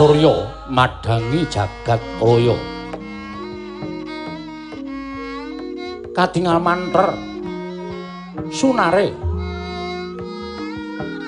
[0.00, 2.56] surya madangi jagat raya.
[6.16, 7.20] Kadingal manter
[8.48, 9.12] sunare.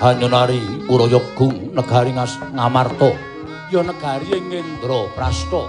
[0.00, 3.12] Hanyonari urayagung negari ngamarta.
[3.68, 5.68] Ya negari ing Indra Prasta.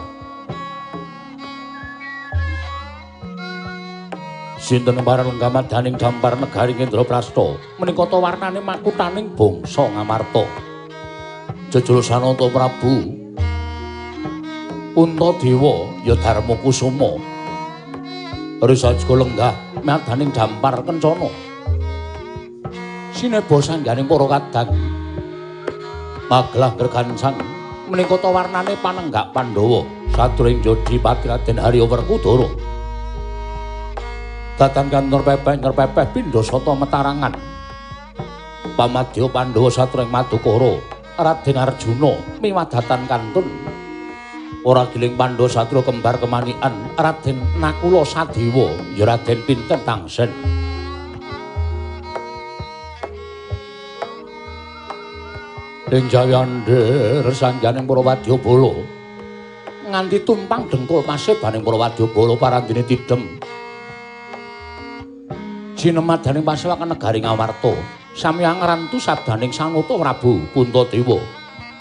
[4.64, 7.60] Sinten paran lenggamat daning dampar negari Indra Prasta?
[7.84, 10.72] Menika ta warnane makutaning bangsa ngamarta
[11.74, 13.18] jejul sananta Prabu.
[14.94, 17.18] Untadewa ya Darma Kusuma.
[18.62, 21.34] Risajka lenggah madaning dampar kencana.
[23.10, 24.70] Sineba sangganing para kadang.
[26.30, 27.42] Maglah gergansang
[27.90, 29.82] menika ta warnane panenggak Pandhawa.
[30.14, 32.46] Sadurung Jodi Pati Raden Harya Werkudara
[34.54, 37.34] datan kantor pepeh ngerpepeh pindha sata metarangan.
[38.78, 43.46] Pamadya Pandhawa sadurung Madukara Raden Arjuna miwadatan kantun.
[44.66, 50.32] Ora giling Pandhawa sadurung kembar kemanian Raden Nakula Sadewa ya Raden pinten tangsen.
[55.94, 58.74] Ing jayander sanjaning para wadyabala
[59.94, 63.38] nganti tumpang dengkul pasebaning para wadyabala parandene tidhem.
[65.78, 71.18] Jinemadaning pasewakan negari ngawarta sami angrantu sabdaning sanuta Prabu Puntadewa.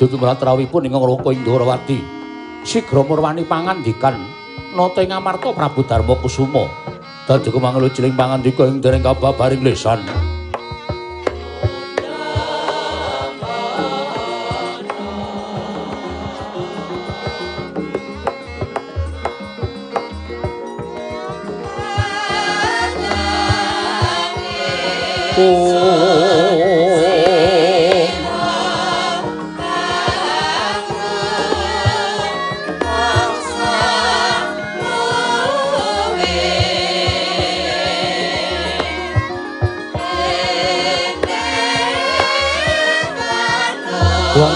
[0.01, 2.01] Dudumatrawipun ing Raka Indrawati.
[2.64, 4.16] Sigra murwani pangandikan
[4.73, 6.66] nata ing Amarta Prabu Darma Kusuma.
[7.29, 10.03] Dadi kumanglu ciling pangandika ing dereng kababaring lesan.
[25.33, 26.21] Wong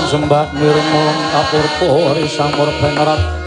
[0.07, 3.46] sembah nirmala kapurpa risamur benerat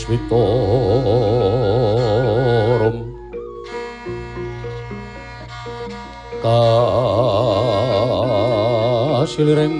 [0.00, 0.40] muswitorum
[9.20, 9.76] kasiliring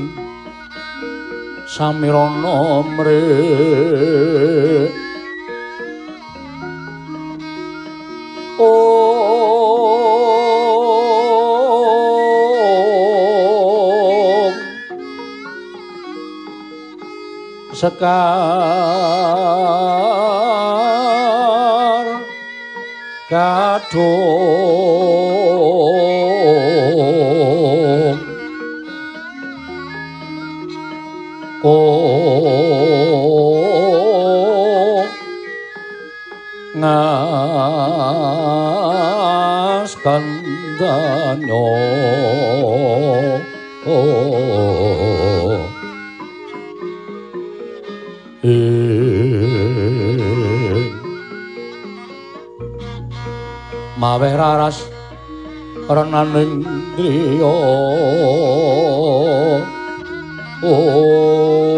[1.72, 3.24] samirana mre.
[8.60, 8.92] Om
[17.72, 18.99] sekar
[23.90, 24.38] kadung
[31.58, 31.76] ko
[36.78, 37.42] ngas
[40.06, 41.66] kandanyo
[54.00, 54.80] Maweh raras
[55.84, 56.64] renaning
[56.96, 57.52] driya
[60.64, 61.69] Om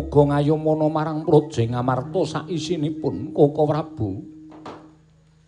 [0.00, 4.24] Muga ngayomana marang Praja Ngamarta saisinipun Koko Prabu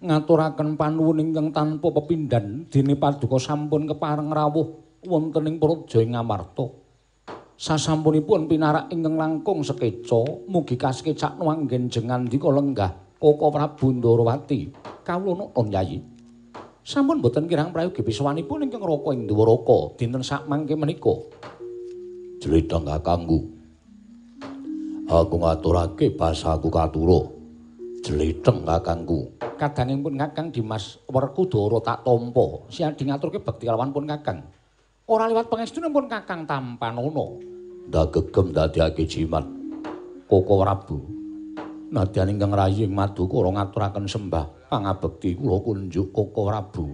[0.05, 4.77] ngaturaken panuwun ingkang tanpa pepindhan dene paduka sampun kepareng rawuh
[5.09, 6.69] wonten ing Praja Ngamarta.
[7.57, 14.69] Sasampunipun pinarak ingkang langkung sekeca mugi kasekecak nuanggen jengan dika lenggah Koko Prabu Ndarawati.
[15.01, 16.05] Kawula nuwun Yayi.
[16.85, 21.25] Sampun boten kirang prayogi biswanipun ingkang Raka ing Dwaraka dinten sak mangke menika.
[22.45, 23.62] Jlitheng kakangku.
[25.11, 27.27] Aku ngaturake basaku katura.
[28.07, 29.35] Jlitheng kakangku.
[29.59, 32.67] Kadangipun Kakang Dimas Werkudara tak tampa.
[32.71, 34.47] Siadi ngaturke bekti kalawan pun Kakang.
[35.07, 37.27] Ora liwat pangestunipun Kakang Tampanana.
[37.91, 39.47] Ndagegem dadiake jimat
[40.31, 40.99] Koko Prabu.
[41.91, 46.87] Nadyan ingkang rayi ing Madukara ngaturaken sembah pangabekti kula kunjuk Koko Prabu.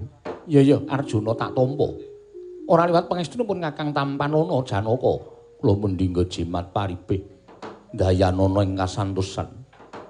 [0.49, 1.89] Iya iya Arjuna tak tampa.
[2.69, 5.15] Ora liwat pangestunipun Kakang Tampanana Janaka.
[5.61, 7.38] Kula mendhingga jimat paribih.
[7.89, 9.49] Dayanana ing kasantosan.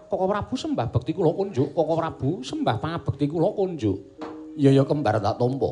[0.08, 4.18] Koko Prabu sembah bekti kula kunjuk, Koko Prabu sembah pangabekti kula kunjuk.
[4.58, 5.70] Iya ya kembar tak tampa.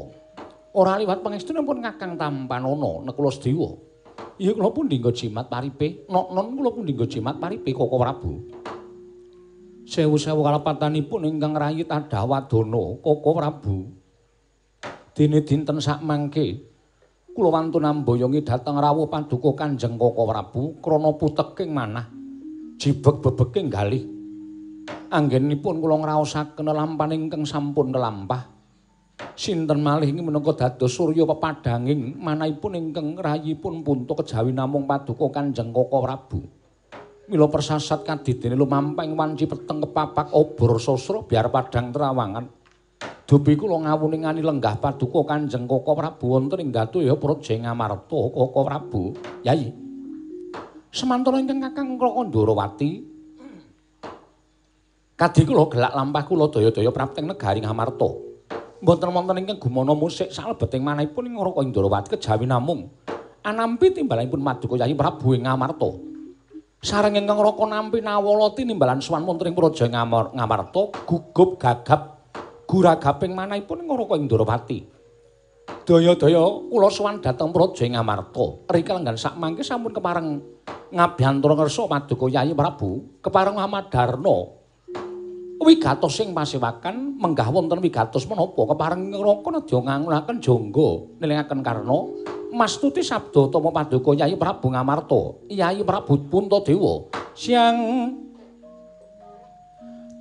[0.77, 3.75] Ora liwat pangestunipun Kakang Tampanana Nekula Sedewa.
[4.37, 8.33] Iya kula pun dinggo jimat paripe, nok-non kula pun dinggo jimat paripe Koko Prabu.
[9.87, 13.77] Sewu-sewu kalepatanipun ingkang rayi Tadawadana Koko Prabu.
[15.17, 16.76] Dene dinten sak mangke
[17.37, 22.09] kula wantun amboyongi dhateng rawuh paduka Kanjeng Koko Prabu krana puteking manah
[22.81, 24.17] jibeg bebeking galih.
[25.11, 28.55] anggenipun kula ngraosaken lampahan ingkang sampun nelampah.
[29.37, 35.73] Sinten malih ing menika dados surya pepadhanging manahipun ingkang rayipun punta kejawi namung paduka Kanjeng
[35.73, 36.41] Koko Prabu.
[37.27, 42.56] Mila persasat kadidene lumamping wanci peteng kepapak obor sasra biar padhang terawangan.
[43.27, 49.03] Dupi kula ngawuningani lenggah paduka Kanjeng Koko Prabu wonten ing Datya Praja Ngamarta Koko Prabu.
[49.43, 49.75] Yai.
[50.95, 52.91] Semantara ingkang Kakang Krakandawati
[55.17, 58.09] Kadhi kula gelak lampah kula daya-daya prapteng negari Ngamarta.
[58.85, 62.93] Mboten wonten ingkang gumana musik salebeting manahipun ing Raka Indrawati kejawi namung
[63.43, 65.91] anampi timbalanipun Maduka Yayi Prabu ing Ngamarta.
[66.79, 72.16] Sareng ingkang Raka nampi nawalati nimbalan sowan wonten ing Praja Ngamarta gugup gagap
[72.67, 74.79] guragaping manahipun ing Raka Indrawati.
[75.87, 78.67] Daya-daya kula sowan dhateng Praja Ngamarta.
[78.71, 80.43] Rika lenggan sak mangke sampun kepareng
[80.91, 84.57] ngabyantura ngersa Maduka Yayi Prabu kepareng Muhammad Darna
[85.67, 88.63] wigatos sing pasewakan menggah wonten wigatos menapa?
[88.75, 90.91] Kepareng ngraka nedya ngangunaken jangga
[91.23, 91.99] nelingaken karna.
[92.55, 95.51] Mastuti sabda tama paduka Yayi Prabu Ngamarta.
[95.51, 97.11] Yayi Prabu Puntadewa.
[97.35, 97.77] Siang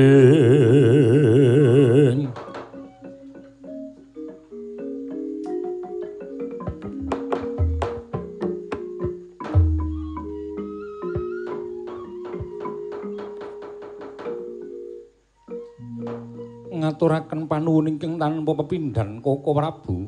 [16.72, 20.03] Ngaturaken panuwun ingkang tanpa pepindhan Koko Prabu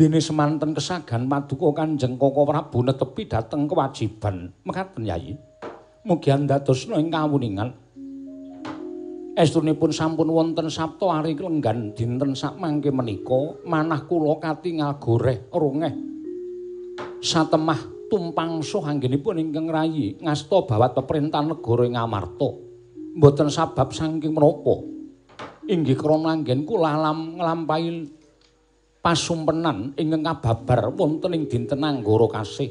[0.00, 5.36] Dene semanten kesagan paduka Kanjeng Koko Prabu netepi dhateng kewajiban mekaten Yayi.
[6.08, 7.68] Mugi andadosna ing kawuningan.
[9.36, 15.92] Estunipun sampun wonten sabta ari lenggan dinten sak mangke menika manah kula katingal goreh rungeh.
[17.20, 22.48] Satemah tumpang suh anggenipun ingkang rayi ngasta bawat peperintahan negara ing Amarta.
[23.20, 24.80] Mboten sabab saking menapa.
[25.68, 28.16] Inggih krana anggen kula alam nglampahi
[29.00, 32.70] pasumpenan ingkang kababar wonten ing dinten anggara kasih.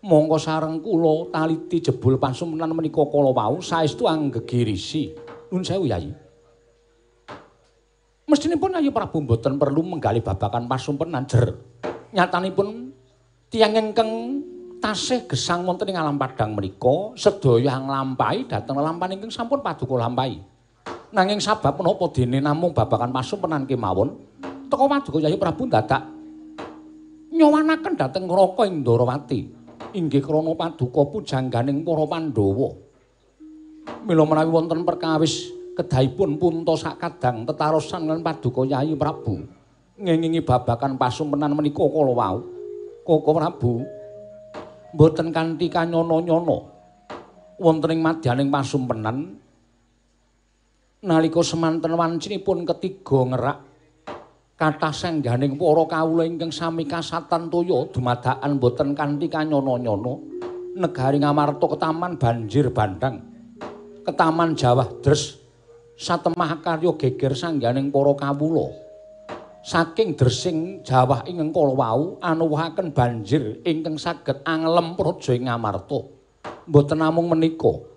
[0.00, 5.14] Monggo sareng kula taliti jebul pasumpenan menika kala wau saestu anggegirisi.
[5.50, 6.10] Nun sewu Yayi.
[8.30, 11.54] Mestinipun Ayu Prabu mboten perlu menggali babakan pasumpenan jer.
[12.14, 12.94] Nyatanipun
[13.50, 14.10] tiyang ingkang
[14.78, 20.38] tasih gesang wonten ing alam padang menika sedaya nglampahi dhateng lampahan ingkang sampun paduka lampahi.
[21.10, 24.14] Nanging sabab menapa dene namung babakan pasumpenan kemawon
[24.70, 26.06] teka paduka Yayi Prabu dadak
[27.34, 29.40] nyowanaken dhateng Raka Indrawati.
[29.90, 32.70] Inggih krana paduka pujangganing para Pandhawa.
[34.06, 39.42] Mila menawi wonten perkawis kedahipun punta sakadang tetarosan lan paduka Yayi Prabu.
[39.98, 42.38] Ngengingi babakan pasumpenan menika kala wau.
[43.02, 43.82] Koko Prabu
[44.94, 46.58] mboten kanthi kanyono-nyono
[47.58, 49.38] wonten ing madyaning pasumpenan
[51.00, 53.69] nalika semanten wancinipun ketiga ngerak
[54.60, 60.20] kathah sengganing para kawula ingkang sami kasatan toya dumadakan boten kanthi kanyono-nyono
[60.76, 63.24] negari ngamarta ketaman banjir bandang
[64.04, 65.40] ketaman Jawa Dres
[66.00, 68.72] satemah karya geger sangganing para kawula.
[69.60, 76.00] Saking dresing Jawa ing kala wau anuwuhaken banjir ingkang saged anglem praja ing ngamarta.
[76.64, 77.89] Mboten namung menika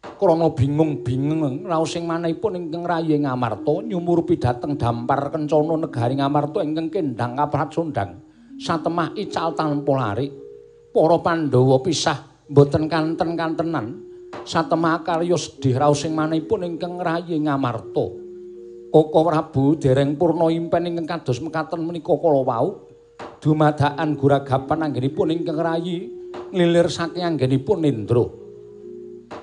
[0.00, 6.88] krana bingung-bingung raos sing manahipun ingkang rayi ngamarta nyumurupi dhateng dampar kencana negari ngamarta ingkang
[6.88, 8.20] kendhang kapracundang
[8.60, 10.28] satemah ical tanpa lari
[10.92, 12.18] para pandhawa pisah
[12.50, 14.10] boten kanten-kantenan.
[14.40, 18.06] Satemah karya sedih raos sing manahipun ingkang rayi ngamarta
[18.90, 22.68] Koko Prabu dereng purna impen ingkang kados mekaten menika kala wau.
[23.38, 26.10] Dumadakan guragapan anggenipun ingkang rayi
[26.50, 28.24] nglilir saking anggenipun Indra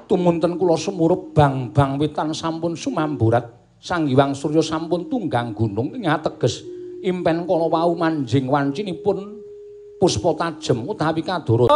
[0.07, 3.45] tumunten kula sumurup bang-bang witan sampun sumamburat.
[3.77, 6.65] Sang Hyang Surya sampun tunggang gunung ing ateges
[7.05, 9.37] impen kala wau manjing wancinipun
[10.01, 11.69] puspa tajem utawi kadoro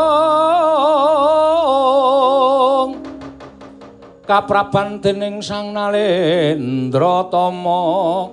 [4.32, 8.32] kapraban dening Sang Nalendra Tama.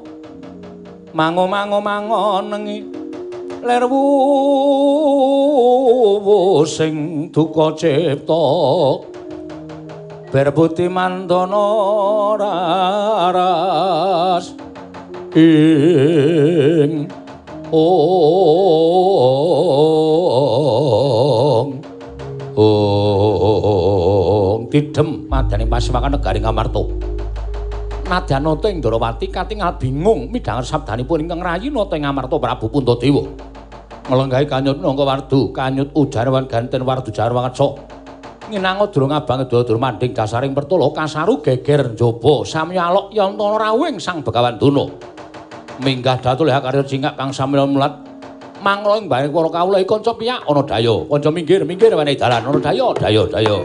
[1.11, 2.87] Mango-mango mangonengi
[3.65, 4.05] lerwu
[6.63, 8.39] sing duka cipta
[10.29, 13.65] berbuti mandono raras
[15.33, 17.09] ing
[17.73, 18.49] ong
[22.53, 23.49] ong
[24.69, 27.09] tidem madani pasiwakan negari ngamarto
[28.09, 33.29] Nadyanata ing Ndrawati katingal bingung midhanget sabdanipun ingkang rayi nata ing Amarta Prabu Puntadewa.
[34.09, 37.77] Nglenggahi kanyut nangka wardu, kanyut ujarwan ganten wardu jarwangsa.
[38.49, 44.25] Nginango durung abang dur manding dasaring pertolo kasaru geger njaba samya alok yantana rawing sang
[44.25, 44.89] begawan duna
[45.83, 47.95] minggah datul ya karya cingak kang samya mulat.
[48.59, 52.43] Manglo ing bare para kawula kanca piyak ana daya kanca minggir minggir wenehi dalan.
[52.43, 53.57] Ana daya daya daya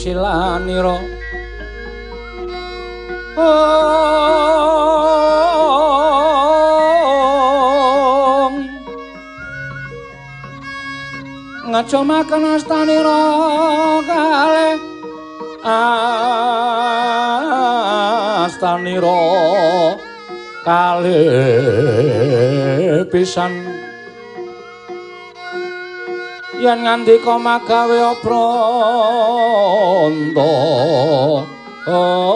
[0.00, 0.96] trapsilanira
[8.40, 8.54] Om.
[11.68, 13.20] Ngajo makan astanira
[14.08, 14.80] kalih
[18.48, 19.20] astanira
[20.64, 21.20] kalih
[23.12, 23.52] pisan.
[26.60, 28.00] Yen ngandika magawe
[29.90, 30.48] apranta
[31.86, 32.30] oh.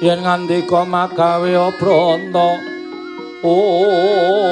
[0.00, 2.46] Yen ngandika magawe apranta
[3.44, 4.50] oh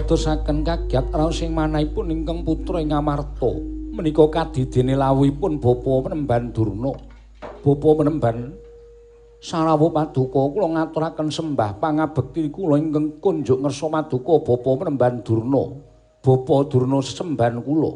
[0.00, 3.52] Ndatosaken kagiat raos ing manahipun ingkang putra ing Amarta.
[3.92, 6.96] Menika kadidene lawuhipun bapa Penemban Durna.
[7.60, 8.48] Bapa Penemban
[9.44, 15.68] Sarawu Paduka kula ngaturaken sembah pangabekti kula ingkang kunjuk ngersa Paduka Bapa Penemban Durna.
[16.24, 17.92] Bapa Durna semban kula.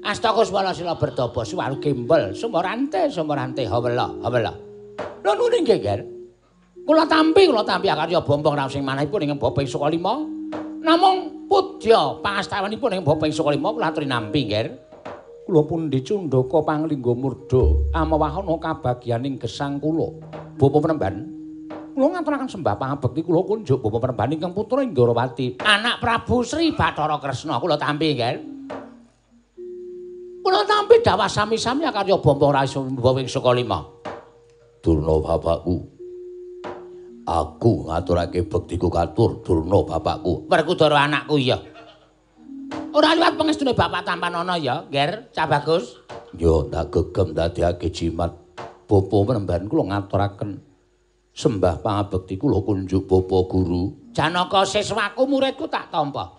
[0.00, 4.56] Astakus wala sila berdobo suwaru gimbal sumorante sumorante hawela hawela.
[4.96, 6.17] Lha nuning geger.
[6.88, 10.24] Kula tampi kula tampi akarya bombong raos sing manahipun ing bapa ing saka lima.
[10.80, 14.72] Namung pudya pangastawanipun ing bapa ing saka lima kula aturi nampi nger.
[15.44, 20.16] Kula pun dicundhaka panglingga murda amawahana kabagyaning gesang kula.
[20.56, 21.28] Bapa penemban
[21.92, 27.20] Kula ngaturaken sembah pangabekti kula kunjuk bapa penemban ingkang putra Indrawati, anak Prabu Sri Bathara
[27.20, 28.36] Kresna kula tampi nger.
[30.40, 33.84] Kula tampi dawa sami-sami karya bombong raisa mbawing saka lima.
[34.80, 35.97] Durna bapakku.
[37.28, 40.48] Aku ngaturake bektiku katur Durna bapakku.
[40.48, 41.60] Werkudara anakku ya.
[42.96, 46.00] Ora liwat pangestune bapak tampan ana ya, Ger, Cah Bagus.
[46.32, 48.32] Yo tak gegem dadekake jimat.
[48.88, 50.56] Bapa menemban kula ngaturaken
[51.36, 53.92] sembah pangabekti kula kunjuk bapa guru.
[54.16, 56.32] Janaka siswaku muridku tak tampa.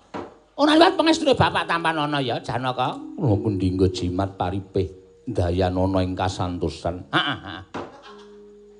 [0.58, 2.98] Ora liwat pangestune bapak tampan ana ya, Janaka.
[2.98, 4.90] Kula pun dinggo jimat paripih
[5.30, 7.14] dayanana ing kasantosan.
[7.14, 7.62] Heeh.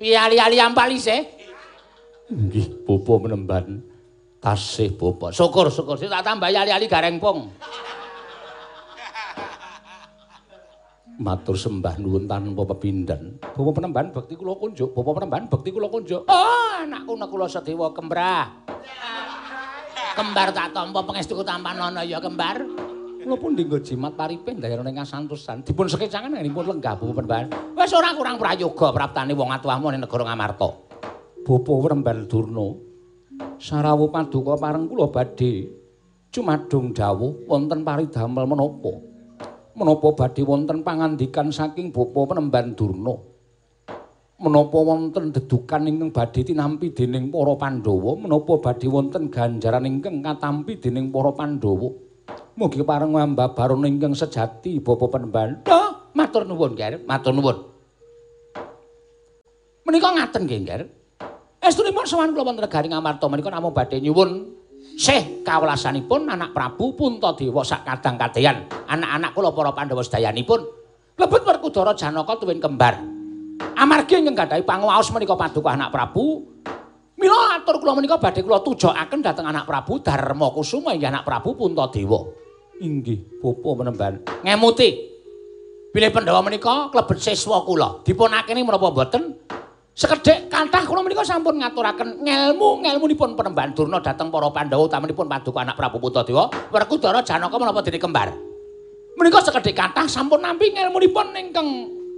[0.02, 1.39] Piye ali-ali ampalise?
[2.30, 3.82] Nggih, bapa menemban.
[4.38, 5.34] Tasih bapa.
[5.34, 7.50] Syukur-syukur sing tak tambah ali-ali garengpung.
[11.20, 13.36] Matur sembah nuwun tanpa pepindhan.
[13.42, 16.24] Bapa penemban bekti kula kunjuk, bapa penemban bekti kula kunjuk.
[16.30, 18.48] Oh, anakku nek kula sedewa kembrah.
[20.16, 22.64] Kembar tak tampa pangestuku tampan ana ya kembar.
[23.20, 25.66] Kula pun dinggo jimat paripih ndayana ing kasantosan.
[25.68, 27.46] Dipun sekecangan nganipun lenggah bapa penemban.
[27.76, 30.89] Wis ora kurang prayoga praptane wong atuhmu ning negara Ngamarta.
[31.46, 32.68] Bapa penemban Durna.
[33.60, 35.68] Sarawu paduka pareng kula badhe
[36.30, 39.10] cumadung dawuh wonten paridamel menapa?
[39.80, 43.16] menapa badhe wonten pangandikan saking bapa penemban Durna?
[44.40, 48.20] Menapa wonten dedukan ingkang badhe tinampi dening para Pandhawa?
[48.20, 51.92] Menapa badhe wonten ganjaran ingkang katampi dening para Pandhawa?
[52.60, 57.00] Mugi pareng mbabaron ingkang sejati bapa penemban oh, matur nuwun Ger.
[57.04, 57.58] Matur nuwun.
[59.88, 60.99] Menika ngaten nggih
[61.60, 64.60] Estunipun sowan kula wonten negari Ngamarta menika namung badhe nyuwun
[65.00, 68.68] Sih kawelasanipun anak Prabu Puntadewa sak kadang kadeyan.
[68.84, 70.60] Anak-anak kula para Pandhawa sedayanipun
[71.16, 73.00] lebet Werkudara Janaka tuwin kembar.
[73.80, 76.44] Amargi ingkang gadhahi panguwaos menika paduka anak Prabu,
[77.16, 81.56] mila atur kula menika badhe kula tujokaken dhateng anak Prabu Darma Kusuma inggih anak Prabu
[81.56, 82.20] Puntadewa.
[82.84, 84.14] Inggih, bapa menemban.
[84.44, 84.90] Ngemuti.
[85.96, 88.04] Bilih Pandhawa menika klebet siswa kula.
[88.04, 89.36] Dipunakeni menapa mboten?
[90.00, 95.60] Sekedhik kathah kula menika sampun ngaturaken ngelmu ngelmunipun penemban Durna dhateng para Pandhawa utamanipun paduka
[95.60, 98.32] anak Prabu Puntadewa Werkudara Janaka menapa dene kembar.
[99.20, 101.68] Menika sekedhik kathah sampun nampi ngelmunipun ingkang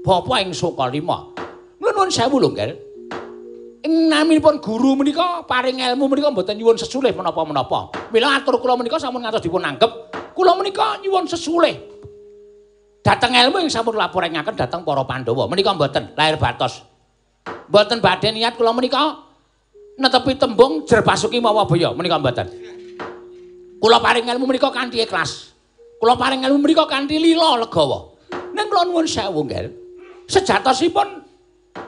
[0.05, 1.33] bapa ing Sukalima.
[1.81, 2.53] Nuwun sewu lho.
[3.81, 8.13] Ing naminipun guru menika paring ilmu menika mboten nyuwun sesulih menapa-menapa.
[8.13, 9.89] Mila atur kula menika sampun ngantos dipun anggep,
[10.37, 11.81] kula menika nyuwun sesulih.
[13.01, 15.49] Dateng ilmu ing sampun laporaken dhateng para Pandhawa.
[15.49, 16.90] Menika mboten lahir batos.
[17.45, 19.17] Mboten badhe niat kula menika
[19.97, 22.47] netepi tembung jer basuki mawa baya menika mboten.
[23.81, 25.55] Kula paring ilmu menika kanthi ikhlas.
[25.97, 28.13] Kula paring ilmu menika kanthi lila legawa.
[28.53, 29.73] Ning kula nuwun sewu, Ngel.
[30.29, 31.07] Sejatosipun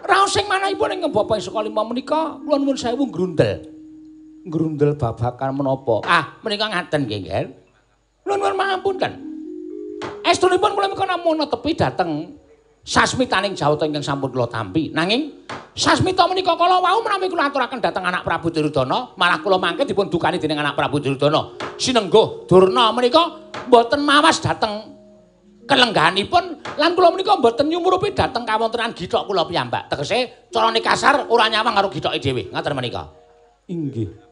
[0.08, 3.70] raos sing manahipun ing Bapak Sekolah lima menika kula nuwun sewu grundel.
[4.44, 6.04] Grundel babakan menapa?
[6.04, 7.52] Ah, menika ngaten nggih.
[8.26, 9.14] Kula nuwun mampun kan.
[10.24, 12.36] estunipun kula menika namung netepi dhateng
[12.84, 14.92] sasmitaning jawata ingkang sampun kula tampi.
[14.92, 19.88] Nanging sasmita menika kala wau menawi kula aturaken dhateng anak Prabu Duryudana, malah kula mangke
[19.88, 21.58] dipun dukani dening anak Prabu Duryudana.
[21.80, 24.94] Sinengguh Durna menika mboten mawas dhateng
[25.64, 29.88] kelengganipun lan kula menika mboten nyumurupi dhateng kawontenan githok kula piyambak.
[29.88, 32.52] Tegese carane kasar ora nyawang karo githoke dhewe.
[32.52, 33.04] Ngaten menika.
[33.72, 34.23] Inggih.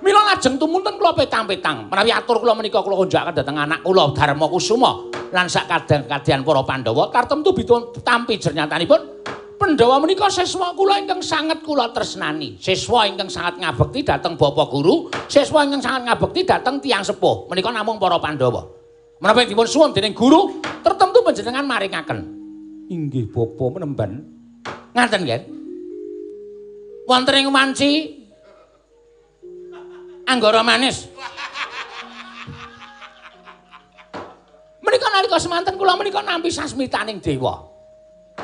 [0.00, 1.90] Mila lajeng tumunten kula petang-petang.
[1.92, 6.62] Menawi atur kula menika kula konjakaken dhateng anak kula Darma Kusuma lan sak kadang-kadang para
[6.64, 7.12] Pandhawa.
[7.12, 9.00] Tartemtu bitun tampi jernyatanipun
[9.56, 12.60] Pandhawa menika siswa kula ingkang sanget kula tresnani.
[12.60, 15.08] Siswa ingkang sangat ngabekti dhateng Bapak Guru.
[15.32, 17.48] Siswa ingkang sangat ngabekti dhateng tiyang sepuh.
[17.48, 18.68] Menika namung para Pandhawa.
[19.16, 20.60] Menapa dipun suwun dening guru?
[20.84, 22.18] Tertentu panjenengan maringaken.
[22.92, 24.20] Inggih bapa menemban.
[24.92, 25.42] Ngaten nggih.
[27.08, 27.90] Wonten ing wanci
[30.26, 31.06] anggara manis.
[34.82, 37.62] Menika nalika semanten kula menika nampi sasmitaning dewa.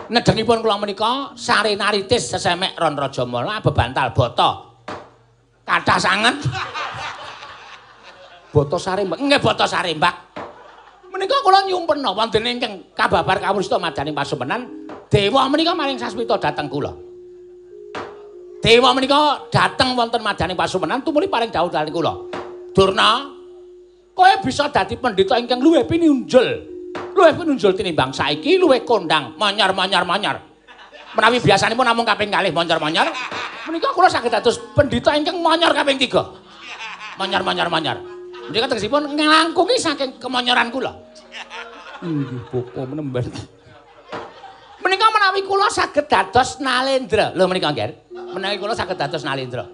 [0.09, 3.27] Nedengipun kula menika sare naritis sesemek ron raja
[3.61, 4.51] bebantal bata.
[5.63, 6.37] Kathah sanget.
[8.53, 10.15] Bata sarembak, nggih bata sarembak.
[11.09, 17.12] Menika kula nyumpena wonten ingkang kababar kawrusta madaning pasumenan, dewa menika maring sasmita dhateng kula.
[18.63, 22.15] Dewa menika dateng wonten madyaning pasumenan tumuli paring dawuh dalem kula.
[22.71, 23.27] Durna,
[24.15, 26.47] kowe bisa dadi pendhita ingkang luwih pinunjul.
[27.11, 30.39] Luwih pinunjul tinimbang saiki luwih kondang, manyar-manyar-manyar.
[31.19, 33.11] Menawi biasanipun namung kaping kalih manyar-manyar,
[33.67, 37.19] menika kula saged dados pendhita ingkang manyar kaping 3.
[37.19, 37.99] Manyar-manyar-manyar.
[38.47, 40.95] Menika tegesipun nglangkungi saking kemanyaran kula.
[42.07, 43.62] Inggih bapa menemban Menika
[45.33, 47.33] menawi kula saged dados nalendra.
[47.33, 48.13] Lho menika nggih.
[48.37, 49.65] Menawi kula saged dados nalendra.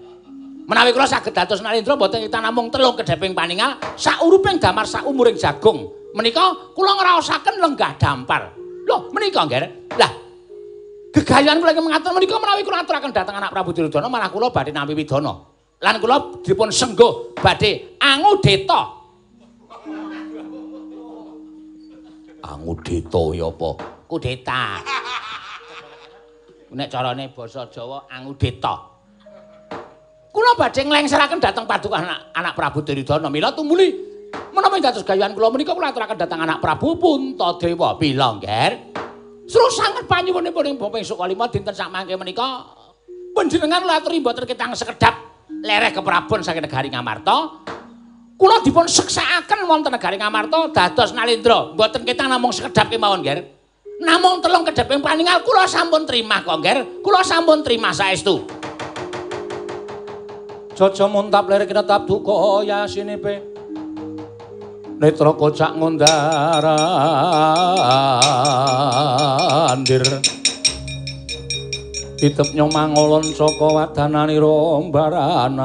[0.63, 5.03] Menawi kula saged dados nalendra mboten kita namung telung kedheping paningal, sak uruping damar sak
[5.03, 5.91] umuring jagung.
[6.15, 8.55] Menika kula ngraosaken lenggah dampar.
[8.87, 9.67] Lho menika nggih.
[9.99, 10.11] Lah
[11.11, 14.95] gegayan kula ingkang menika menawi kula aturaken dhateng anak Prabu Duryudana malah kula badhe nampi
[14.95, 15.43] widana.
[15.83, 18.95] Lan kula dipun sengguh badhe angudeta.
[22.39, 23.69] Angudeta ya apa?
[24.07, 24.79] Kudeta.
[26.69, 28.77] Nek carane basa Jawa angudeta.
[30.29, 33.33] Kula badhe nglengseraken dhateng paduka anak, anak Prabu Duryudana.
[33.33, 33.89] Mila tumuli
[34.53, 37.97] menawi dados gayuhan kula menika kula aturaken dhateng anak Prabu Puntadewa.
[37.97, 38.93] Mila nggih.
[39.49, 42.69] Suruh sanget panyuwunipun ing Baping Sukalima dinten sak mangke menika
[43.33, 45.17] panjenengan laturi mboten ketang sekedap
[45.65, 47.65] lereh keprabon saking negari Ngamarta.
[48.37, 51.73] Kula dipun seksakaken wonten negari Ngamarta dados Nalendra.
[51.73, 53.58] Mboten ketang namung sekedap kemawon nggih.
[53.99, 57.03] Namung telung kedheping paningal kula sampun trima kok nggih.
[57.03, 58.59] Kula sampun trima saestu.
[60.79, 63.43] Jaja muntap lerek netap duka yasinepe
[64.95, 66.63] Netra kocak ngondarandir
[72.23, 75.59] Itep nyomangolon saka wadanani rombaranang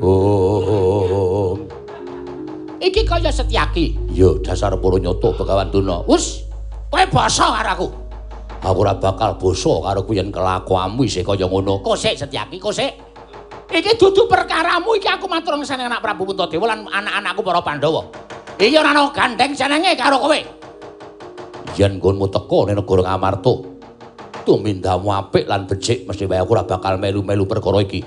[0.00, 1.60] Oh.
[2.80, 4.16] Iki kaya Setyaki.
[4.16, 6.00] Ya dasar para nyata Begawan Duna.
[6.08, 6.48] Wus,
[6.88, 7.88] kowe basa karo aku.
[8.64, 11.84] Aku ora bakal basa karo kuwi yen kelakuanmu isih kaya ngono.
[11.84, 12.96] Kosek Setyaki, kosek.
[13.70, 18.02] Iki dudu perkaramu iki aku matur ngesane anak Prabu Puntadewa lan anak-anakku para Pandhawa.
[18.56, 20.40] Iya ora ana gandeng senenge karo kowe.
[21.76, 23.54] Yen nggonmu teka ning negara Ngamarta,
[24.42, 28.02] tumindamu apik lan becik mesti wae aku ora bakal melu-melu perkara iki.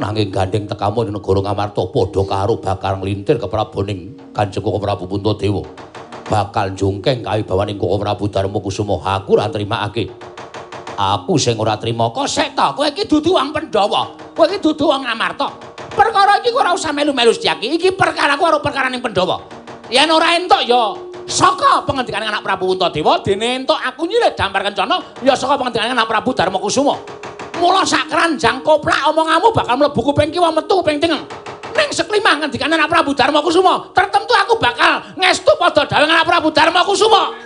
[0.00, 5.68] Nanging gandeng tekamu ning negara Ngamarta padha karo bakal nglintir kepraboning Kanjeng Koko Prabu Puntadewa.
[6.32, 10.08] Bakal jungkeng kawibawaning Koko Prabu Darma Kusuma aku ora trimakake.
[10.96, 14.32] Aku sing ora trima kok sik ta, kowe iki dudu wong Pandhawa.
[14.32, 15.48] Kowe iki dudu wong Ngamarta.
[15.92, 17.76] Perkara iki ora usah melu-melu sedyaki.
[17.76, 19.44] Iki perkara ku karo perkara ning Pandhawa.
[19.92, 20.96] Yen ora entuk ya
[21.28, 26.08] saka pengendikane anak Prabu Puntadewa dene entuk aku nyilih dampar kencana ya saka pengendikane anak
[26.08, 26.96] Prabu Darma Kusuma.
[27.62, 31.22] Mula sak keranjang koplak omonganmu bakal mlebu kuping kiwa metu kuping tengah.
[31.78, 36.50] Ning seklimah ngendikane anak Prabu Darma Kusuma, tertentu aku bakal ngestu padha dawuh anak Prabu
[36.50, 37.38] Darma Kusuma.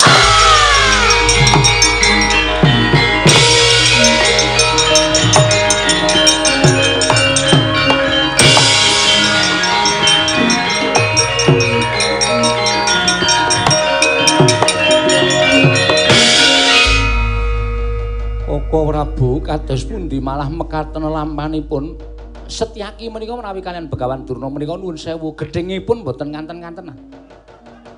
[18.85, 20.21] Prabu kados pundi?
[20.21, 21.97] Malah mekaten lampanipun
[22.45, 25.33] Setyaki menika menawi kalian Begawan Durna menika nuwun sewu.
[25.35, 26.95] Gedhengipun boten nganten-ngantenan.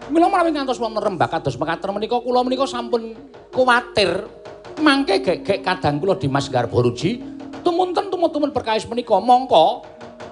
[0.09, 3.13] Mila menawi ngantos wonten rembak kados mekaten menika kula menika sampun
[3.53, 4.25] kuwatir.
[4.79, 7.21] Mangke gek-gek kadang kula Dimas Garbaruji
[7.67, 9.19] tumunten tumut-tumut perkawis menika.
[9.19, 9.85] Mongko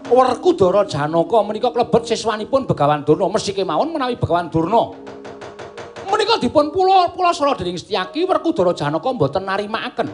[0.09, 3.29] Werkudara Janaka menika klebet siswanipun Begawan Durna.
[3.29, 4.95] Mesti kemawon menawi Begawan Durna
[6.17, 10.09] menika dipun pula pula sora dening Setyaki Werkudara Janaka mboten narimakaken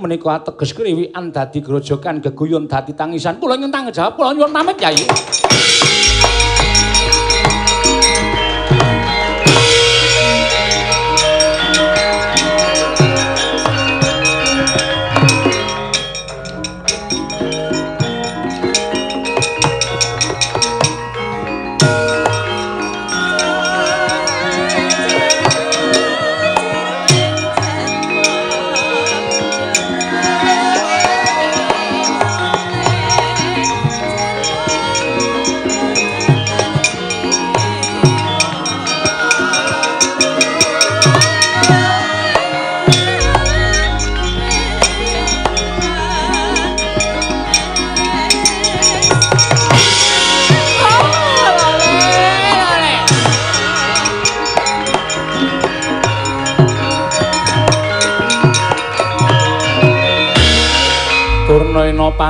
[0.00, 3.36] menika ateges kriwikan dadi grojokan geguyon dadi tangisan.
[3.36, 5.04] Kula nyentang jawab kula nyuwun pamit Kyai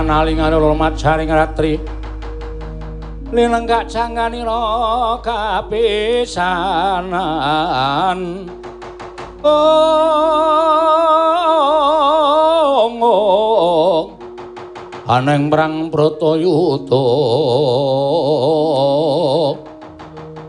[0.08, 1.76] Durnaena panalingane hormat jaring ratri
[3.28, 6.48] Linenggak janganira kapisanan.
[9.44, 9.68] Oh
[15.04, 17.04] Aneng perang Bratayuda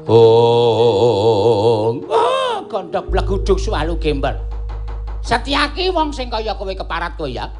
[0.07, 1.99] Oh
[2.72, 4.39] kondhok bleguduk suwalu gembar
[5.20, 7.51] Setyaki wong sing kaya kowe keparat kowe ya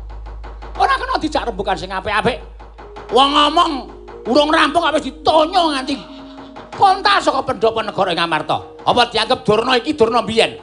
[1.20, 2.40] Dijak rembukan sing apik-apik.
[3.12, 3.72] Wong ngomong
[4.30, 6.00] urung rampung wis ditonyo nganti
[6.80, 8.64] kontal saka pendopo negara ing Amarta.
[8.88, 10.56] Apa dianggep Durna iki Durna biyen?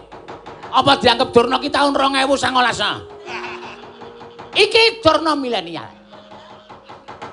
[0.72, 4.56] Apa dianggep Durna iki taun 2019?
[4.56, 5.92] Iki Durna milenial.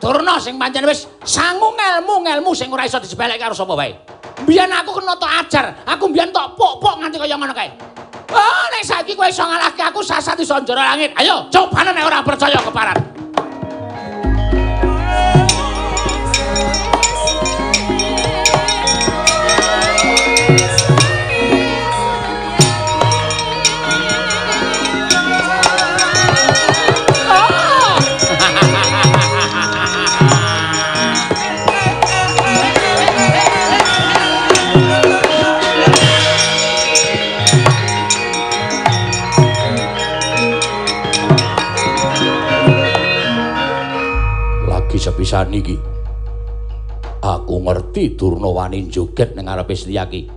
[0.03, 3.95] Durna sing pancen wis sangu ngelmu-ngelmu sing ora iso disebelek karo sapa wae.
[4.43, 7.71] Biyen aku kena tok ajar, aku biyen tok pok-pok nganti kaya ngono kae.
[8.33, 11.13] Oh, nek saiki kowe iso ngalahke aku sasat iso njero langit.
[11.21, 13.22] Ayo, cobane nek ora percaya keparat.
[45.23, 45.79] Sepisan iki.
[47.23, 50.27] Aku ngerti Durna wani joget ning ngarepe Setyaki.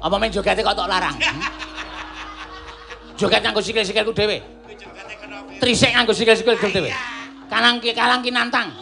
[0.00, 1.12] Apa men jogete kok tok larang?
[3.20, 4.40] Joget nganggo sikil-sikilku dhewe.
[5.60, 6.88] Trisik nganggo sikil-sikil dhewe.
[7.52, 8.72] Kalang ki kalang ki nantang.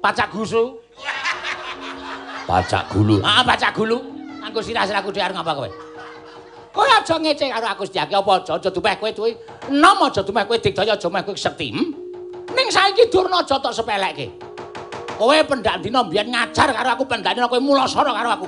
[0.00, 0.80] Pacak gusu.
[2.48, 3.20] Pacak gulu.
[3.20, 4.00] Ah, pacak gulu.
[4.40, 5.68] Nganggo sirah-sirahku dhewe arep ngapa kowe?
[6.76, 9.32] Kowe aja ngece karo aku Setyaki apa aja aja dumeh kowe duwe
[9.72, 11.72] nom aja dumeh kowe digdaya aja meh kowe sekti.
[11.72, 11.88] Hmm?
[12.52, 14.28] Ning saiki durna aja tok sepelekke.
[15.16, 18.46] Kowe pendak dina mbiyen ngajar karo aku pendakne kowe mulasara karo aku.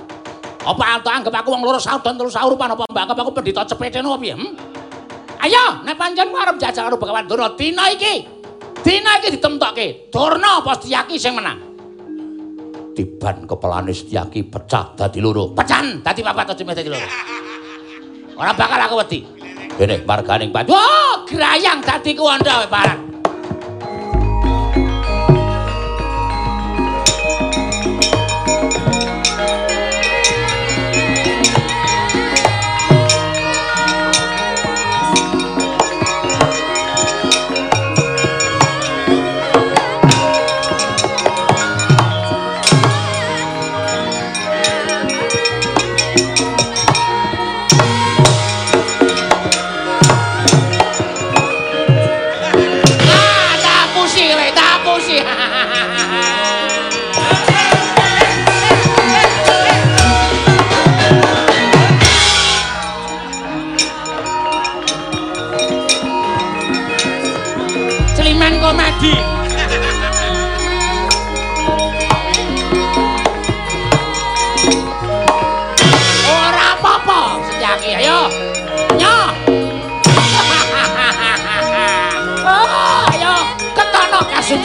[0.69, 4.05] Apa antuk anggap aku wong loro saut dan terus saurupan apa mbak aku pendhita cepetene
[4.21, 4.37] piye?
[4.37, 4.53] Hmm?
[5.41, 8.29] Ayo, nek pancen arep jajal karo Bagawan Durna dina iki.
[8.85, 10.13] Dina iki ditemtokke.
[10.13, 11.65] Durna apa Setyaki sing menang?
[12.93, 15.57] Tiban kepalane Setyaki pecah dadi loro.
[15.57, 17.48] Pecan dadi papat aja dadi loro.
[18.39, 19.27] Ora bakal aku wedi.
[19.75, 20.71] Kene marganing Pak.
[20.71, 22.63] Oh, grayang dadi kuwanda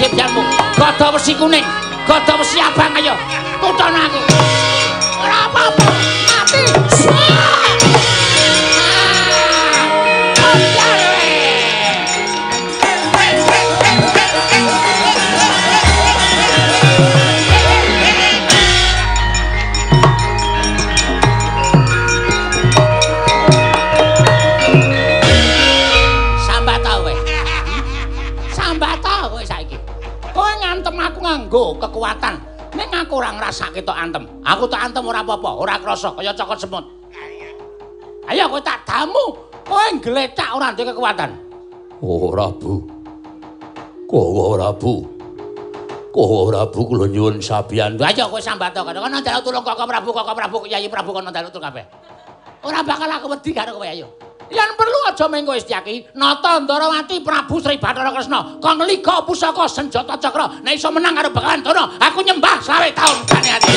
[0.04, 1.14] wae barang.
[1.14, 1.66] besi kuning,
[2.08, 3.16] gada besi abang ayo.
[3.62, 4.20] Tutono aku.
[5.24, 5.86] Ora apa-apa.
[6.28, 6.83] Mati.
[32.04, 32.36] Kekuatan.
[32.76, 34.24] Ning aku ora ngrasake tok antem.
[34.43, 36.84] Aku tok antem ora apa-apa, ora krasa kaya cokot semut.
[38.28, 39.39] Ayo kowe tak damu.
[39.64, 41.32] Kowe nglecak ora duwe kekuatan.
[42.04, 42.84] Ora, Bu.
[44.12, 45.08] Kowe ora, Bu.
[46.12, 47.95] Kowe ora, Bu, kula nyuwun sabiyan.
[48.04, 48.91] Ayo kowe sambat kok.
[48.91, 51.86] Kono njaluk tulung kok Prabu, kok Prabu, Kyai Prabu kono njaluk tulung kabeh.
[52.64, 54.08] Ora bakal aku wedi karo kowe ayo.
[54.52, 60.18] Yen perlu aja mengko Istiaki, nata Ndarawati Prabu Sri Bathara Kresna, kang liga pusaka senjata
[60.20, 63.74] cakra, nek iso menang karo Bakalan Dana, aku nyembah sawe taun jane ati.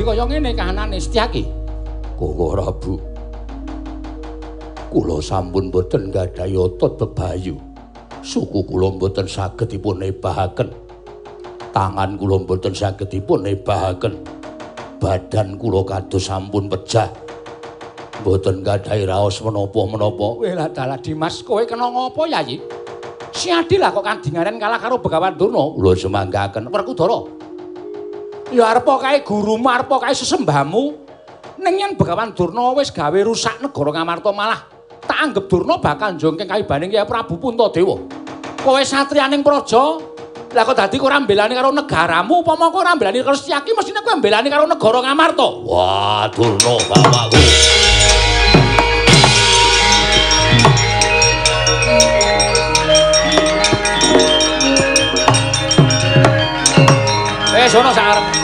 [0.00, 1.44] Dadi kaya ngene kahanane Setyaki?
[2.16, 2.96] Kowe ora, Bu.
[4.88, 7.60] Kula sampun boten gadhahi otot bebayu.
[8.24, 10.72] Suku kula boten saged dipun nebahaken.
[11.70, 14.16] Tangan kula boten saged dipun nebahaken.
[14.96, 17.12] Badan kula kados sampun pecah.
[18.24, 20.40] Boten gadhahi raos menapa-menapa.
[20.40, 22.56] Weh lah dalah Dimas, kowe kena ngopo Yayi?
[23.30, 25.76] Si Adil lah kok kandingaren kalah karo Begawan Durna.
[25.76, 27.20] Kula semanggaken Werkudara.
[28.50, 31.06] Ya arepa kae gurumu, arepa kae sesembahmu.
[31.62, 34.66] Ning yen Begawan Durna wis gawe rusak negara Ngamarta malah
[35.06, 38.02] tak anggap Durna bakal njongkeng kaibaning Kyai Prabu Puntadewa.
[38.58, 40.02] Kowe satriyaning praja,
[40.50, 44.02] lah kok dadi kowe ora mbelani karo negaramu, upama kowe ora mbelani karo Setyaki, mestine
[44.02, 45.46] kowe mbelani karo negara Ngamarta.
[45.62, 47.38] Wah, Durna bapakku.
[57.54, 58.39] Wis ono sak arep.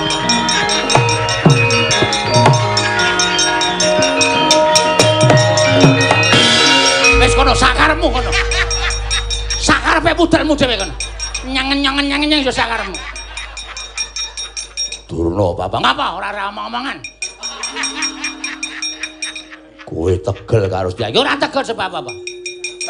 [7.86, 8.30] Sakarepmu kono.
[9.62, 10.94] Sakarepe pudelmu dhewe kono.
[11.46, 12.98] Nyangen-nyangen nyangen yo sakarepmu.
[15.06, 15.78] Durna bapak.
[15.78, 16.98] Ngapa ora ora omong-omongan?
[19.86, 22.10] Kowe tegel karo Ya yo ora tegel sebab apa.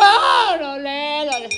[0.01, 1.49] Oh, lole, lole.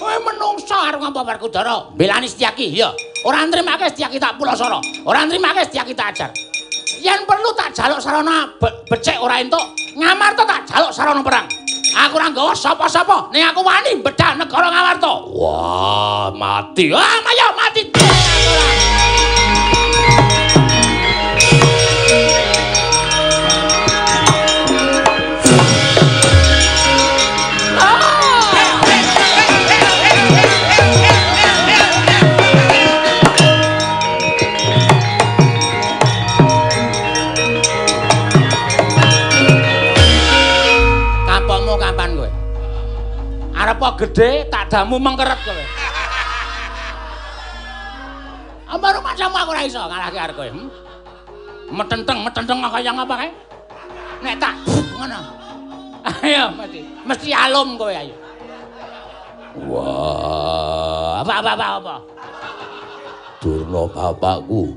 [0.00, 1.92] Kowe menungso arep ngapa Werkudara?
[1.92, 2.88] Belani Setyaki, ya.
[3.28, 4.80] Ora nrimake Setyaki tak pulasara.
[5.04, 6.30] Ora nrimake Setyaki tak ajar.
[7.04, 9.60] Yen perlu tak jaluk sarana be becik ora entuk,
[9.92, 11.67] Ngamarta tak jaluk sarana perang.
[11.98, 15.12] Aku ora nggawa sapa-sapa, ning aku wani bedah negara Ngamarta.
[15.34, 16.94] Wah, mati.
[16.94, 17.82] Wah, ayo mati.
[17.90, 18.87] Kapokmu
[43.78, 45.64] Arep gedhe tak damu mengkeret kowe.
[48.74, 50.50] Apa rumahmu aku ora iso ngalahke arek kowe.
[50.50, 50.66] Hmm?
[51.70, 53.30] Metenteng, metenteng kaya ngapa kae?
[54.26, 54.58] Nek tak
[54.98, 55.20] ngono.
[56.10, 58.18] Ayo mesti mesti alum kowe ayo.
[59.70, 61.96] Wah, Apa apa apa apa.
[63.38, 64.74] Durna bapakku.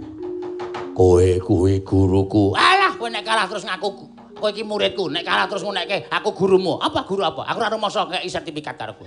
[0.93, 2.53] Kowe kuwi guruku.
[2.53, 4.10] Alah kowe nek kalah terus ngaku
[4.41, 6.81] kowe iki muridku, nek kalah terus ngunekke aku gurumu.
[6.81, 7.45] Apa guru apa?
[7.45, 9.05] Aku ora rumasa kei sertifikat karo kowe.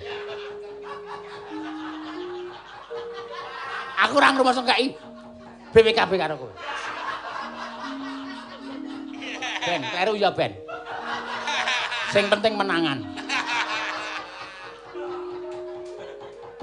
[4.06, 4.94] Aku ora rumasa kei
[5.74, 6.54] BPKB karo kowe.
[9.64, 10.54] Ben, kleru ya Ben.
[12.14, 13.02] Sing penting menangan.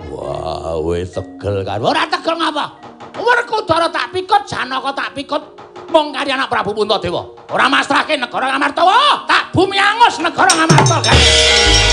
[0.07, 1.91] Wah, wis tegel karo.
[1.91, 2.65] Ora tegel ngapa?
[3.19, 5.43] Werkudara tak pikut, Janaka tak pikut.
[5.91, 7.35] Mung kari anak Prabu Puntadewa.
[7.51, 8.83] Ora masrahke negara Ngamarta.
[9.27, 11.90] Tak bumi angus negara Ngamarta.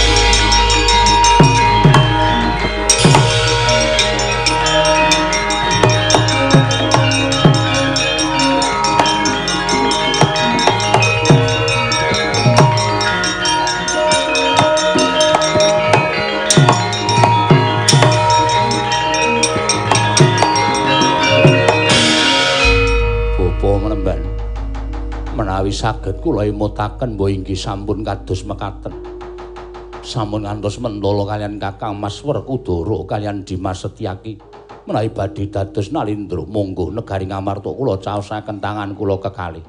[25.59, 28.94] Menawi saged kula imutaken mbok inggih sampun kados mekaten.
[30.06, 34.38] Sampun ngantos mentala kalian Kakang Mas Werkudara kalian Dimas Setyaki.
[34.86, 39.66] Menawi badhe dados nalindra monggo negari Ngamarta kula caosaken tangan kula kekalih.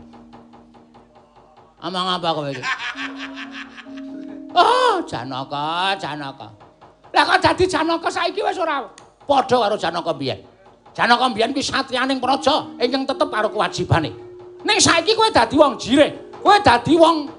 [1.81, 2.61] Amang apa kowe iki?
[4.53, 6.53] Oh, Janaka, Janaka.
[7.17, 8.85] Lah kok dadi Janaka saiki wis ora
[9.25, 10.37] padha karo Janaka biyen.
[10.93, 14.28] Janaka biyen kuwi satriyaning praja ingkang tetep karo kewajibane.
[14.63, 16.11] Ning saiki kowe dadi wong jireh.
[16.39, 17.31] Kowe dadi wong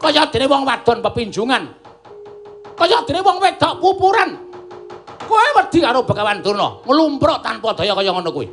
[0.00, 1.64] kaya dene wong wadon pepinjungan.
[2.80, 4.30] kaya dene wong wedok pupuran.
[5.28, 8.48] Kowe wedi karo Begawan Durna, nglumpruk tanpa daya kaya ngono kuwi.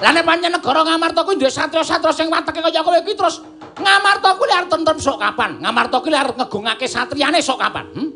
[0.00, 3.44] Lah nek pancen negara Ngamarta kuwi duwe satya-satya sing wateke kaya kowe iki terus
[3.80, 5.60] Ngamarta kuwi arep tentrem sok kapan?
[5.60, 7.86] Ngamarta kuwi arep ngegungake satriyane sok kapan?
[7.94, 8.08] Hm?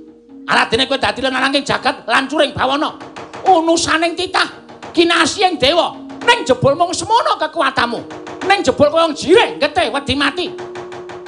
[0.48, 2.96] Aladene kowe dadi lanang jagat lancuring bawana.
[3.44, 4.48] Unusaning titah
[4.96, 6.03] kinasih ing dewa.
[6.24, 8.00] Ning jebul mung semono kekuatanmu.
[8.48, 10.46] Ning jebul koyo jireh getih wedi mati.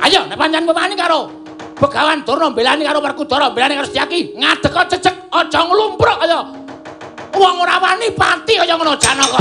[0.03, 4.89] Ayo nek pancen wani karo Begawan Durna mbelani karo Werkudara, mbelani karo Setyaki, ngadeg kok
[4.89, 6.41] cecek, aja nglumpruk kaya
[7.37, 9.41] wong ora wani pati kaya ngono Janaka.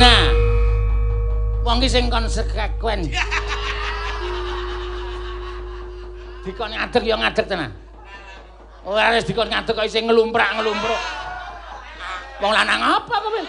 [0.00, 0.24] Nah,
[1.60, 3.12] wong ki sing konsekuen.
[6.46, 7.74] Dikon ngadeg ya ngadeg tenan.
[8.86, 11.02] Ora wis dikon ngadeg kok isih nglumprak-nglumpruk.
[12.38, 13.42] Wong lanang apa kowe?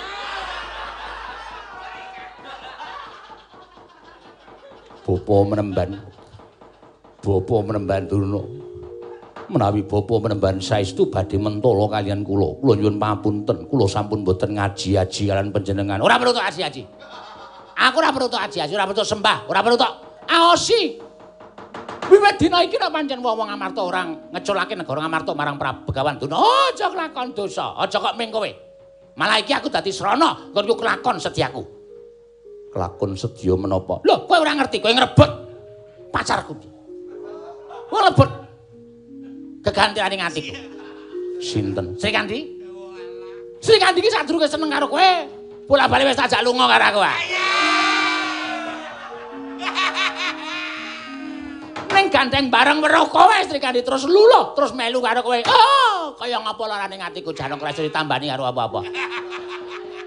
[5.08, 5.90] Bapa menemban.
[7.22, 8.42] Bapa menemban Durna.
[9.48, 12.58] Menawi bapa menemban saestu badhe mentala kalian kula.
[12.58, 16.02] Kula nyuwun pamunten, kula sampun boten ngaji-aji kalian panjenengan.
[16.02, 16.82] Ora perlu tok aji-aji.
[17.78, 19.94] Aku ora perlu tok aji-aji, ora perlu sembah, ora perlu tok
[20.26, 21.07] aosi.
[22.08, 26.40] Wiwit dina iki nek pancen wong-wong Amarta orang ngeculake negara Amarta marang Prabu Begawan Durna,
[26.40, 28.48] aja kelakon dosa, aja kok ming kowe.
[29.18, 31.64] Malah iki aku dadi srana nggo kelakon sediaku.
[32.72, 34.00] Kelakon sedia menapa?
[34.08, 35.32] Lho, kowe ora ngerti, kowe ngrebut
[36.14, 36.54] pacarku.
[37.92, 38.30] Kowe lebut
[39.68, 40.54] kegantiane atiku.
[41.44, 42.00] Sinten?
[42.00, 42.40] Sri Kandi?
[43.60, 45.10] Sri Kandi iki sadurunge seneng karo kowe.
[45.68, 47.02] Bola-bali wis tajak lunga karo aku.
[51.98, 55.42] Ning gandeng bareng weruh kowe Sri Kandi terus luluh, terus melu karo kowe.
[55.50, 56.14] Oh!
[56.14, 58.80] kaya ngapa larane atiku janong ora iso ditambani karo apa-apa.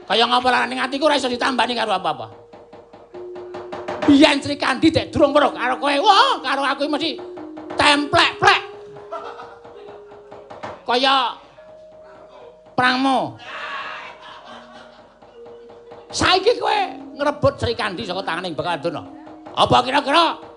[0.07, 2.27] Kaya ngapa larane atiku ora iso ditambani karo apa-apa.
[4.07, 5.95] Biyen Sri Kandi dek durung weruh karo kowe.
[5.99, 7.19] Wah, karo aku mesti
[7.75, 8.63] templek-plek.
[10.87, 11.15] Kaya
[12.79, 13.35] prangmu.
[16.11, 16.79] Saiki kowe
[17.19, 19.03] ngrebut Sri Kandi saka tanganing Bekaduna.
[19.59, 20.50] Apa kira-kira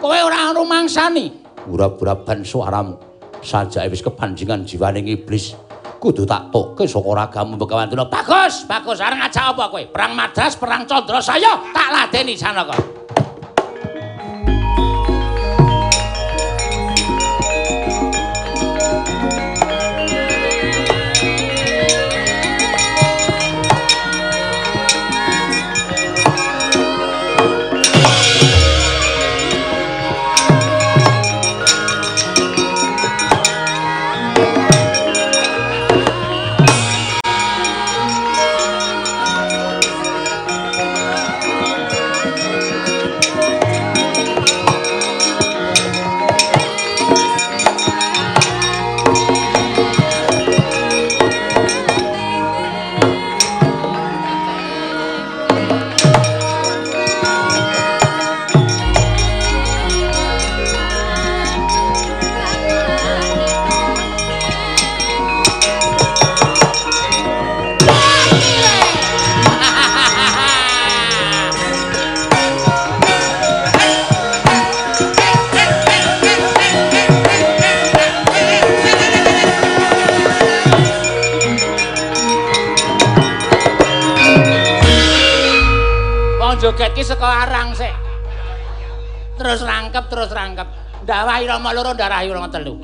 [0.00, 1.44] kowe ora rumangsani?
[1.68, 2.96] Ura-ura suaramu.
[3.40, 5.56] sajake wis kepanjingan jiwaning iblis.
[6.00, 9.04] Kudu tak tokke saka ragamu Bekawantuna bagus bagus.
[9.04, 9.82] Areng ngajak apa kowe?
[9.92, 11.60] Perang madras perang candra saya.
[11.72, 13.00] Tak ladeni sanaka
[91.70, 92.74] Rama loro, ndarahi Rama telu.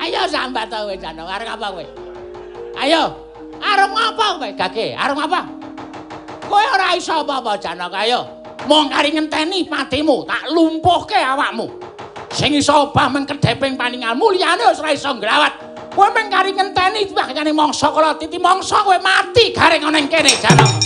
[0.00, 1.84] Ayo sambat to kowe jane, arep apa kowe?
[2.80, 3.02] Ayo.
[3.60, 4.48] Arep ngapa kowe?
[4.56, 5.40] Gage, arep ngapa?
[6.48, 8.24] Kowe ora iso apa-apa Janaka, ayo.
[8.64, 11.68] Mong kari ngenteni patimu, tak lumpuhke awakmu.
[12.32, 15.52] Sing iso obah mengkedeping paningalmu liyane wis ora iso nglawat.
[15.92, 20.08] Kowe mung kari ngenteni wah kene mangsa kala titi mangsa kowe mati garing ana ing
[20.08, 20.79] kene Janaka.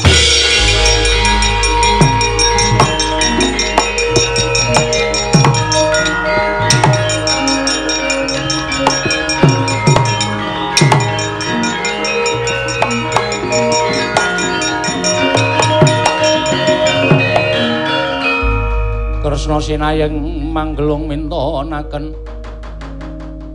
[19.45, 20.17] Kresna sinayeng
[20.57, 22.17] manggelung mintonaken.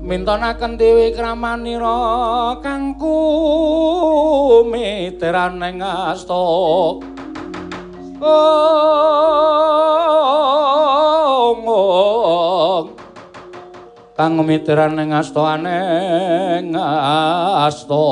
[0.06, 3.98] Mintonaken dewi kramanira kang kumeteran
[5.66, 6.30] ing asta.
[6.30, 7.10] Oh,
[14.14, 16.78] kang miteran ing asta aneng
[17.66, 18.06] asta.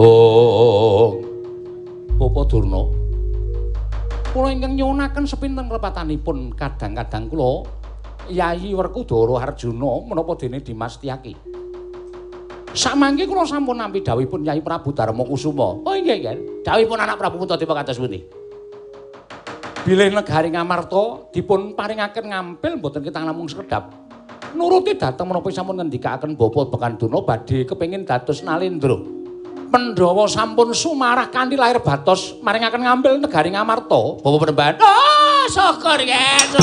[0.00, 1.12] Oh
[2.16, 3.01] Bapak Durna
[4.32, 7.68] kula ingkang nyuwunaken sepinten repatanipun kadang-kadang kula
[8.32, 11.36] Yayi Werkudara Arjuna menapa dene Dimas Tiyaki
[12.72, 15.76] Samangke kula sampun nampi dawuhipun Yayi Prabu Darma Kusuma.
[15.84, 16.64] Oh nggih, nggih.
[16.64, 18.24] Dawuhipun anak Prabu Puntadewa kados pundi?
[19.84, 23.92] Bilih negari Ngamarta dipun paringaken ngampil mboten kita namung sekedap
[24.56, 29.21] nuruti dateng menapa sampun ngendikaken Bapak Bekanduna badhe kepengin dados Nalendra.
[29.72, 34.20] Pandhawa sampun sumarah kanthi lair batos maringaken ngambil negari Ngamarta.
[34.20, 34.74] Bapak Penemban.
[34.80, 36.60] Oh, syukur nggih.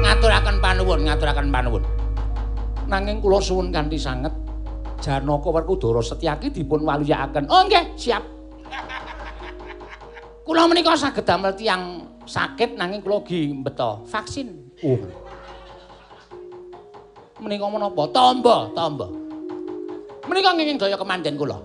[0.00, 1.84] Ngaturaken panuwun, ngaturaken panuwun.
[2.88, 4.32] Nanging kula suwun kanthi sanget
[5.04, 7.44] Janaka Werkudara Setyaki dipun waliyakaken.
[7.52, 8.24] Oh nggih, siap.
[10.46, 14.46] Kula menika saged damel tiyang sakit nanging kula gi mbeta vaksin.
[14.86, 14.94] Oh.
[17.42, 18.06] Menika menapa?
[18.14, 19.10] Tamba, tamba.
[20.30, 21.58] Menika nginging daya kemanden kula.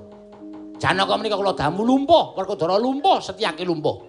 [0.82, 4.02] Janaka menika kula damu lumpuh, Werkudara lumpuh, Setyaki lumpuh.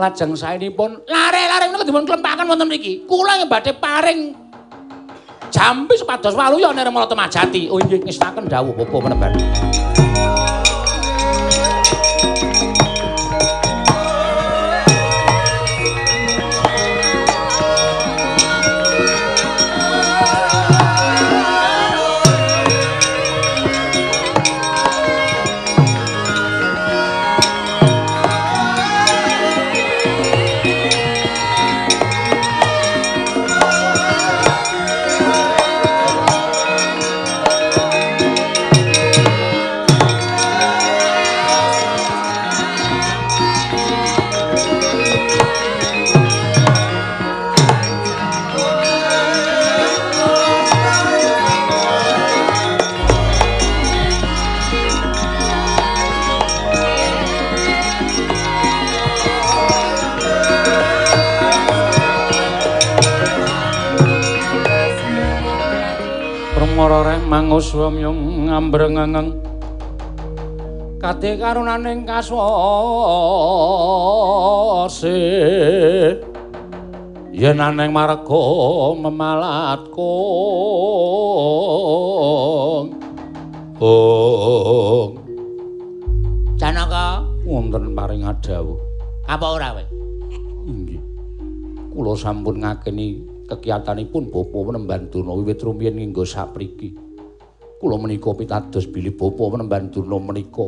[0.00, 3.04] Lajeng saenipun lare-lare menika dipun klempaken wonten mriki.
[3.04, 4.32] Kula ing badhe paring
[5.52, 7.68] jambi sepados waluya Nirmala Temajati.
[7.68, 9.75] Oh inggih ngestaken dawuh Bapak meneban.
[67.46, 69.30] Pramara reh manguswamyung ngambrengengeng
[70.96, 72.42] Kadhe karunaning kaswase.
[77.30, 78.42] Yen aneng marga
[78.98, 80.16] memalatku
[83.78, 85.14] Oh
[86.56, 87.22] Janaka?
[87.46, 88.80] Wonten paring adawuh
[89.26, 89.84] apa ora kowe
[90.66, 90.98] Inggih
[91.94, 97.05] kula sampun ngakeni kegiatanipun Bapa Penemban Durna wiwit rumiyin nginggo sapriki.
[97.76, 100.64] Kula menika pitados bilih Bapa Penemban Durna menika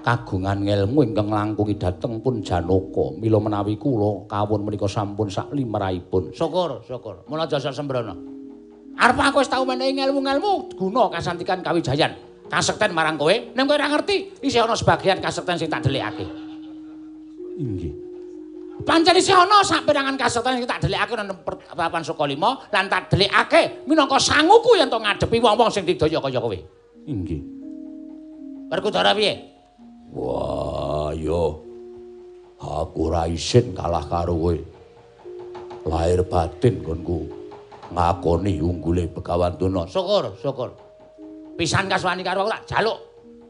[0.00, 3.20] kagungan ngelmu ingkang langkungi dhateng pun Janaka.
[3.20, 6.32] Mila menawi kula kawon menika sampun sak limrahipun.
[6.32, 7.28] Syukur, syukur.
[7.28, 8.16] Mula jasa sembrana.
[8.96, 12.16] Arep aku wis tau menehi ngelmu-ngelmu guna kasantikan kawijayan.
[12.48, 16.39] Kasekten marang kowe, nek kowe ora ngerti, isih ana sebagian kasekten sing tak delikake.
[18.90, 24.18] Pancen isih ana saperangan kasetan sing tak delikake nang papan Sukalima lan tak delikake minangka
[24.18, 26.58] sanguku yen to ngadepi wong-wong sing didaya kaya kowe.
[27.06, 27.38] Inggih.
[28.66, 29.46] Werkudara piye?
[30.10, 31.62] Wah, yo.
[32.58, 34.58] Aku ora isin kalah karo kowe.
[35.86, 37.30] Lahir batin konku
[37.94, 39.86] ngakoni unggule Begawan Tuna.
[39.86, 40.74] Syukur, syukur.
[41.54, 42.98] Pisan kaswani karo aku tak jaluk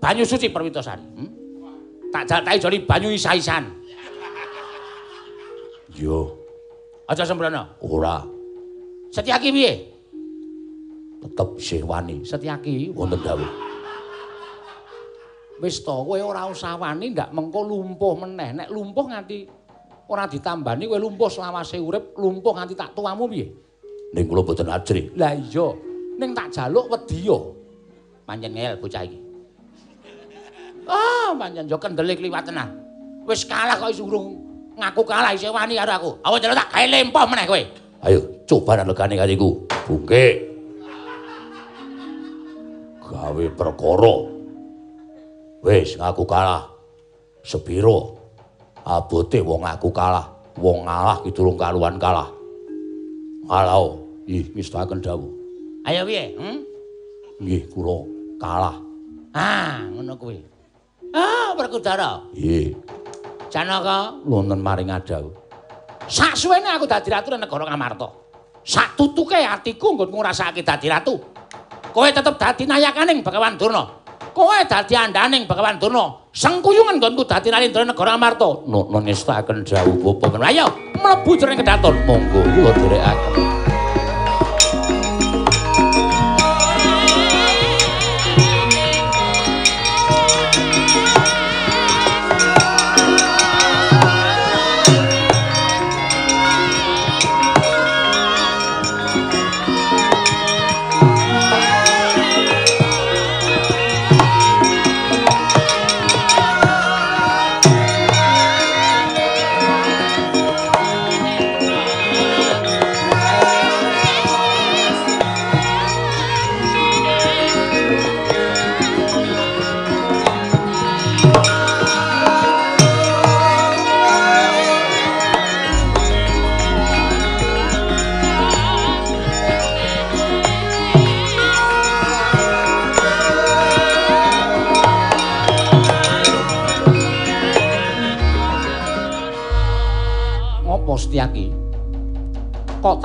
[0.05, 1.01] banyu suci Perwitasari.
[1.17, 1.33] Hmm?
[2.13, 3.80] Tak jaluk joli banyu isa-isan.
[5.95, 6.39] Yo.
[7.11, 7.67] Aja sembrana.
[7.83, 8.23] Ora.
[9.11, 9.73] Setyaki piye?
[11.21, 12.23] Tetep isih wani.
[12.23, 13.51] Setyaki wonten dawuh.
[15.61, 18.57] Wis to, kowe ora usah wani ndak mengko lumpuh meneh.
[18.57, 19.45] Nek lumpuh nganti
[20.09, 23.51] ora ditambani kowe lumpuh selawase urip, lumpuh nganti tak tuamu piye?
[24.15, 25.13] Ning kula boten ajri.
[25.19, 25.69] Lah iya.
[26.17, 27.53] Ning tak jaluk wedi yo.
[28.25, 29.19] Pancen ngel bocah iki.
[30.89, 32.71] Ah, pancen yo kendele kliwat tenan.
[33.29, 34.50] Wis kalah kok urung
[34.81, 36.11] ngaku kalah isih wani karo aku.
[36.25, 37.63] Awas jare tak gawe lempoh meneh kowe.
[38.01, 39.69] Ayo, coba legane katiku.
[39.85, 40.25] Bungke.
[43.05, 44.15] Gawe perkara.
[45.61, 46.65] Wis ngaku kalah.
[47.45, 48.17] Sepiro
[48.89, 50.27] abote wong ngaku kalah.
[50.57, 52.33] Wong ngalah ki durung kaluan kalah.
[53.45, 55.33] Kalau ih ngestaken dawuh.
[55.89, 56.37] Ayo piye?
[56.37, 56.59] Hm?
[57.41, 58.05] Nggih, kula
[58.37, 58.77] kalah.
[59.33, 60.39] Ah, ngono kuwi.
[61.17, 62.21] Ah, Werkudara.
[62.37, 62.77] Nggih.
[63.51, 65.35] Janaka wonten maring adawuh.
[66.07, 68.07] Sak suwene aku dadi ratu negara Ngamarta.
[68.63, 71.19] Sak tutuke atiku nggon ngrasakake dadi ratu.
[71.91, 73.83] Kowe tetep dadi nayakaning Bagawan Durna.
[74.31, 76.31] Kowe dadi andaning Bagawan Durna.
[76.31, 78.63] Sengkuyungan nggonku dadi nalindra negara Amarta.
[78.71, 80.39] Nun ngestaken dawuh bapa.
[80.47, 81.95] Ayo mlebu jroning kedaton.
[82.07, 83.50] Monggo kula dherekaken.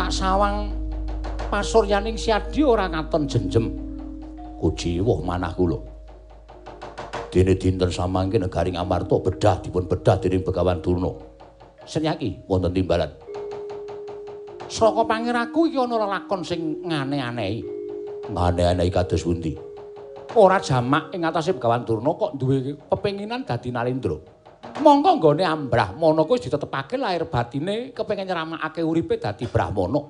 [0.10, 0.72] Sawang
[1.52, 3.66] pasuryaning siadi ora katon jenjem?
[4.56, 5.78] Kuji woh manah kula.
[7.28, 11.12] Dene dinten samangke negaring amarta bedah dipun bedah dening begawan durna.
[11.84, 13.12] Senyaki wonten timbalan.
[14.72, 17.60] Saka pangiraku iki ana lakon sing ngane-anehi.
[18.32, 19.54] Ngane-anehi kados pundi?
[20.40, 24.35] Ora jamak ing atase begawan durna kok duwe pepenginan dadi nalindra
[24.82, 30.02] monggo nggone ambrahmana kuwi ditetepake lahir batine kepengin nyeramakake uripe dadi brahmana.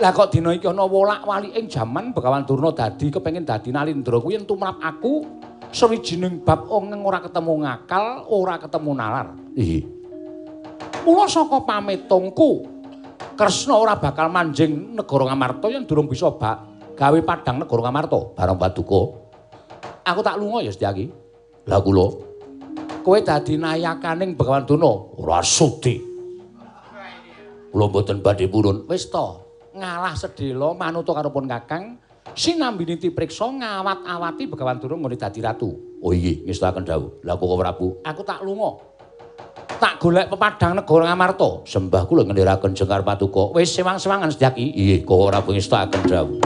[0.00, 4.40] Lah kok dina iki ana wolak-walik ing jaman Begawan Durna dadi kepengin dadi nalindra kuwi
[4.48, 5.24] tumrap aku
[5.68, 9.26] sawijining bab ongeng ora ketemu ngakal, ora ketemu nalar.
[9.52, 9.80] Ihi.
[11.02, 12.70] Mula saka pamitungku
[13.32, 16.56] Kresna ora bakal manjing negara Ngamarta yen durung bisa bak
[16.98, 19.02] gawe padang negara Ngamarta bareng Paduka.
[20.02, 21.06] Aku tak lunga ya Setyaki.
[21.70, 22.31] Lah kula
[23.02, 25.98] kowe dadi nayakaning Begawan Duna ora sudi.
[27.72, 28.86] Kula mboten badhe purun.
[28.86, 29.42] Wis to,
[29.74, 31.98] ngalah sedhela manut karo pun Kakang
[32.32, 35.98] sinambini tipriksa ngawat-awati Begawan Duna ngene dadi ratu.
[36.02, 37.22] Oh iya, ngestaken dawuh.
[37.26, 38.70] Lah kok Prabu, aku tak lunga.
[39.78, 41.66] Tak golek pepadang negara Ngamarta.
[41.66, 43.50] Sembah kula ngendharaken Jengkar Patuko.
[43.54, 44.74] Wis sewang-sewangan sedyaki.
[44.74, 46.42] Iya, kok Prabu ngestaken dawuh.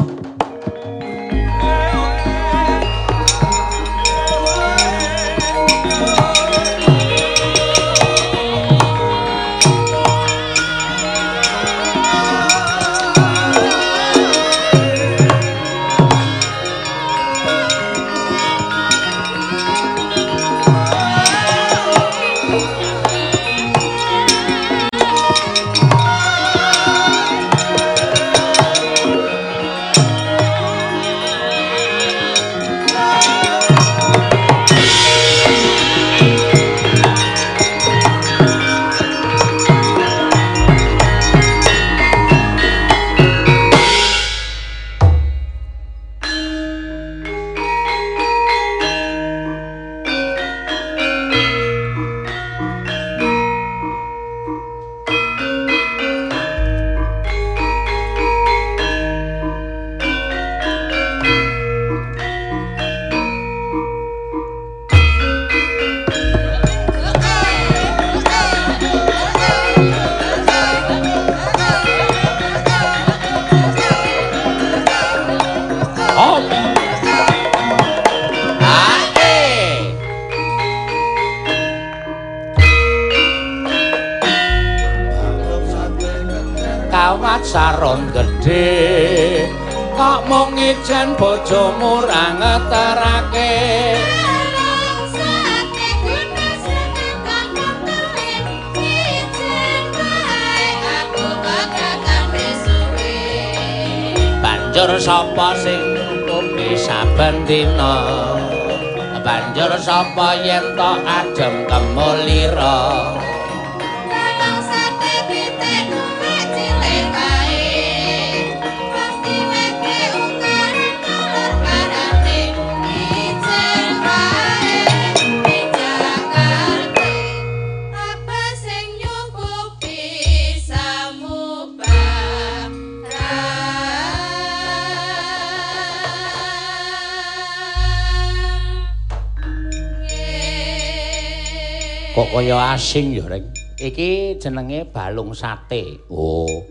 [143.86, 146.66] Iki jenenge balung sate oh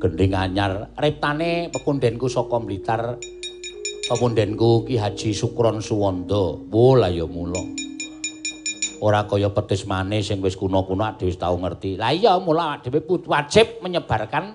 [0.00, 3.16] gending anyar reptane pepundenku saka Blitar
[4.10, 6.58] Pepundenku Ki Haji Sukron Suwanda.
[6.66, 7.62] Wo la ya mula.
[8.98, 11.94] Ora kaya petis manis sing wis kuna-kuna dhewe tau ngerti.
[11.94, 14.50] Lah iya mula dhewe wajib menyebarkan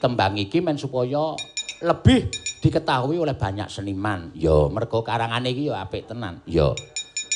[0.00, 1.36] tembang iki men supaya
[1.84, 2.32] lebih
[2.64, 4.32] diketahui oleh banyak seniman.
[4.32, 6.40] Ya, mergo karangane iki ya apik tenan.
[6.48, 6.72] Ya.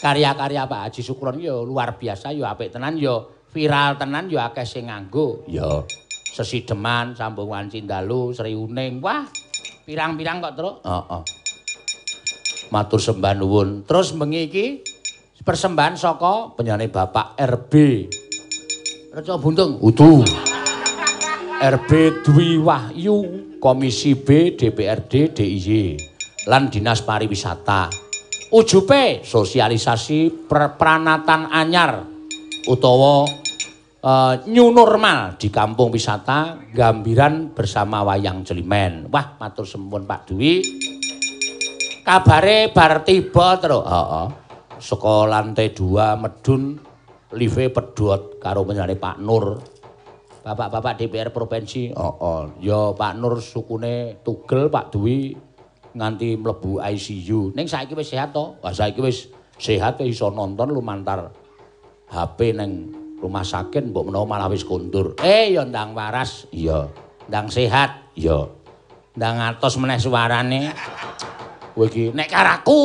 [0.01, 3.21] Karya-karya Pak Haji Sukron ya luar biasa ya apik tenan ya
[3.55, 5.47] viral tenan ya akeh sing nganggo.
[5.47, 5.87] Ya.
[6.35, 8.99] Sesideman, Sambungan Cindalu, Sri Uning.
[8.99, 9.23] Wah,
[9.87, 10.77] pirang-pirang kok, Truk.
[10.83, 11.23] Heeh.
[12.75, 13.87] Matur sembah nuwun.
[13.87, 14.67] Terus bengi iki
[15.47, 17.73] persembahan saka penyanyi Bapak RB.
[19.15, 19.79] Reca Buntung.
[19.79, 20.27] Udu.
[21.55, 21.91] RB
[22.27, 23.17] Dwi Wahyu,
[23.63, 25.71] Komisi B DPRD DIY
[26.51, 27.95] lan Dinas Pariwisata.
[28.51, 32.03] Ujupe sosialisasi pranatan anyar
[32.67, 33.44] utawa
[34.05, 39.09] uh, new normal di kampung wisata Gambiran bersama Wayang Celimen.
[39.09, 40.61] Wah, matur sempun Pak Dwi.
[42.05, 43.89] Kabare bar tiba terus.
[43.89, 44.27] Heeh.
[44.77, 46.77] Saka lantai 2 medun
[47.33, 49.57] live pedhot karo penyanyi Pak Nur.
[50.45, 51.97] Bapak-bapak DPR provinsi.
[51.97, 52.43] Heeh.
[52.61, 55.33] Ya Pak Nur sukune tugel Pak Dwi
[55.97, 57.57] nganti mlebu ICU.
[57.57, 58.61] Ning saiki wis sehat to?
[58.61, 61.31] Wah, saiki wis sehat iso nonton lumantar
[62.11, 65.19] HP neng rumah sakit mbok menawa malah wis kondur.
[65.23, 66.89] Eh ya ndang waras, iya.
[67.31, 68.49] Ndang sehat, iya.
[69.15, 70.73] Ndang atos meneh suarane.
[71.75, 72.79] Kowe iki nek karaku,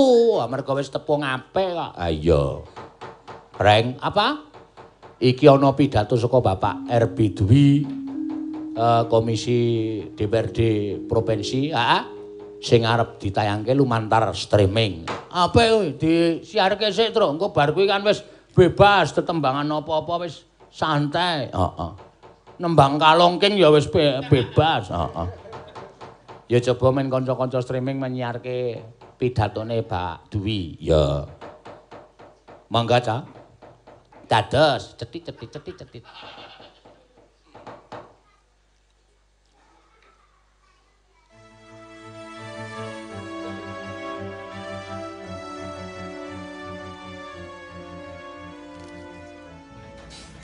[0.50, 1.92] mergo wis tepung apik kok.
[1.94, 2.62] Ah iya.
[3.60, 4.48] Reng, apa?
[5.20, 7.84] Iki ana pidato saka Bapak RB Dwi
[8.80, 9.60] uh, Komisi
[10.16, 10.60] DPRD
[11.12, 12.04] Provinsi, heeh.
[12.60, 15.08] sing arep ditayangke lumantar streaming.
[15.32, 17.32] Apa kowe disiarke sik, Tru?
[17.32, 18.20] Engko bar kuwi kan wis
[18.56, 21.50] bebas tetembangan apa-apa wis santai.
[21.50, 21.92] Heeh.
[22.60, 24.92] Nembang kalongking ya wis be bebas.
[24.92, 25.28] Heeh.
[26.50, 28.82] Ya coba men kanca-kanca streaming menyiarke
[29.22, 30.82] pidatone Pak Dwi.
[30.82, 31.30] Ya.
[32.70, 33.22] Mangga, Cak.
[34.30, 36.06] Dados, cetit-cetit-cetit-cetit.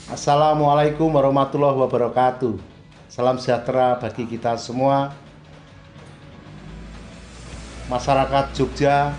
[0.06, 2.62] Assalamualaikum warahmatullahi wabarakatuh.
[3.10, 5.10] Salam sejahtera bagi kita semua.
[7.90, 9.10] Masyarakat Jogja,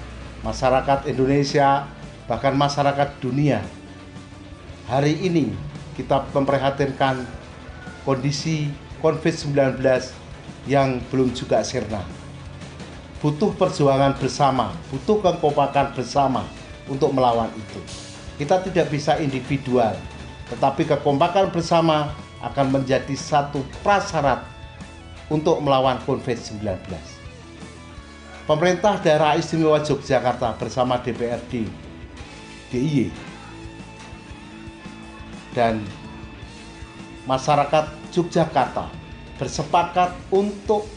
[0.48, 1.84] masyarakat Indonesia,
[2.24, 3.60] bahkan masyarakat dunia.
[4.88, 5.52] Hari ini
[6.00, 7.28] kita memprihatinkan
[8.08, 8.72] kondisi
[9.04, 9.84] COVID-19
[10.72, 12.00] yang belum juga sirna.
[13.20, 16.48] Butuh perjuangan bersama, butuh kekompakan bersama
[16.88, 17.84] untuk melawan itu.
[18.40, 20.00] Kita tidak bisa individual,
[20.48, 24.46] tetapi kekompakan bersama akan menjadi satu prasyarat
[25.28, 26.64] untuk melawan COVID-19.
[28.48, 31.68] Pemerintah Daerah Istimewa Yogyakarta bersama DPRD
[32.72, 33.12] DIY
[35.52, 35.84] dan
[37.28, 38.88] masyarakat Yogyakarta
[39.36, 40.88] bersepakat untuk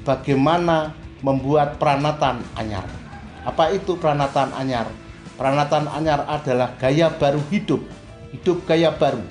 [0.00, 2.88] bagaimana membuat peranatan anyar.
[3.44, 4.88] Apa itu peranatan anyar?
[5.36, 7.84] Peranatan anyar adalah gaya baru hidup
[8.34, 9.22] hidup gaya baru.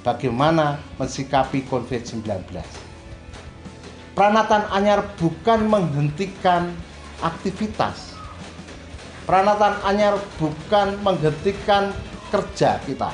[0.00, 2.24] Bagaimana mensikapi COVID-19.
[4.16, 6.72] Peranatan anyar bukan menghentikan
[7.20, 8.16] aktivitas.
[9.24, 11.92] Peranatan anyar bukan menghentikan
[12.32, 13.12] kerja kita.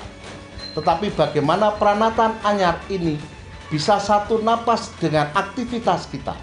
[0.75, 3.19] Tetapi bagaimana peranatan anyar ini
[3.71, 6.35] bisa satu napas dengan aktivitas kita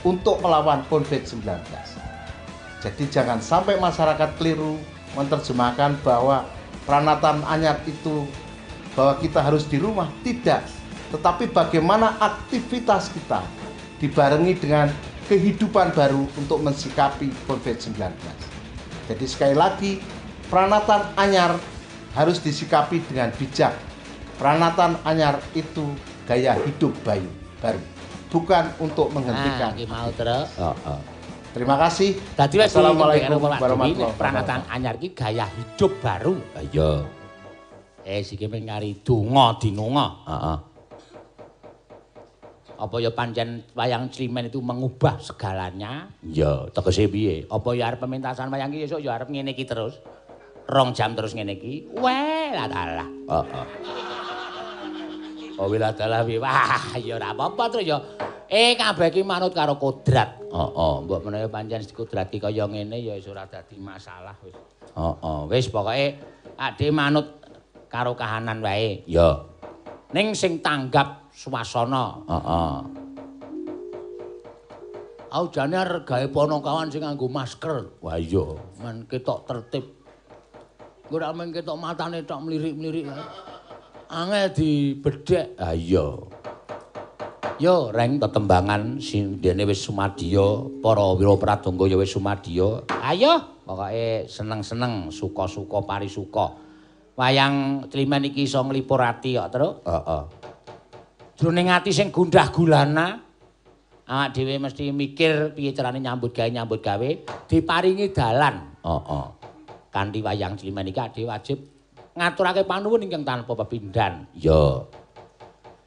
[0.00, 1.44] untuk melawan COVID-19.
[2.80, 4.80] Jadi jangan sampai masyarakat keliru
[5.16, 6.44] menerjemahkan bahwa
[6.84, 8.28] peranatan anyar itu
[8.94, 10.64] bahwa kita harus di rumah tidak.
[11.10, 13.42] Tetapi bagaimana aktivitas kita
[13.98, 14.90] dibarengi dengan
[15.24, 18.12] kehidupan baru untuk mensikapi COVID-19
[19.04, 20.00] jadi sekali lagi
[20.48, 21.60] peranatan anyar
[22.16, 23.74] harus disikapi dengan bijak.
[24.40, 25.94] Peranatan anyar itu
[26.26, 27.28] gaya hidup bayu
[27.60, 27.78] baru
[28.34, 30.98] bukan untuk menghentikan nah, mau terus oh, oh.
[31.54, 32.18] Terima kasih.
[32.34, 34.18] Dadi wis Assalamualaikum warahmatullahi wabarakatuh.
[34.18, 36.34] Pranatan anyar iki gaya hidup baru.
[36.58, 37.06] Iya.
[38.02, 40.06] Eh siki ping kari donga dinunga.
[40.26, 40.58] Heeh.
[42.74, 46.10] Apa ya pancen wayang Slimen itu mengubah segalanya?
[46.26, 47.46] Iya, tegese piye?
[47.46, 50.02] Apa ya arep pementasan wayang iki esuk ya arep ngene iki terus?
[50.66, 51.86] Rong jam terus ngene iki.
[51.94, 53.08] Weh, lah dalah.
[53.30, 53.66] Heeh.
[55.54, 58.02] Oh, wila dalah Wah, ya ora apa-apa terus ya.
[58.50, 60.43] Eh kabeh iki manut karo kodrat.
[60.54, 61.02] Heeh, oh, oh.
[61.02, 64.54] mbok menawa pancen dikodrati kaya ngene ya wis ora dadi masalah wis.
[64.94, 66.14] Heeh, oh, wis pokoke
[66.54, 67.42] ade manut
[67.90, 69.02] karo kahanan wae.
[69.10, 69.42] Ya.
[70.14, 72.22] Ning sing tanggap swasana.
[72.30, 72.74] Heeh.
[75.34, 77.90] Aujane arep gawe ponokawan sing nganggo masker.
[77.98, 79.90] Wah iya, men ketok tertib.
[81.10, 83.10] Ora men ketok matane tok mlirik-mlirik.
[84.06, 85.58] Angel dibedhek.
[85.58, 86.14] Ah iya.
[87.62, 92.82] Yo reng tetembangan sing dene wis sumadya, para wira pradonga ya wis sumadya.
[92.90, 96.58] Ayo, pokoke seneng-seneng, suka-suka parisuka.
[97.14, 99.70] Wayang Climen iki iso nglipur ati kok, Tru.
[99.86, 100.22] Heeh.
[101.38, 103.22] Jroning ati sing gundah gulana,
[104.10, 107.10] awak dhewe mesti mikir piye carane nyambut gawe nyambut gawe,
[107.46, 108.82] diparingi dalan.
[108.82, 109.26] Heeh.
[109.94, 111.62] Kanthi wayang Climen iki dhewe wajib
[112.18, 114.26] ngaturake panuwun ingkang tanpa pepindhan.
[114.34, 114.90] Yo.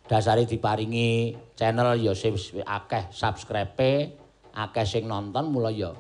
[0.08, 4.14] Dasare diparingi channel ya akeh subscribe
[4.54, 5.92] akeh sing nonton mula ya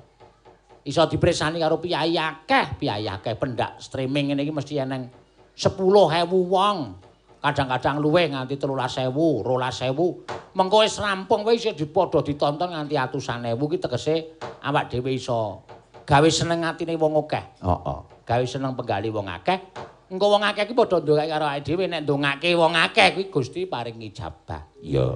[0.87, 5.11] iso dipresani karo piyai akeh piyai akeh pendak streaming ngene iki mesti eneng
[5.57, 6.77] 10.000 wong.
[7.37, 13.69] Kadang-kadang luwih nganti 13.000 12.000 mengko wis rampung wis iso dipadha ditonton nganti atusan ewu
[13.69, 15.61] ki tegese awak dhewe iso
[16.07, 17.61] gawe seneng atine wong akeh.
[17.61, 17.99] Heeh.
[18.25, 19.59] Gawe seneng penggali wong akeh
[20.07, 23.67] engko wong akeh iki padha ndongake karo awake dhewe nek ndongake wong akeh kuwi Gusti
[23.67, 25.07] paring ijabah iya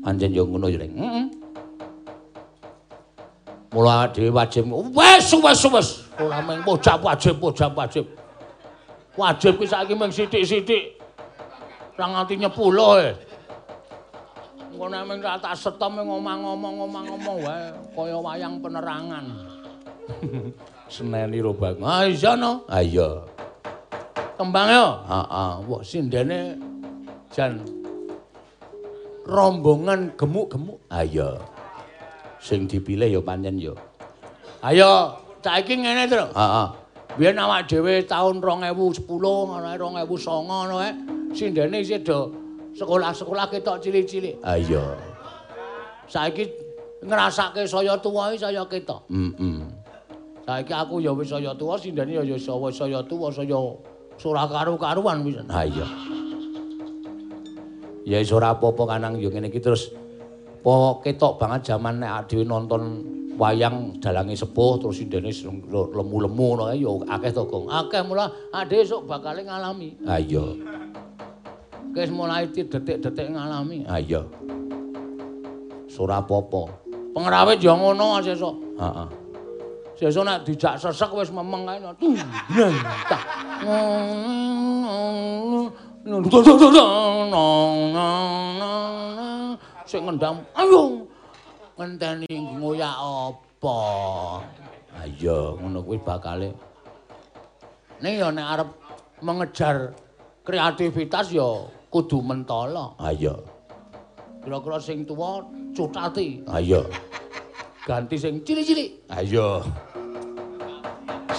[0.00, 0.96] Anjen yo ngono yo, Reng.
[0.96, 1.26] Heeh.
[3.70, 4.64] Mula dhewe wajib
[4.96, 8.08] wis wis wis ora mung pojak wajib pojak wajib.
[9.14, 10.96] Wajib ki saiki mung sithik-sithik.
[11.94, 13.10] Ora nganti nyepuluh e.
[14.72, 19.24] Engko nek mung tak setom ngomong-ngomong-ngomong wae kaya wayang penerangan.
[20.90, 21.78] Seneni ro bang.
[21.84, 22.66] Ah iya no.
[22.66, 23.29] Ah iya.
[24.40, 25.04] Kembang yo.
[25.04, 25.52] Heeh.
[25.68, 26.56] Wah sindene
[27.28, 27.60] jan
[29.28, 30.80] rombongan gemuk-gemuk.
[30.88, 31.36] Ayo.
[32.40, 33.76] Sing dipilih ya pancen ya.
[34.64, 35.12] Ayo,
[35.44, 36.24] saiki ngene, Tru.
[36.32, 36.66] Heeh.
[37.20, 39.04] Biyen awak dhewe taun 2010,
[39.60, 40.08] ana 2009
[40.48, 40.96] ngono ae.
[41.36, 42.32] Sindene isih do
[42.80, 44.40] sekolah-sekolah ketok cilik-cilik.
[44.40, 44.96] Ayo.
[46.08, 46.48] Saiki
[47.04, 49.04] ngrasake saya tuwa iki saya ketok.
[49.12, 49.68] Heeh.
[50.48, 53.60] Saiki aku ya wis saya tuwa, sindene ya wis saya tuwa, saya
[54.26, 55.40] ora karu-karuan wis.
[55.48, 55.86] Ha iya.
[58.04, 59.92] Ya wis ora apa-apa kanang yo ngene iki terus
[60.60, 63.04] po ketok banget jaman nek dhewe nonton
[63.40, 65.32] wayang dalange sepuh terus indene
[65.72, 67.72] lemu-lemu ngono kae yo akeh to, Gong.
[67.72, 69.96] Akeh mula ade esuk bakal ngalami.
[70.04, 70.44] Ha iya.
[71.90, 73.84] Wis mulai detik-detik ngalami.
[73.88, 74.24] Ha iya.
[76.00, 76.80] Ora apa-apa.
[77.12, 78.80] Pengrawit yo ngono sesuk.
[78.80, 79.19] Heeh.
[80.00, 81.76] Sesuk nek dijak sesek wis memeng kae.
[82.00, 82.16] Tuh.
[89.84, 91.04] sing ngendam ayo
[91.76, 93.78] ngenteni ngoyak apa?
[95.04, 96.48] Ayo ngono kuwi bakale.
[98.00, 98.68] Ning ya nek arep
[99.20, 99.92] mengejar
[100.40, 103.44] kreativitas ya kudu mentala ayo.
[104.40, 105.44] Kira-kira sing tuwa
[105.76, 106.88] cutati ayo.
[107.84, 109.12] Ganti sing cilik-cilik.
[109.12, 109.60] Ayo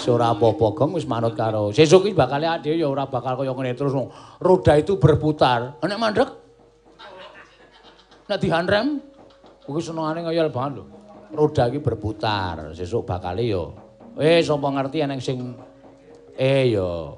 [0.07, 0.97] ora apa-apa gong?
[0.97, 1.69] Wis manut karo.
[1.69, 3.93] Sesuk iki bakal dhewe ya ora bakal kaya ngene terus
[4.41, 5.77] roda itu berputar.
[5.83, 6.29] Nek mandek
[8.25, 9.03] nek dihandrem
[9.67, 10.83] kuwi senengane ngayal banget lho.
[11.35, 12.73] Roda iki berputar.
[12.73, 13.67] Sesuk bakal ya.
[14.17, 15.37] Eh sapa ngerti eneng sing
[16.39, 17.13] eh ya.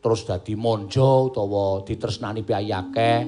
[0.00, 3.18] Terus dadi monjo utawa ditresnani piye akeh?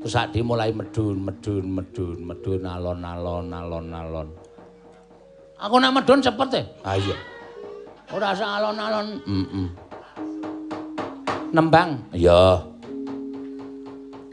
[0.00, 4.28] Terus sak mulai medun medun medun medun alon-alon alon-alon
[5.60, 6.62] aku nek medun cepet e.
[6.82, 7.16] Ha iya
[8.10, 9.06] Ora usah alon-alon.
[11.54, 12.10] Nembang.
[12.10, 12.58] Iya.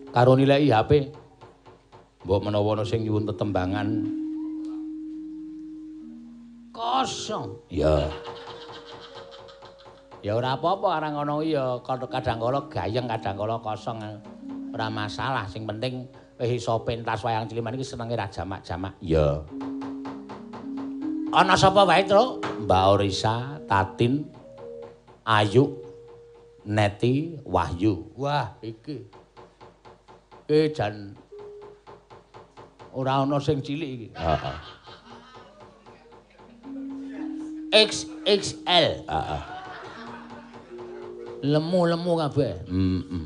[0.10, 1.14] Karo nilai HP.
[2.26, 3.88] Mbok menawa ana sing nyuwun tetembangan.
[6.74, 7.54] Kosong.
[7.70, 8.10] Iya.
[10.26, 14.02] Ya ora apa-apa arang ngono ya kadang kala gayeng kadang kala kosong.
[14.74, 16.10] Ora masalah sing penting
[16.42, 18.98] wis iso pentas wayang ciliman iki senenge ra jamak-jamak.
[19.00, 19.46] Iya.
[21.38, 22.42] Ana sapa wae, Tru?
[22.66, 24.26] Mbak Orisa, Tatin,
[25.22, 25.70] Ayu,
[26.66, 28.10] Neti, Wahyu.
[28.18, 29.06] Wah, iki.
[30.50, 31.14] Eh jan
[32.90, 34.08] ora ana sing cilik iki.
[34.18, 34.58] Heeh.
[37.86, 39.06] XXL.
[39.06, 39.42] Heeh.
[41.46, 42.66] Lemu-lemu kabeh.
[42.66, 43.26] Heeh.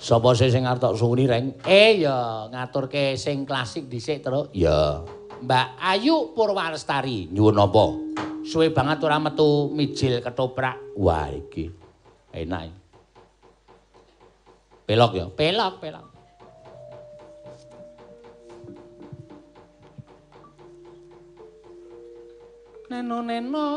[0.00, 1.52] Sapa sing arep tok suwuni, Reng?
[1.68, 4.48] Eh ya ngaturke sing klasik dhisik, Tru.
[4.56, 5.04] Ya.
[5.40, 7.84] Mbak Ayu Purwalestari nyuwun apa?
[8.44, 10.76] Suwe banget ora metu mijil ketoprak.
[11.00, 11.72] Wah iki
[12.36, 12.76] enak.
[14.84, 16.06] Pelok ya, pelok, pelok.
[22.90, 23.68] Neno neno.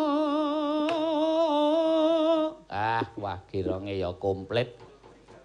[2.74, 4.74] Ah, wah kironge ya komplit.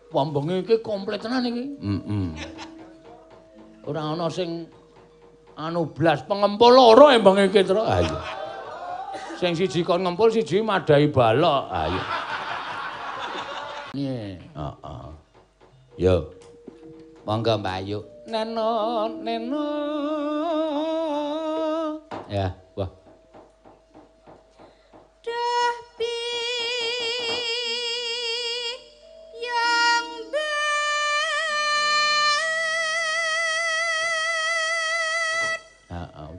[0.09, 1.65] Wambenge iki komplit tenan iki.
[1.77, 2.29] Heeh.
[3.85, 4.65] Ora ana sing
[5.59, 7.83] anu blas pengempul loro embang iki terus.
[7.83, 8.21] Ha iya.
[9.35, 11.63] Sing siji kon ngempul siji madai balok.
[11.75, 12.05] Ha iya.
[13.99, 15.09] Nye, heeh.
[15.99, 16.31] Yo.
[17.27, 18.01] Monggo Mbak Ayu.
[18.29, 19.65] Neno, neno.
[22.29, 22.68] Ya, wah.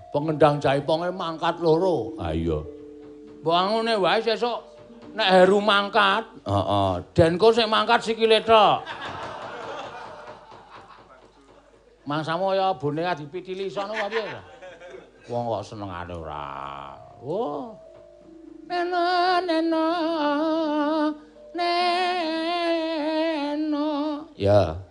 [0.10, 2.14] Pengendang jaiponge mangkat loro.
[2.18, 2.60] Ha iya.
[3.40, 4.60] Mbok ngene wae sesuk
[5.16, 8.84] nek Heru mangkat, heeh, Denko sing mangkat sikile tok.
[12.06, 14.26] Mangsamu ya bone dipitili sono wae piye?
[15.30, 16.98] Wong kok senengane ora.
[17.22, 17.78] Oh.
[18.66, 19.86] Neno neno
[21.54, 21.86] neno.
[24.34, 24.89] Ya.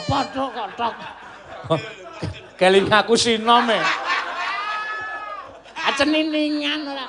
[0.00, 0.94] Ngapa tok kok tok?
[2.56, 3.76] Keling aku sinom e.
[5.76, 7.04] Aceniningan ora.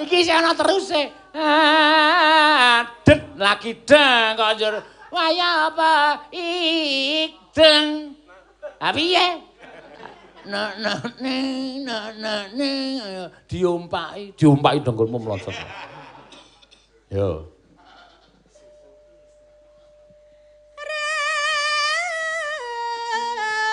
[0.00, 1.12] Iki sing ana teruse.
[3.04, 4.74] Det lagi deng kok njur.
[5.12, 5.92] Waya apa
[6.32, 8.16] ik deng.
[8.80, 9.44] Ha piye?
[10.48, 11.36] Na na ne
[11.84, 12.32] na na
[13.44, 15.52] diompaki, diompaki dengkulmu mlosot.
[17.12, 17.49] Yo.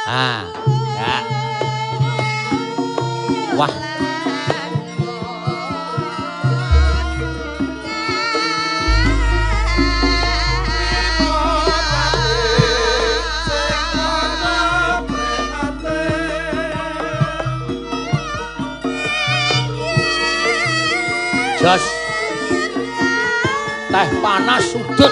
[0.07, 0.47] Ya.
[3.59, 3.67] Wah.
[21.59, 21.83] Jos.
[23.91, 25.11] Teh panas sudut.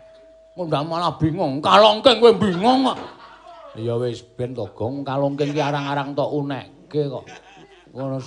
[0.55, 1.63] Ngundang malah bingung.
[1.63, 2.99] Kalongking kowe bingung kok.
[3.79, 5.07] Ya wis ben to, Gong.
[5.07, 7.23] Kalongking ki arang-arang tok unekke kok.
[7.95, 8.19] Ngono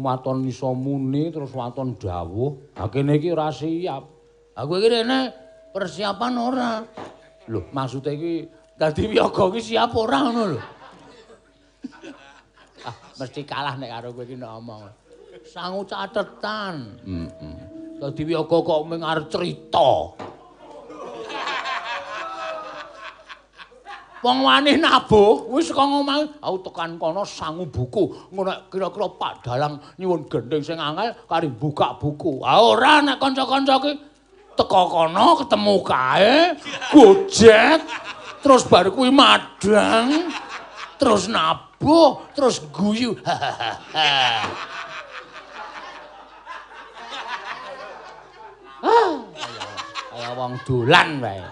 [0.00, 2.80] waton iso muni terus waton dawuh.
[2.80, 4.04] Ha kene iki ora siap.
[4.56, 5.18] Aku iki rene
[5.76, 6.70] persiapan ora.
[7.46, 8.48] Lho, maksude iki
[8.80, 10.62] dadi wiyaga iki siap ora ngono lho.
[13.16, 14.88] mesti kalah nek karo kowe iki ngomong.
[15.44, 16.96] Sangu catetan.
[17.04, 17.28] Heeh.
[17.44, 17.56] Mm
[17.96, 19.92] Dadi wiyaga kok mung arep crita.
[24.26, 28.34] Wong wani nabuh wis kok ngomong aku tekan kono sangu buku.
[28.34, 32.42] Ngono kira-kira Pak Dalang nyuwun gendeng sing angel kari buka buku.
[32.42, 33.94] Ah ora nek kanca-kanca ki
[34.58, 36.58] teko kono ketemu kae
[36.90, 37.86] gojek
[38.42, 40.26] terus bar kuwi madang
[40.98, 43.14] terus nabuh terus guyu.
[50.10, 51.46] Kaya wong dolan wae.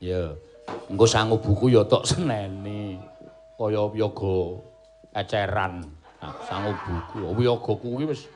[0.00, 0.40] Ya
[0.90, 3.00] engko sangu buku ya tok seneni
[3.56, 4.60] kaya wiyaga
[5.14, 5.84] eceran
[6.20, 8.28] nah, sangu buku wiyaga kuwi wis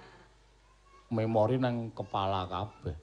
[1.09, 2.97] memori nang kepala kabeh.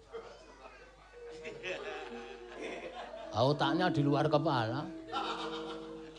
[3.36, 4.88] Ah, otaknya di luar kepala.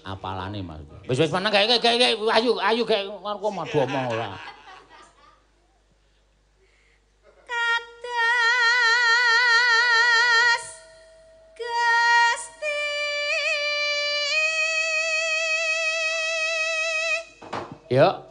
[0.07, 0.83] Apalane Mas.
[1.09, 1.97] Wis wis meneng gawe gawe
[2.39, 3.03] ayu ayu gawe
[3.41, 4.35] kok madu omong ora.
[17.89, 18.26] Ya.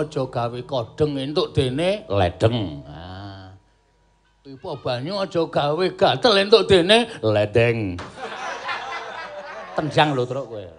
[0.00, 2.82] Aja gawe kodeng entuk dene ledeng.
[2.86, 3.50] Ah.
[4.42, 7.98] Pipa banyu aja gawe gatel entuk dene ledeng.
[9.76, 10.77] Tenjang lho truk kowe.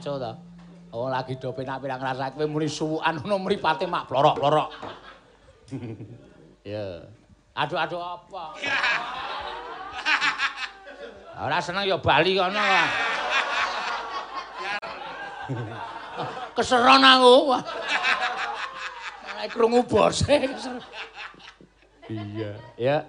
[0.00, 0.32] Ngaco to.
[0.90, 4.72] Oh, lagi do penak-penak ngrasake kowe muni suwukan ngono mripate mak blorok-blorok.
[6.66, 7.06] Ya.
[7.54, 8.44] Aduh-aduh apa?
[11.46, 12.58] Ora seneng ya bali kono.
[16.58, 17.34] Keseron aku.
[19.22, 20.50] Malah krungu bose.
[22.10, 22.58] Iya.
[22.74, 23.06] Ya.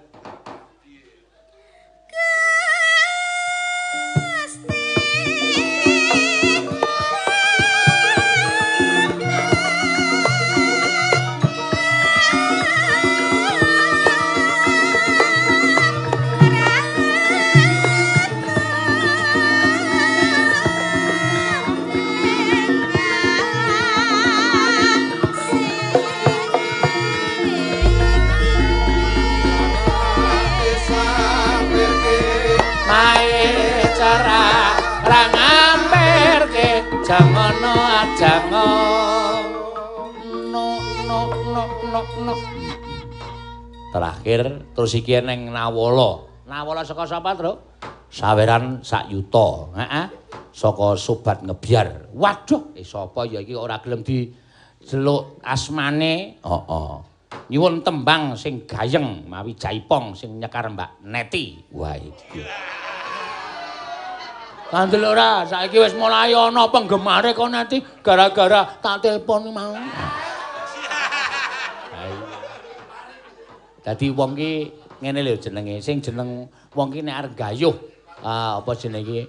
[44.22, 46.30] Terakhir terus iki ning Nawala.
[46.46, 47.58] Nawala saka sapa, Tru?
[48.06, 49.74] Saweran sak yuta.
[49.74, 50.06] Heeh.
[50.54, 52.14] Saka sobat ngebyar.
[52.14, 56.38] Waduh, eh sapa ya iki ora gelem dijeluk asmane?
[56.38, 56.92] Heeh.
[57.50, 61.58] Nyuwun tembang sing gayeng mawi jaipong sing nyekar Mbak Neti.
[61.74, 62.46] Wah iki.
[64.70, 69.74] Kandel ora, saiki wis mulai ana penggemare kok nanti gara-gara tak telepon mau.
[73.82, 74.52] Dadi wong ki
[75.02, 77.74] ngene lho jenenge, sing jeneng wong ki nek arep gayuh,
[78.22, 79.26] ah, apa jenenge?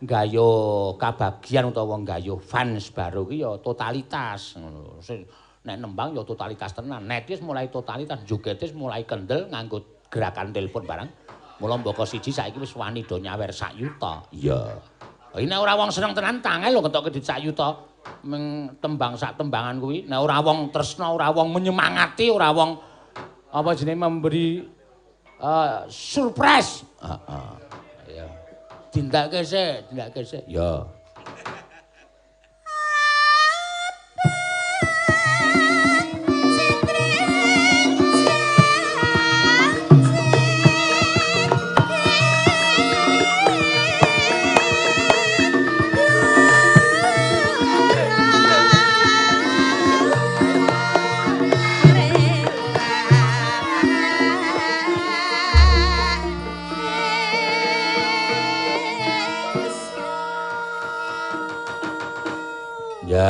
[0.00, 4.96] Gayuh kabagian utawa gayuh fans baru ki ya totalitas ngono.
[5.60, 7.04] Nek nembang ya totalitas tenan.
[7.04, 11.08] Nek wis mulai totalitas, joget wis mulai kendel nganggo gerakan telepon barang.
[11.60, 14.24] Mula mboko siji saiki wis wani do nyawer sak yuta.
[14.32, 14.80] Iya.
[15.36, 17.76] Ini ora wong seneng tenan tangel lho ketoke di sak yuta.
[18.24, 20.08] Meng tembang sak tembangan kuwi.
[20.08, 22.89] Nek ora wong tresna, ora wong menyemangati, ora wong
[23.50, 24.64] apa jenenge memberi
[25.42, 26.86] uh, surprise.
[27.02, 27.50] Heeh.
[28.14, 28.26] Ya.
[28.90, 30.42] Dindake sik, dindake sik.
[30.46, 30.86] Ya.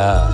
[0.01, 0.25] Ya.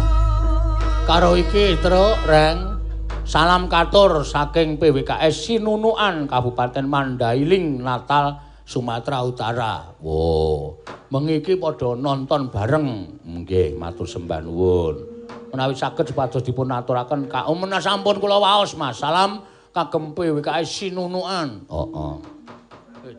[1.10, 2.78] Karo iki truk reng
[3.26, 9.90] salam katur saking PWKS Sinunuan Kabupaten Mandailing Natal Sumatera Utara.
[9.98, 10.78] Wo,
[11.10, 13.18] mengiki padha nonton bareng.
[13.26, 15.02] Nggih, matur sembah nuwun.
[15.51, 19.02] Menawi saged supados dipun aturaken kaum sampun kula waos Mas.
[19.02, 19.43] Salam
[19.74, 21.66] kagem PWKS Sinunuan.
[21.66, 21.74] Heeh.
[21.74, 22.16] Oh, oh.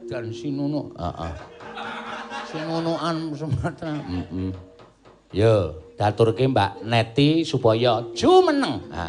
[0.07, 1.33] Dan Sinunu, heeh.
[2.47, 3.99] Sinunuan Sumatera.
[3.99, 4.66] Heeh.
[5.31, 5.39] Mm -mm.
[5.39, 5.87] Yo.
[5.97, 8.85] daturke Mbak Neti supaya jumeneng.
[8.93, 9.05] Ha.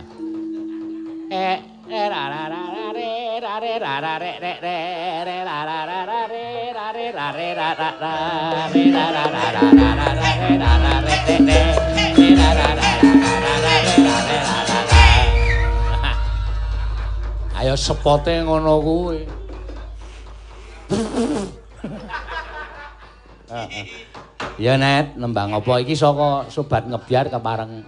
[1.29, 1.59] Eh
[17.59, 19.21] Ayo sepote ngono kuwi.
[23.51, 24.28] Heeh.
[24.59, 27.87] Ya net, nembang apa iki saka sobat ngebyar kepareng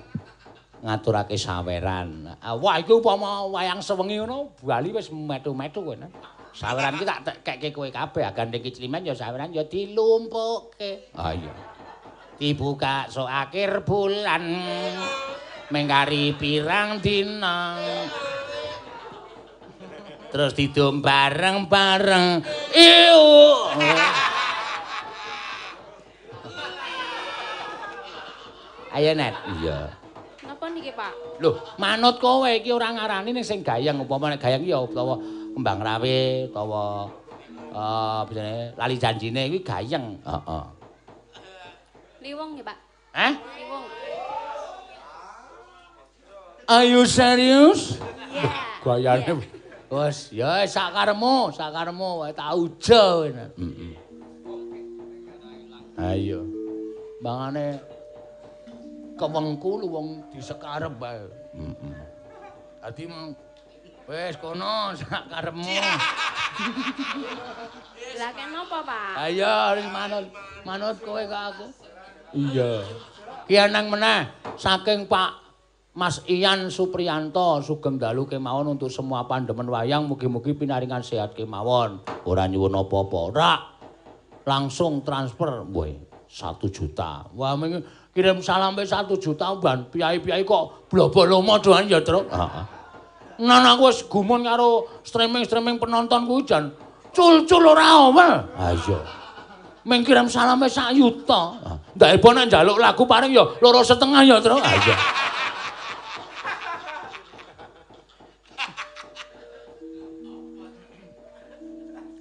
[0.86, 2.30] ngaturake saweran.
[2.38, 5.98] Ah, wah, iki upama wayang sewengi ngono, bali wis metu-metu kowe.
[6.55, 11.10] Saweran iki tak kekke kowe kabeh, gandeng kiclimen ya saweran ya dilumpukke.
[11.18, 11.51] Ah iya.
[12.38, 14.62] Dibuka so akhir bulan
[15.74, 17.82] mengkari pirang dina.
[20.30, 22.47] Terus didom bareng-bareng.
[22.78, 23.22] Iyo.
[28.91, 29.35] Ayo net.
[29.62, 29.87] Iya.
[30.43, 31.39] Napa niki, Pak?
[31.39, 35.15] Loh, manut kowe iki ora ngarani ning sing gayeng upama nek gayeng ya utawa
[35.55, 36.19] kembang rawe
[36.51, 37.07] utawa
[37.71, 40.19] eh uh, lali janjine iki gayeng.
[40.27, 40.65] Heeh.
[42.21, 42.79] Liwong ya, Pak.
[43.15, 43.35] Hah?
[43.39, 43.85] Liwong.
[46.71, 47.99] Ayo serius?
[48.31, 48.51] Iya.
[48.83, 49.33] Gayane
[49.91, 53.27] wis ya sakaremu, sakaremu wae tak ujo.
[53.31, 53.95] Heeh.
[55.99, 56.47] Ayo.
[57.21, 57.77] Bangane
[59.20, 61.28] kewengku wong disekarep bae.
[61.52, 61.97] Heeh.
[62.80, 63.05] Dadi
[64.09, 65.76] wis kono sak karepmu.
[68.16, 69.12] Lah kenapa, Pak?
[69.28, 70.24] Ayo wis manut
[70.64, 71.66] manut kowe kok aku.
[72.32, 72.80] Iya.
[73.44, 75.40] Ki anang meneh saking Pak
[75.90, 82.01] Mas Ian Supriyanto sugeng dalu kemawon untuk semua pandemen wayang mugi-mugi pinaringan sehat kemawon.
[82.24, 83.52] Ora nyuwun apa-apa, ora.
[84.47, 85.98] Langsung transfer, boy.
[86.30, 87.26] 1 juta.
[87.34, 87.59] Wah,
[88.11, 92.65] kirim salam pe 1 juta ban piyai-piyai kok blobolomo doan ya truk heeh.
[93.41, 96.69] Nan aku wis gumun karo streaming-streaming penonton kuwi jan.
[97.16, 98.45] Cul-cul ora omel.
[98.59, 98.99] Ha iya.
[99.89, 101.57] Ming kirim salam pe 1 juta
[101.97, 104.97] ndak ebo nek njaluk lagu paring ya loro setengah ya truk ha iya.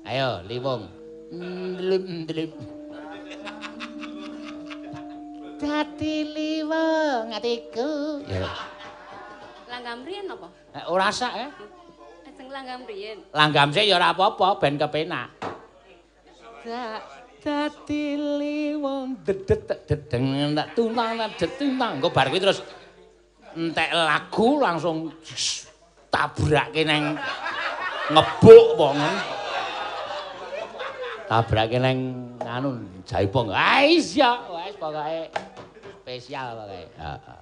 [0.10, 0.90] Ayo, liwung.
[1.30, 2.79] Ndlip, ndlip.
[5.60, 8.24] Dadi liweng atiku.
[8.26, 8.48] Ya.
[9.68, 10.48] Langgam riyen apa?
[10.74, 11.52] Eh, ora sak eh.
[12.26, 13.20] Ajeng langgam riyen.
[13.36, 15.28] Langgam sik ya ora apa-apa ben kepenak.
[17.40, 21.92] Dadi liweng dedet dedeng tak tuntang detuntang.
[22.00, 22.64] Engko bar kuwi terus
[23.56, 25.12] entek lagu langsung
[26.08, 27.20] tabrake nang
[28.10, 29.39] ngebuk wongen.
[31.30, 33.54] Tabrake nang anu jaipong.
[33.54, 35.30] Ah iya, wis pokoke
[36.02, 36.90] spesial pokoke.
[36.98, 37.42] Heeh.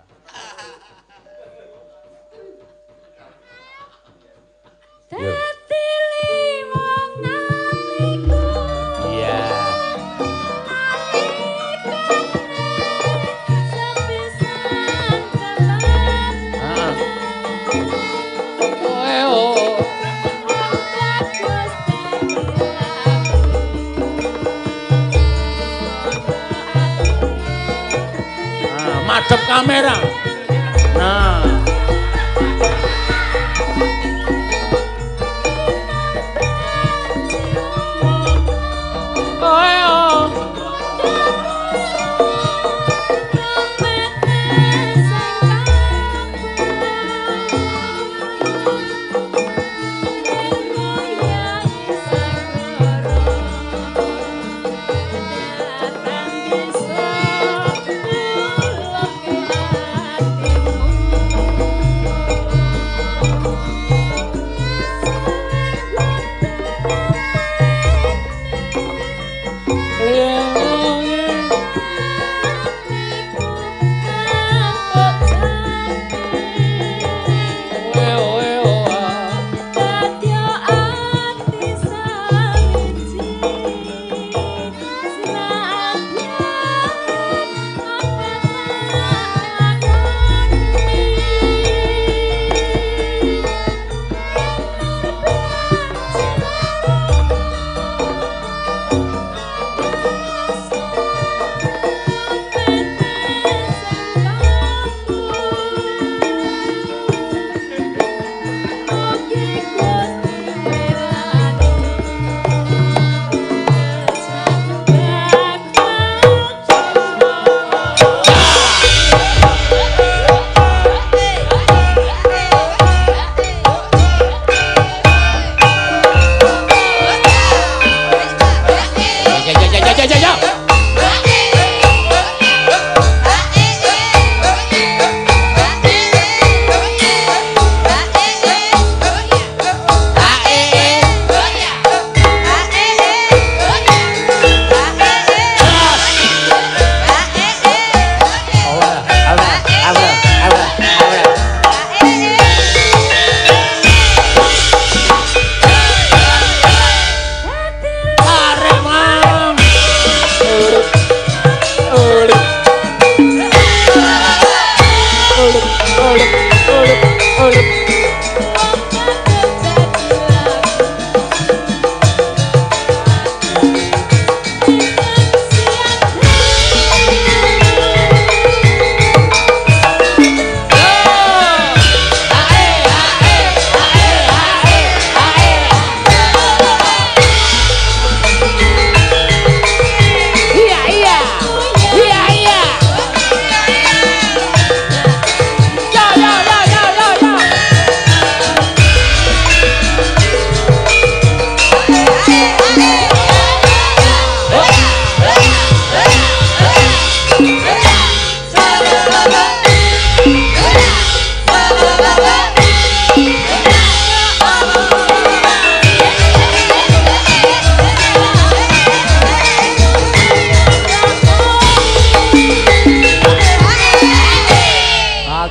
[5.08, 5.57] Dadi
[29.28, 29.96] Nah, madhep kamera.
[30.96, 31.57] Nah.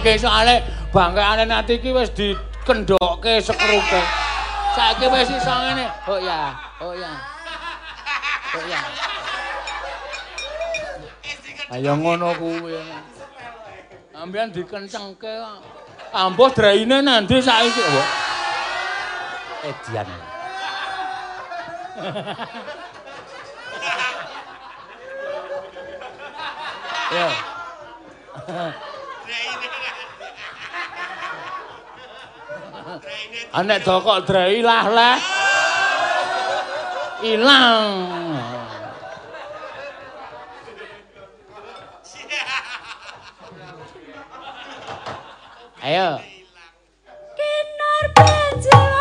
[0.05, 0.63] Soalé
[0.93, 4.01] bangkeane nanti iki wis dikendokke sekruke.
[4.77, 5.87] Saiki wis iso ngene.
[6.09, 7.13] Oh ya, oh ya.
[8.57, 8.81] Oh ya.
[11.73, 12.77] Ayo ngono kuwi.
[14.15, 15.61] Ambean dikencengke kok.
[16.13, 17.83] Ambuh draine nanti saiki.
[17.83, 18.09] Wah.
[19.65, 20.09] Edian.
[27.07, 27.31] Ya.
[33.55, 35.19] Anek dokok drai lah lah.
[37.25, 37.87] Ilang.
[45.87, 46.19] Ayo.
[47.39, 48.96] Kinar penjara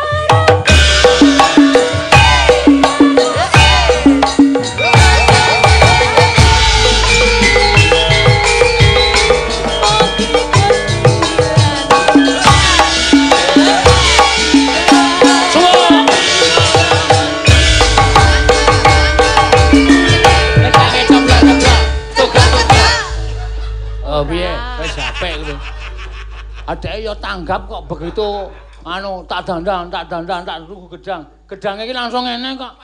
[26.66, 28.50] Adeke ya tanggap kok begitu
[28.82, 31.22] anu tak dandang, tak dandang, tak tuku gedang.
[31.46, 32.74] Gedange iki langsung ngene kok.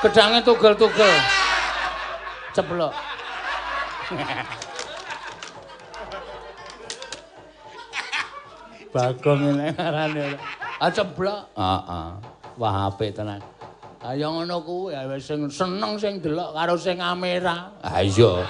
[0.00, 1.12] Gedange tugel-tugel.
[2.56, 2.92] Ceblok.
[8.88, 10.26] Bagong ngene ngarane.
[10.80, 11.52] Ah ceblok.
[11.52, 12.06] Heeh.
[12.56, 13.44] Wah apik tenan.
[14.04, 17.72] Ayo ngono kuwi ya wis sing seneng sing delok karo sing kamera.
[17.84, 18.44] Ha iya.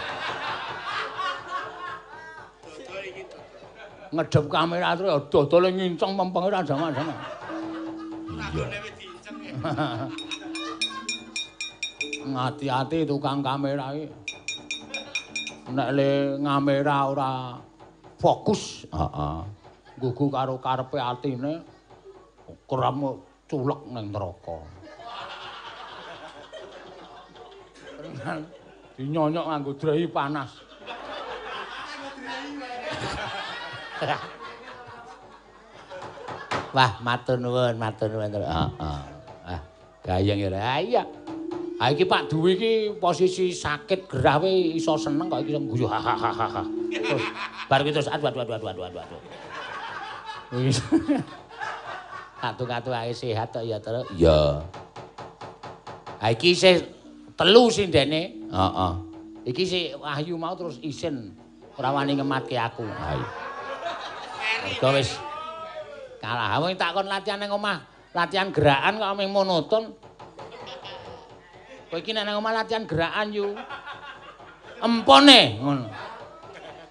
[4.15, 7.19] Ngedep kamera terus ya dodole nginceng mempenge ra jangan-jangan.
[8.55, 8.67] Iya.
[12.25, 14.07] Ngati-ati tukang kamera iki.
[15.75, 17.31] Nek le ngamera ora
[18.21, 19.37] fokus, heeh.
[19.99, 21.63] Gugu karo karepe atine
[22.69, 23.19] kram
[23.49, 24.59] culek ning neraka.
[28.95, 30.51] Dinyonyok nganggo drehi panas.
[36.75, 38.35] Wah, matur nuwun, matur nuwun.
[38.35, 38.69] Heeh.
[39.47, 39.61] Ah,
[40.03, 40.51] gayeng ya.
[40.59, 41.07] Ah iya.
[41.79, 45.99] Ah iki Pak Duwi iki posisi sakit gerah we iso seneng kok iki guyu ha
[45.99, 46.63] ha ha ha.
[46.91, 47.23] Terus
[47.67, 49.21] bar iki terus aduh aduh aduh aduh aduh aduh.
[50.55, 50.79] Wis.
[52.43, 54.07] Katu-katu ae sehat tok ya, Tru.
[54.15, 54.63] Iya.
[56.23, 56.83] Ah iki isih
[57.35, 58.51] telu sindene.
[58.51, 58.93] Heeh.
[59.51, 61.35] Iki si Wahyu mau terus isin
[61.75, 62.87] ora wani ngematke aku.
[62.87, 63.44] Ha iya.
[64.65, 65.17] Mergo wis
[66.21, 66.61] kalah.
[66.61, 67.85] Wong takon latihan ning omah,
[68.17, 69.85] latihan gerakan kok mung monoton.
[71.91, 73.53] Kowe iki nek nang omah latihan gerakan yu.
[74.81, 75.85] Empone ngono.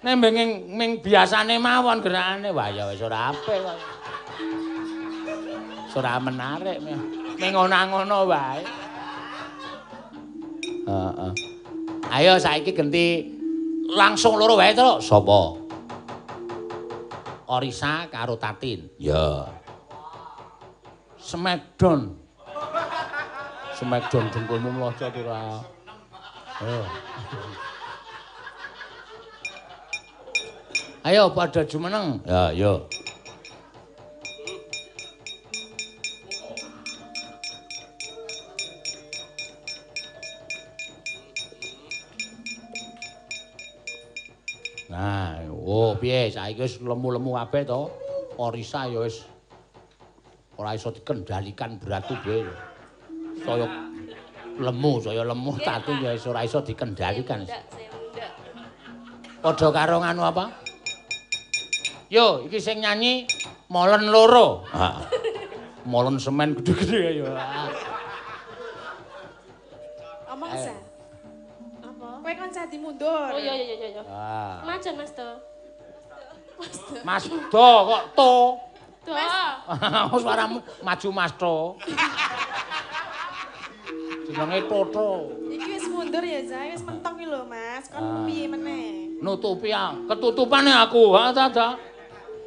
[0.04, 3.78] Nek ming ming biasane mawon gerakane, wah ya wis ora apik kok.
[5.94, 6.82] Ora menarik
[7.38, 8.62] ming ngono-ngono wae.
[10.84, 11.32] Heeh.
[12.12, 13.24] Ayo saiki genti
[13.94, 15.00] langsung loro wae to.
[15.00, 15.63] Sapa?
[17.46, 18.88] Orisa karo Tatin.
[18.96, 19.48] Ya.
[21.20, 22.16] Smackdown.
[23.76, 25.60] Smackdown dengkulmu mlojot ora.
[26.62, 26.80] Ayo.
[31.04, 32.24] Ayo pada jumeneng.
[32.24, 32.88] Ya, yo.
[44.94, 47.90] Nah, oh piye saiki wis lemu-lemu kabeh to.
[48.38, 49.26] Orisa ya wis
[50.54, 52.46] ora iso dikendalikan berat tubuhe.
[53.42, 53.66] Saya
[54.54, 57.42] lemu, saya lemu tatu ya wis ora iso dikendalikan.
[59.42, 60.54] Padha karo nganu apa?
[62.06, 63.26] Yo, iki sing nyanyi
[63.74, 64.62] Molen loro.
[64.70, 64.96] Heeh.
[65.90, 67.34] Molen semen gede-gede ya.
[70.30, 70.70] Omong sa.
[70.70, 70.83] Apa?
[72.24, 73.28] Kowe kon jadi mundur.
[73.28, 74.02] Oh iya iya iya iya.
[74.08, 74.64] Ah.
[74.64, 75.28] Macan Mas To.
[77.04, 78.32] Mas Do kok to?
[79.04, 79.12] To.
[80.08, 81.76] Oh, suaramu maju Mas To.
[84.24, 85.36] Jenenge Toto.
[85.52, 86.72] Iki wis mundur ya, Zai.
[86.72, 87.92] Wis mentok iki lho, Mas.
[87.92, 88.24] Kon Ah.
[88.24, 89.20] piye meneh?
[89.20, 91.12] Nutupi ah, ketutupane aku.
[91.20, 91.68] Ha ta ta.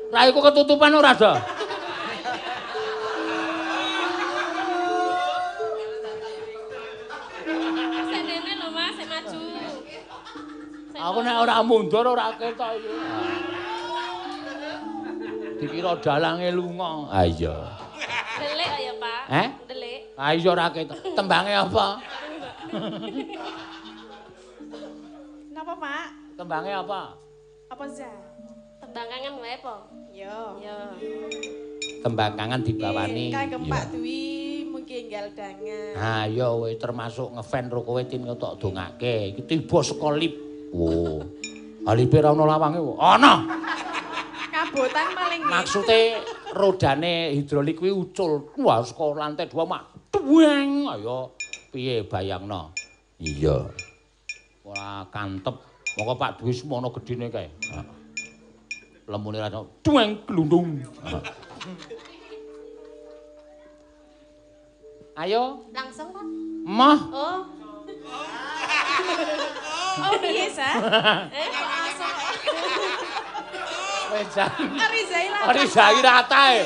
[0.10, 1.38] Raiku ketutupan ora ada.
[11.08, 12.92] Aku nek ora mundur ora ketok iki.
[15.64, 17.08] Dikira dalange lunga.
[17.16, 17.56] Ha iya.
[18.38, 19.22] Delik ya, Pak.
[19.32, 19.48] Eh?
[19.72, 20.02] Delik.
[20.20, 21.00] Ha iya ora ketok.
[21.16, 21.86] Tembange apa?
[25.56, 26.06] Napa, Pak?
[26.36, 27.02] Tembange apa?
[27.72, 28.12] Apa, Za?
[28.84, 29.76] Tembangkangan wae po.
[30.12, 30.60] Yo.
[30.60, 30.78] Yo.
[32.04, 33.32] Tembangkangan dibawani.
[33.32, 33.72] Kagem Iya.
[33.72, 34.22] Pak Dwi
[34.68, 35.94] mugi enggal dangan.
[35.96, 39.32] Ha ya kowe termasuk ngefan ro kowe tin tok dongake.
[39.32, 40.47] Iki tiba saka lip.
[40.73, 41.23] Oh.
[41.88, 42.80] Alipe ra ono lawange.
[42.80, 42.99] wo.
[42.99, 43.48] Ana.
[44.52, 45.41] Kabotan paling.
[45.48, 45.99] Maksude
[46.52, 48.52] rodane hidrolik kuwi ucul.
[48.60, 50.11] Wah saka lantai 2 mak.
[50.11, 50.91] Tuweng.
[50.91, 51.31] Ayo
[51.72, 52.76] piye bayangno?
[53.19, 53.72] Iya.
[54.68, 55.56] Ora kantep.
[55.98, 57.49] Moko Pak Dwi semono gedine kae.
[59.07, 59.49] Lemune ra
[59.81, 60.84] tuweng glundung.
[65.18, 66.26] Ayo, Langsung Pak.
[66.68, 66.99] Mah.
[67.10, 67.41] Oh.
[69.98, 70.69] Oh piye, Sa?
[71.40, 72.15] Eh kok langsung.
[74.07, 74.52] Wes jan.
[74.78, 75.40] Ari Zaila.
[75.52, 76.57] Ari jai ratae.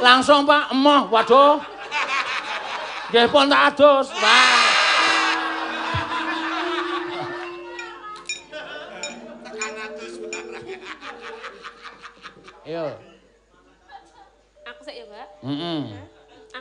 [0.00, 1.60] Langsung Pak, emoh, waduh.
[3.12, 4.58] Nggih pun tak adus, Pak.
[12.64, 12.96] Yo.
[14.64, 15.28] Aku sik ya, Mbak.
[15.44, 15.80] Heeh.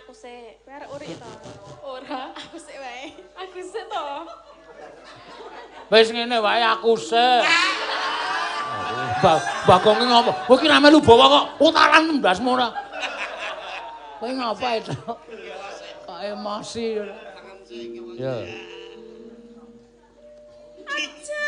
[0.03, 0.59] Aku sik.
[0.67, 1.31] Kowe arek urip to.
[1.79, 2.35] Ora.
[2.35, 3.15] Aku sik wae.
[3.39, 4.05] Aku sik to.
[5.93, 7.45] Wis ngene wae aku sik.
[9.23, 10.31] Ba Bagong ki ngopo?
[10.49, 12.67] Kowe ki ra melu bawa kok utalan mbasmu ora.
[14.19, 14.91] Kowe ngapa itu?
[16.03, 16.99] Kok emosi.
[18.19, 18.35] Ya.
[20.83, 21.42] Aja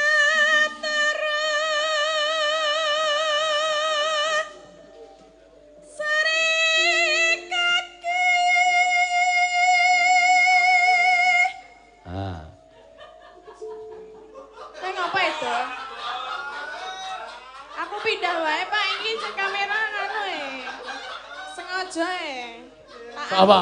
[23.35, 23.59] Apa?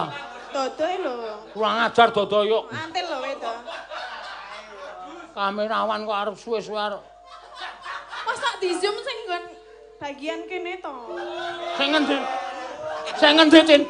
[0.53, 1.13] Dodo e lho.
[1.53, 2.63] Kurang ajar dodo yuk.
[2.69, 3.51] Antil lho itu.
[5.33, 7.01] Kamerawan kok arep suwe-suwe arep.
[8.23, 9.43] Mas tak di zoom sing nggon
[9.97, 10.93] bagian kene to.
[11.73, 12.17] Sing ngendi?
[13.17, 13.81] Sing ngendi, Tin?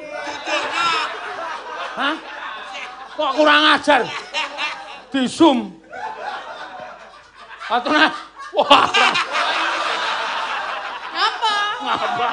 [1.99, 2.15] Hah?
[3.13, 4.01] Kok kurang ajar?
[5.11, 5.67] Di zoom.
[7.69, 8.07] Atune.
[8.53, 8.85] Wah,
[11.13, 11.55] Ngapa?
[11.81, 12.27] ngapa?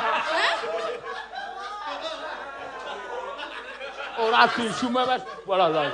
[4.20, 5.22] Ora di zoom e, wes.
[5.48, 5.88] Walah, lah.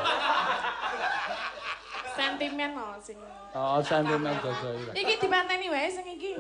[2.17, 3.19] Sentimen sing.
[3.55, 4.91] Oh, sentimen dodo iki.
[4.99, 6.35] Iki dipateni wae sing iki.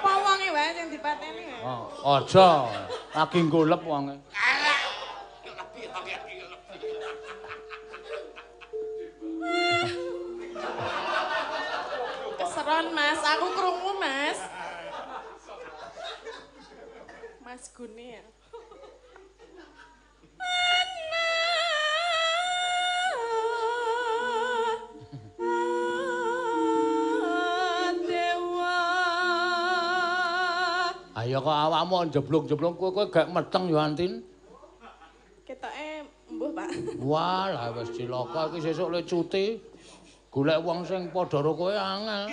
[0.00, 1.60] Pawonge wae sing dipateni wae.
[1.60, 2.72] Oh, aja.
[3.12, 4.16] Lagi golep wonge.
[12.40, 14.38] Keseron Mas, aku krungu Mas.
[17.44, 18.24] Mas Guni ya.
[31.24, 34.20] Dewa Ayo kok awakmu jeblok-jeblok kowe kowe gak meteng yo Antin.
[35.48, 36.68] Ketoke mbuh, Pak.
[37.00, 39.56] Wah, lah wis cilaka iki sesuk le cuti.
[40.28, 42.28] Golek wong sing padha karo kowe angel.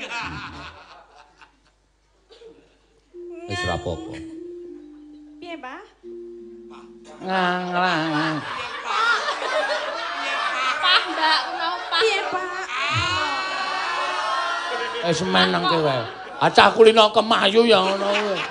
[3.47, 4.15] Wis ora apa-apa.
[5.39, 5.83] Piye, Pak?
[7.23, 8.43] Nganglang.
[10.83, 12.01] Pak, Mbak, mau Pak.
[12.03, 12.43] Piye, Pak?
[15.07, 15.95] Wis meneng kowe.
[16.41, 18.41] Acah kulino kemayu ya ngono kuwi.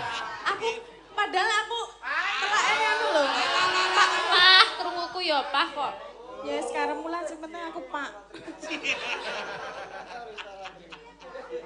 [0.41, 0.67] Aku
[1.15, 3.23] padahal aku telake anu lho.
[3.99, 4.67] Pak, Pak,
[5.61, 5.93] Pak kok.
[6.49, 8.33] ya sekarang mulai penting aku, Pak.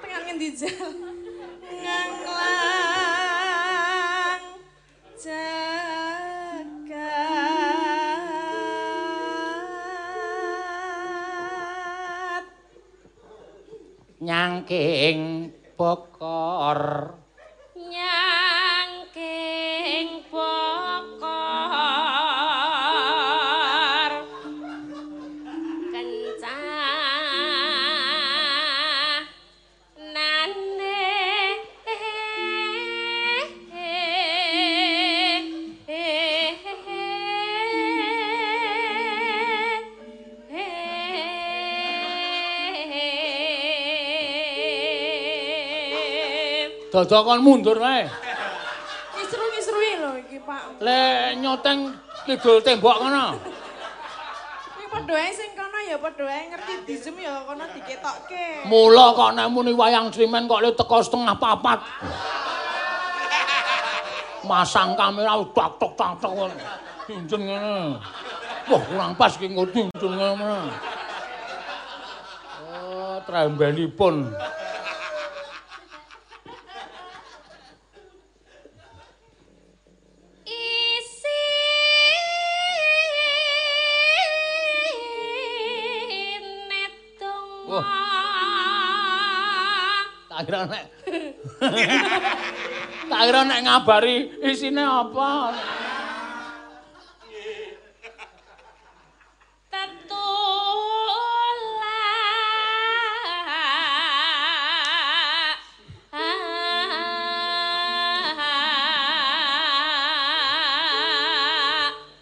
[0.03, 0.91] Tengah ngendi jal.
[1.63, 2.35] Nganglang
[5.15, 5.95] jagat.
[14.19, 17.15] Nyangking bokor.
[46.95, 48.07] Dodo kon mundur wae.
[49.19, 50.79] Ngisru-ngisrui lho iki, Pak.
[50.79, 51.91] Le nyoteng
[52.23, 53.35] kidul tembok kono.
[54.79, 58.71] Ini padha ae sing kono ya padha ae ngerti di zoom ya kono diketokke.
[58.71, 61.83] Mula kok nek muni wayang srimen kok le teko setengah papat.
[64.47, 66.55] Masang kamera tok tak tok ngono.
[67.11, 67.99] Diunjun ngene.
[68.71, 70.71] Wah, kurang pas ki nggo diunjun ngono.
[72.71, 74.31] Oh, trembenipun.
[90.65, 90.85] Kira nek.
[93.09, 95.53] Tak kira nek ngabari isine apa.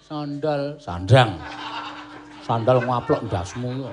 [0.02, 1.30] Sandal, sandang.
[2.42, 3.90] Sandal ngaplok ndasmu yo.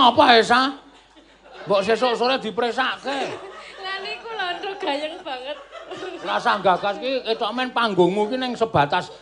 [0.00, 0.62] Ngapa, Esa?
[1.68, 3.20] Mbok sesuk sore dipresake.
[3.84, 5.56] Lah niku lho nduk gayeng banget.
[6.24, 9.12] Rasa gagas iki ketok men panggungmu iki ning sebatas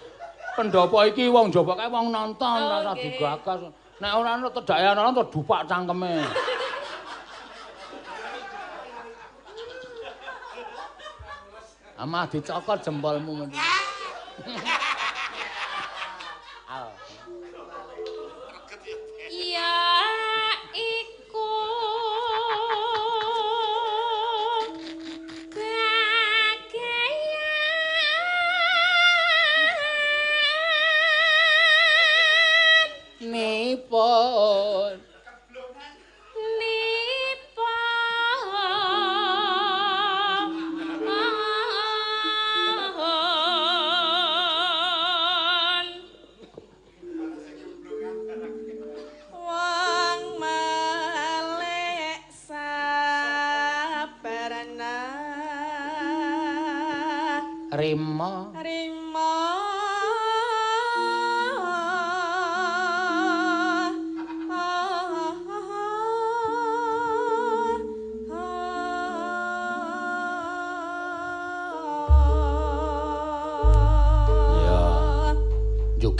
[0.55, 3.19] pendopo iki wong njaba kae wong nonton Oh, rasa nggih.
[3.19, 3.61] digagas.
[3.99, 6.23] Nek ora ana tedake ana to dupak cangkeme.
[11.99, 13.59] Amah dicokot jempolmu mesti.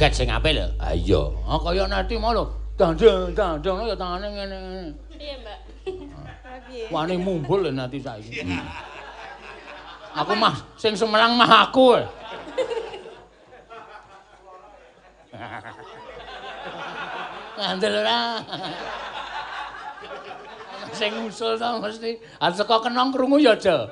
[0.09, 0.65] Joget sing apik lho.
[0.81, 1.21] Ha iya.
[1.45, 2.49] Ah kaya nanti mau lho.
[2.81, 4.83] Dandeng, dandeng ya tangane ngene ngene.
[5.21, 5.59] Iya, Mbak.
[6.69, 6.89] Piye?
[6.89, 8.41] Wani mumbul lho nanti saiki.
[10.17, 12.01] Aku mah sing semelang mah aku.
[17.61, 18.41] Ngandel ora.
[20.97, 22.17] Sing usul to mesti.
[22.41, 23.85] Ah saka kenong krungu ya aja.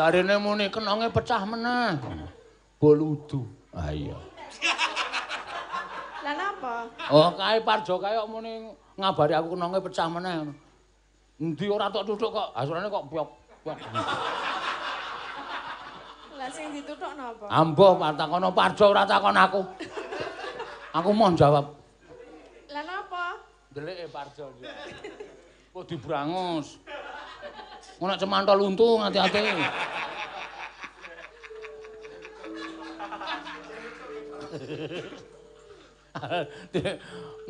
[0.00, 2.00] Jarine muni kenonge pecah meneh.
[2.80, 3.44] Boludu.
[3.68, 4.16] Ah iya.
[6.24, 6.88] Lah napa?
[7.12, 10.52] Oh, kae Parjo kok muni ngabari aku kenonge pecah meneh ngono.
[11.36, 13.28] Endi ora tok tuthuk kok, asurane kok piok.
[13.60, 13.76] piok.
[16.40, 17.44] Lah sing dituthuk napa?
[17.52, 19.60] Ambuh takono Parjo ora takon aku.
[20.96, 21.76] Aku mau jawab.
[22.72, 23.36] Lah napa?
[23.76, 24.48] Ndelike Parjo.
[25.76, 26.80] Kok dibrangus.
[28.00, 29.40] Ngono cemantol untu hati-hati.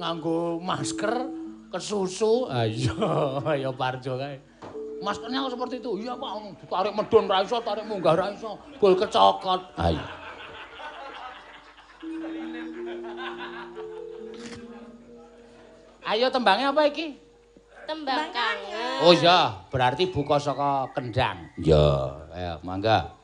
[0.01, 1.15] nganggo masker
[1.71, 2.51] kesusu.
[2.51, 2.99] Ayo
[3.47, 4.43] ayo parjo kae.
[5.01, 6.05] Maskernya kok seperti itu?
[6.05, 6.31] Iya pak.
[6.69, 8.59] Tarik medun ra iso tarik munggah ra iso.
[8.83, 9.79] Bol kecokot.
[9.79, 10.03] Ayo
[16.11, 17.15] ayo tembangnya apa iki
[17.91, 19.03] Tembang kangen.
[19.03, 21.51] oh iya berarti buka saka kendang.
[21.59, 22.23] Iya.
[22.31, 23.19] Ayo mangga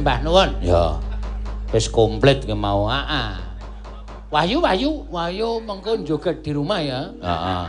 [0.00, 0.50] sembah nuwun.
[0.64, 0.96] Ya.
[1.76, 2.88] Wis komplit ki mau.
[2.88, 3.36] Heeh.
[4.32, 7.12] Wahyu, Wahyu, Wahyu mengko joget di rumah ya.
[7.20, 7.64] Heeh.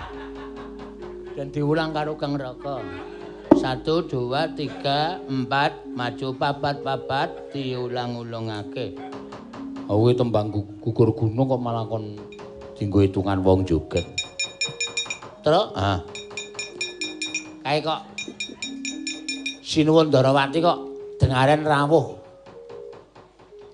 [1.35, 2.79] Dan diulang karo Kang Raka.
[3.59, 8.95] Satu, dua, tiga, empat, maju papat, papat, diulang-ulangake.
[9.91, 12.15] Oh, kuwi tembang gugur gunung kok malah kon
[12.79, 14.07] dinggo hitungan wong joget.
[15.43, 15.99] Terus, ah.
[17.59, 18.07] Kae kok
[19.59, 20.79] Sinuwun Darawati kok
[21.19, 22.20] dengaren rawuh.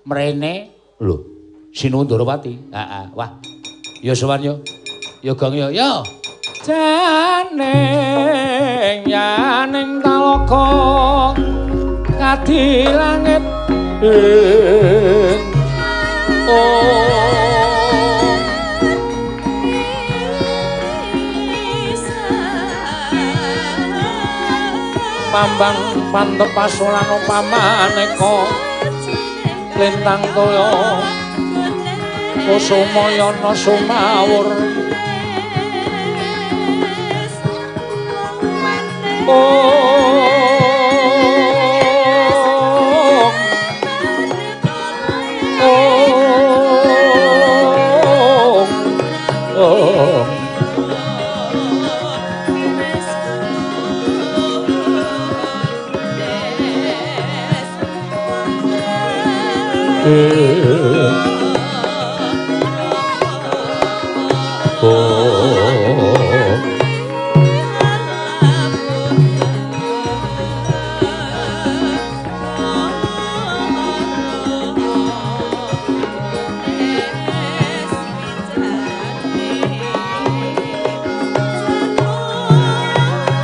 [0.08, 0.72] Mrene
[1.04, 1.20] lho,
[1.68, 2.72] Sinuwun Darawati.
[2.72, 3.36] Heeh, wah.
[4.00, 4.64] Ya sowan yo.
[5.20, 5.68] Ya gong yo.
[5.68, 6.00] Yo.
[6.64, 7.60] Janing
[9.04, 11.36] yaning talaka
[12.16, 13.44] kadi langit
[14.00, 15.40] ing
[16.48, 17.08] oh
[25.28, 25.78] pambang
[26.10, 28.67] pantepasulano pamaneka
[29.78, 30.98] lintang toya
[32.42, 34.48] kusumayana sumawur.
[39.30, 40.37] Oh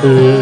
[0.07, 0.34] Oh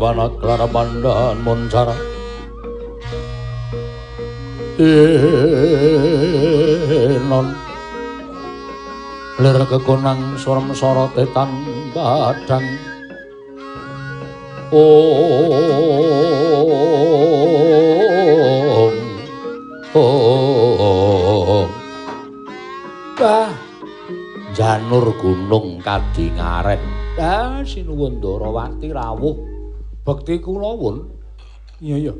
[0.00, 1.92] kalangiwanat klarabandan moncara
[4.80, 5.12] Enon.
[9.44, 11.52] Lir kekonang sorem sorotetan
[11.92, 12.64] badang.
[14.72, 14.88] Om.
[19.92, 21.68] Om.
[23.20, 23.52] Bah
[24.56, 26.80] Janur gunung kadingaren
[27.20, 29.49] Ah sinuwun Darawati rawuh
[30.10, 31.06] bekti kula wun
[31.78, 32.14] Iya ya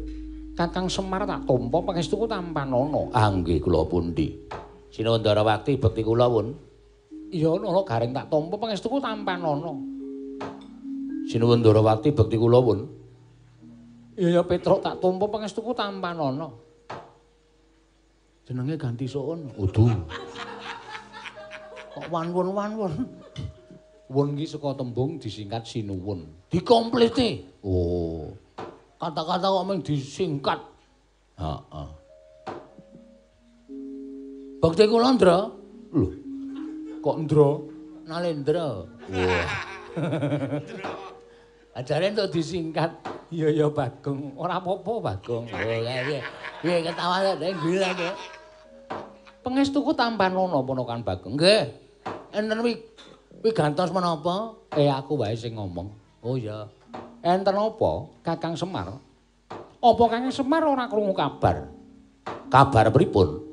[0.54, 4.38] Kakang Semar tak tampa pangestuku tampanana Ah nggih kula pundi.
[4.94, 6.54] Sinuwun Darawati bekti kula wun
[7.34, 9.74] Iya ana garing tak tampa pangestuku tampanana
[11.26, 12.86] Sinuwun Darawati bekti kula wun
[14.14, 16.70] Iya ya Petruk tak tampa pangestuku tampanana
[18.50, 19.46] Jenenge ganti soon.
[19.54, 19.86] Udu.
[21.94, 23.06] Kok wan-wun wan-wun.
[24.10, 26.39] Wun ki saka tembung disingkat sinuwun.
[26.50, 27.46] Dikomplete.
[27.62, 28.34] Oh.
[28.98, 30.58] Kata-kata kok mung disingkat.
[31.38, 31.88] Heeh.
[34.60, 35.38] Bakti kula Ndra.
[35.94, 36.06] Lho.
[37.00, 37.50] Kok Ndra?
[38.10, 38.84] Nalendra.
[39.08, 39.48] Wah.
[41.78, 42.90] Ajare entuk disingkat.
[43.30, 44.34] Iya ya Bagong.
[44.34, 45.46] Ora apa-apa Bagong.
[45.54, 46.20] Oh, piye?
[46.60, 48.14] Piye ketawa nek gila kok.
[49.40, 51.38] Pengestuku tampan ono apa kan Bagong?
[51.38, 51.64] Nggih.
[52.34, 52.74] Enten wi
[53.40, 54.58] wi gantos menapa?
[54.74, 55.99] Eh aku wae sing ngomong.
[56.20, 56.68] Oh iya.
[57.24, 59.00] Enten apa Kakang Semar?
[59.80, 61.72] Apa Kakang Semar ora krungu kabar?
[62.52, 63.48] Kabar pripun?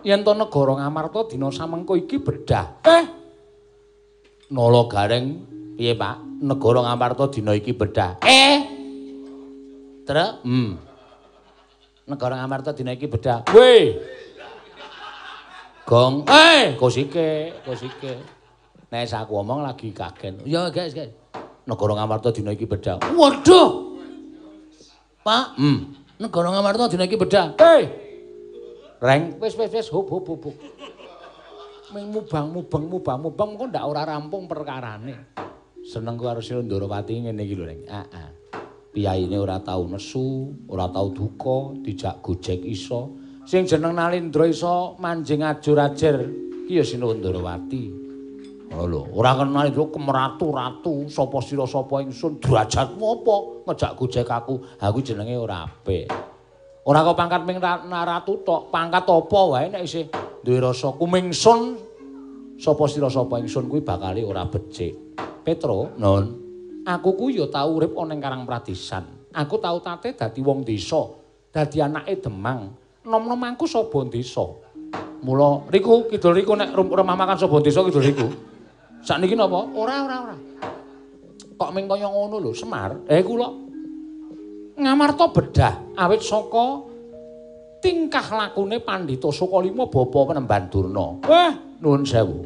[0.00, 2.80] Yen to negara Ngamarta dina samengko iki bedah.
[2.86, 3.04] Eh.
[4.54, 5.42] Nala Gareng
[5.74, 6.40] piye, Pak?
[6.40, 8.22] Negara Ngamarta dina iki bedah.
[8.22, 8.56] Eh.
[10.06, 10.70] Terus, hmm.
[12.06, 13.42] Negara Ngamarta dina iki bedah.
[13.50, 13.98] Weh.
[15.86, 18.18] Gong, eh, kosike, kosike.
[18.90, 20.42] Nek aku omong lagi kagen.
[20.46, 21.25] Ya, guys, guys.
[21.66, 23.02] Negara Ngamarta dina iki bedah.
[23.02, 23.98] Waduh.
[25.26, 25.78] Pak, hmm.
[26.22, 27.58] Negara Ngamarta dina iki bedah.
[27.58, 27.90] Hei.
[29.02, 30.54] Reng, wis wis wis hop hop hop.
[31.90, 35.36] Ming mubang mubang mubang mubang kok ndak ora rampung perkarane.
[35.86, 37.86] seneng karo Sri ngene iki lho, Reng.
[37.86, 38.28] Heeh.
[38.90, 43.14] Piyaine ora tau nesu, ora tau duka, dijak gojek iso.
[43.46, 46.16] Sing jeneng Nalindra iso manjing ajur-ajer
[46.66, 46.98] ki ya Sri
[48.74, 53.36] lho, ora kenal itu kemeratu ratu, sapa sira sapa ingsun, derajatmu apa
[53.70, 54.58] ngejak gojek aku.
[54.82, 56.10] Aku jenenge ora apik.
[56.86, 60.06] Ora kok pangkat ming ratu tok, pangkat apa wae nek isih
[60.42, 61.78] duwe rasa kumingsun
[62.58, 65.18] sapa sira sapa ingsun kuwi bakal ora becik.
[65.46, 66.24] Petro, non.
[66.86, 69.30] Aku ku ya tau urip ana ing Karang Pradesan.
[69.34, 71.02] Aku tau tate dadi wong desa,
[71.50, 72.70] dadi anake Demang.
[73.06, 74.46] Nom-nom aku sapa desa.
[75.22, 78.26] Mula riku kidul riku nek rumah makan sapa desa kidul riku.
[79.04, 79.66] Sakniki napa?
[79.74, 80.36] Ora, ora, ora.
[81.56, 83.04] Kok ming kaya ngono lho, Semar.
[83.08, 83.66] Eh kula
[84.76, 86.84] ngamarta bedah awit saka
[87.80, 91.24] tingkah lakune Pandhita Sukalima bapa penemban Durna.
[91.24, 92.44] Wah, nuwun sewu.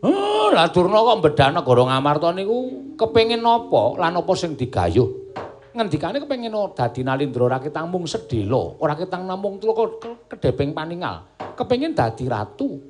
[0.00, 5.28] Oh, lah Durna kok bedah negara Ngamarta niku kepengin napa lan apa sing digayuh?
[5.76, 9.76] Ngendikane kepengin dadi Nalindra rakyat mung sedhela, ora ketang namung tuwa
[10.24, 11.36] kedheping paningal.
[11.52, 12.80] Kepengin dadi ratu.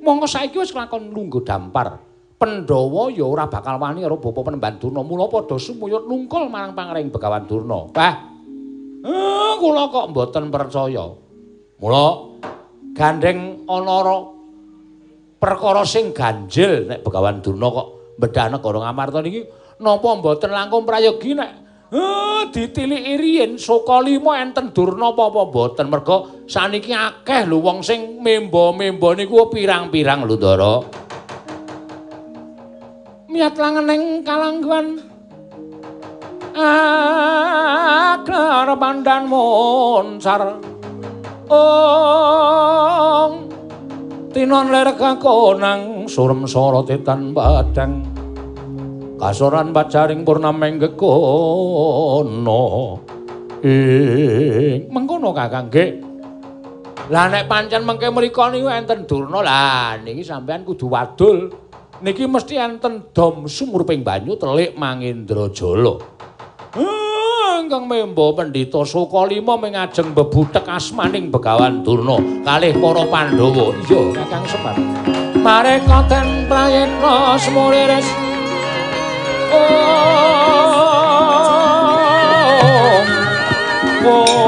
[0.00, 2.00] Monggo saiki wis kelakon lungguh dampar.
[2.40, 5.04] Pandhawa ya ora bakal wani karo bapa penemban Durna.
[5.04, 7.84] Mula padha sumuyut nungkul marang pangaring Begawan Durna.
[7.92, 8.16] Bah.
[9.04, 11.04] Eh, kula kok mboten percaya.
[11.76, 12.04] Mula
[12.96, 14.24] gandeng ana
[15.36, 19.44] perkara sing ganjil nek Begawan Durna kok bedah negara Ngamarta niki
[19.80, 21.50] napa mboten langkung prayogi nek
[21.92, 28.20] eh ditiliki riyin Soka Lima enten Durna apa-apa mboten merga saniki akeh lho wong sing
[28.20, 30.74] memba-memba niku pirang-pirang lho Ndara.
[33.30, 34.98] Miat langening kalangguan.
[36.50, 37.06] Akar
[38.74, 40.58] pandan monsar
[41.46, 43.34] ong
[44.34, 48.02] tinon ler kakonang surem sorotetan badang.
[49.20, 52.64] Kasoran bacaring purnameng gekono.
[53.60, 56.00] Ing mengkono kakang nggih
[57.10, 59.44] lah nek pancen mengke mriku niku enten durna.
[59.44, 61.52] Lah niki sampean kudu wadul
[62.00, 66.00] niki mesti enten dom sumur ping banyu telik Mangindrajala.
[66.76, 73.76] Ah, ingkang memba Pandhita Sukalima mengajeng bebutek asmaning Begawan Durna kalih para Pandhawa.
[73.84, 74.76] Iya, Kakang Semar.
[75.40, 78.06] Mareka ten prayitna semulires.
[79.50, 79.58] Oh.
[84.04, 84.39] Oh.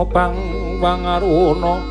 [0.00, 0.32] Meraina semupang
[0.80, 1.84] pangaruna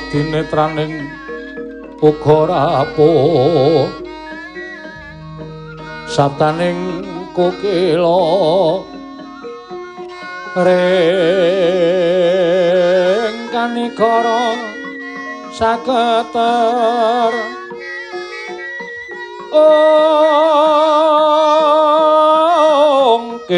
[0.00, 0.94] kadinetraning
[2.00, 3.88] uga rapuh.
[6.12, 8.84] Sabtaning kokila
[10.60, 10.88] ring
[13.48, 14.52] kanikara
[15.56, 17.51] saketer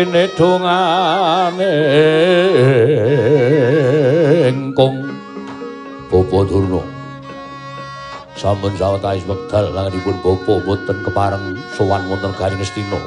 [0.05, 1.73] kene dongane
[4.53, 5.01] engkong
[6.13, 6.85] Bapa Durna
[8.37, 13.01] sampun sawetawis wekdal langanipun bapa boten kepareng sowan wonten Garing Astina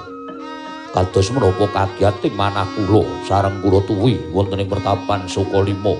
[0.89, 5.93] kados menapa kagiyating manah kula sareng kula tuwi wonten ing pertapan Sukalima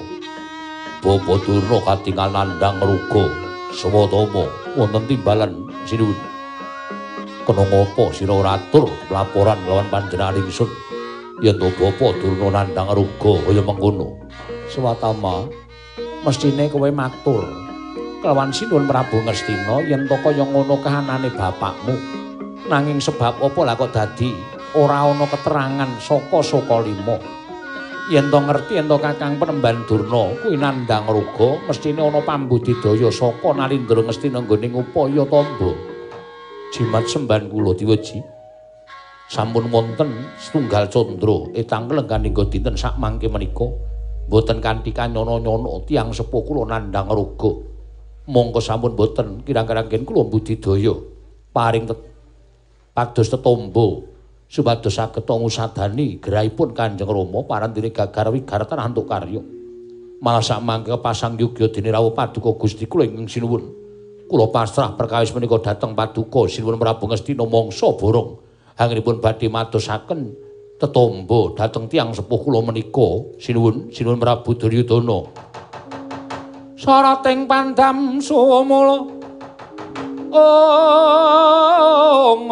[1.06, 3.30] Bapa Durna katingal nandhang ruga
[3.70, 5.54] swatama wonten timbalan
[5.86, 6.18] sinuwun.
[7.46, 10.87] Kena ngapa sira ora atur laporan lawan panjenengan ingsun
[11.38, 14.18] yen to bapa Durna nandhang ruga kaya mengkono
[14.68, 15.46] swatama
[16.26, 17.46] mestine kowe matur.
[18.18, 21.94] Kelawan sinuwun Prabu Ngastina yen to kaya ngono kahanane bapakmu.
[22.68, 24.34] Nanging sebab apa lah kok dadi
[24.76, 27.16] ora ana keterangan saka Sukalima
[28.12, 33.54] yen to ngerti yen to Kakang Penemban Durna kuwi nandhang ruga mestine ana pambudidaya saka
[33.54, 35.72] Nalindra Ngastina nggone upaya tamba
[36.74, 38.20] jimat semban kula diweji
[39.28, 41.52] sampun wonten setunggal candra.
[41.52, 43.68] Etang lengganing dinten sak mangke menika
[44.28, 47.52] boten kanthi kanyono-nyono tiyang sepuh kula nandhang raga
[48.28, 50.96] mongko sampun boten kirang-kirang kula budidaya
[51.56, 51.88] paring
[52.92, 54.04] pados tetombo
[54.48, 59.44] supados saged ngusadani gerahipun Kanjeng Rama parantine gagar wigaratan antuk karya.
[60.18, 63.64] Malah sak mangke pasang yugya dene rawuh paduka Gusti kula ing sinuwun.
[64.28, 68.47] Kula pasrah perkawis menika dhateng paduka sinuwun Prabu Ngastina mangsa borong
[68.78, 70.38] anggenipun badhe madosaken
[70.78, 73.34] tetombo dhateng tiyang sepuh kula menika.
[73.42, 75.26] Sinuwun sinuwun Prabu Duryudana.
[76.78, 79.10] Sarating pandam sumula
[80.30, 82.46] ong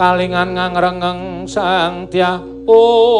[0.00, 3.12] kalingan ngangrengeng sang tyah ong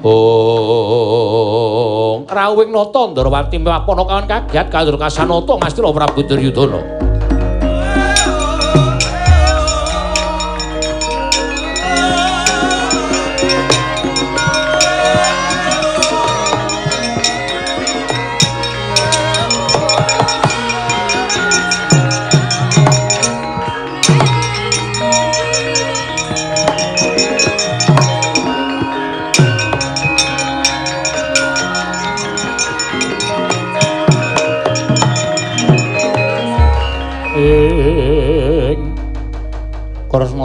[0.00, 0.58] ong
[2.24, 7.07] rawing nata ndrawati mapana kawan kagiat kadur kasanata ngastina prabu duryudana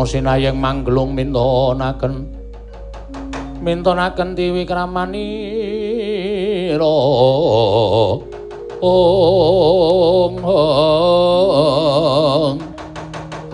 [0.04, 2.28] Sinayeng manggelung mintonaken.
[3.64, 5.24] Mintonaken tiwi kramanira
[6.84, 8.24] ong
[8.84, 10.36] ong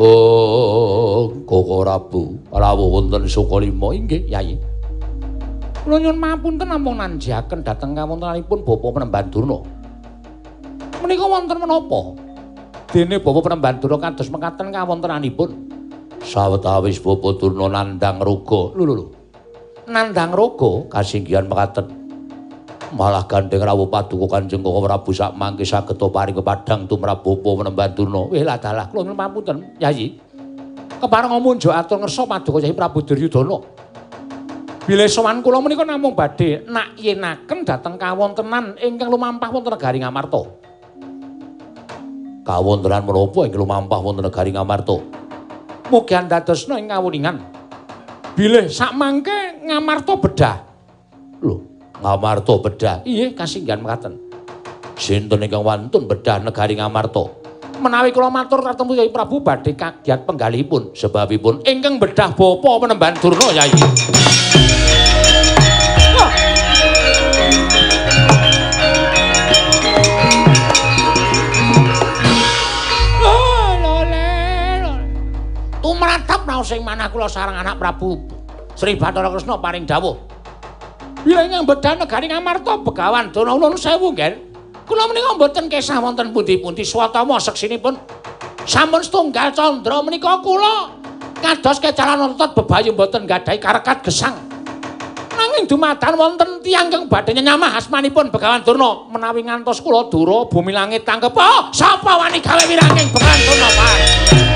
[0.01, 2.41] ong koko rabu.
[2.49, 4.57] Rawuh wonten sukalima inggih yayi
[5.89, 9.57] kula nyuwun mapunten namung nanjaken dhateng kawontenanipun bapa penemban durna.
[11.01, 12.13] Menika wonten menapa?
[12.93, 15.68] Dene bapa penemban durna kados mekaten kawontenanipun
[16.23, 18.61] sawetawis bapa Durna nandhang raga.
[18.75, 19.05] Lho lho.
[19.89, 21.99] Nandhang raga kasinggihan mekaten.
[22.89, 27.93] Malah gandeng rawuh paduka Kanjeng Koko Prabu sak mangke saged paring kepadhang tumrap bapa menemban
[27.93, 28.25] Durna.
[28.33, 30.17] Weh lah dalah kula mapunten, Yayi.
[30.97, 33.57] Kepareng munjuk atur ngersa paduka Yayi Prabu Duryudana.
[34.89, 40.41] Bilih sowan kula menika namung badhe nak yenaken dhateng kawontenan ingkang lumampah wonten negari Ngamarta.
[42.41, 45.18] Kawontenan menapa ingkang lumampah wonten negari Ngamarta?
[45.89, 47.37] Mugi andadosna ing kawuningan.
[48.37, 50.57] Bilih sak mangke ngamarta bedah.
[51.43, 51.55] Lho,
[51.99, 52.95] ngamarta bedah.
[53.03, 54.29] Iye, kasinggihan mekaten.
[54.99, 57.23] Sinten ingkang wantun bedah negari Ngamarta?
[57.79, 63.47] Menawi kula matur katemu Yai Prabu badhe kagiat penggalihipun sebabipun ingkang bedah bapa penemban Durna
[63.55, 63.71] Yai.
[76.63, 78.39] Sing manah kula sareng anak Prabu
[78.79, 80.15] Sri Bathara Kresna paring dawuh.
[81.19, 84.47] Bila ing bedah negari Ngamarta Begawan Dana Ulun sewu, Nggih.
[84.87, 87.93] Kula menika mboten kesah wonten pundi-pundi swatama seksinipun
[88.65, 90.97] sampun setunggal candra menika kula
[91.43, 94.33] kados kecalan otot bebayu mboten gadhahi karekat gesang.
[95.35, 100.73] Nanging dumadan wonten tiyang kang badhe nyamah asmanipun Begawan Durna menawi ngantos kula dura bumi
[100.73, 101.35] langit tangkep.
[101.35, 104.48] Oh, sapa wani gawe wiranging Begawan Durna, Pak?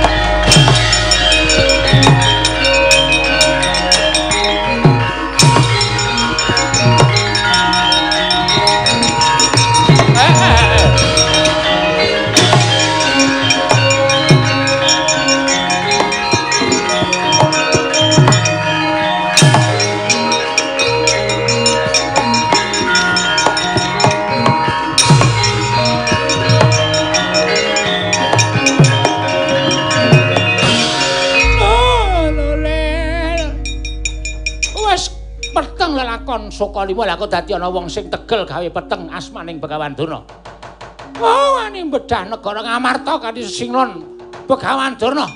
[36.34, 40.26] Lakon Sokalima lha kok dadi ana wong sing tegel gawe peteng asmaning Begawan Durna.
[41.22, 44.02] Oh, ani bedah negara Ngamarta kanthi singnon
[44.50, 45.30] Begawan Durna.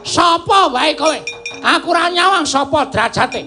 [0.00, 1.20] Sapa wae kowe?
[1.60, 3.44] Aku ora nyawang sapa derajate.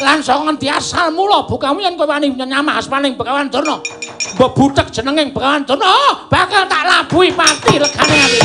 [0.00, 3.80] Lan saka ngendi asal mula bukamu yen kowe wani nyamah asmaning Begawan Durna.
[4.36, 8.40] Mbok butek jenenging Begawan Durna, oh, bakal tak labuhi mati regane ati.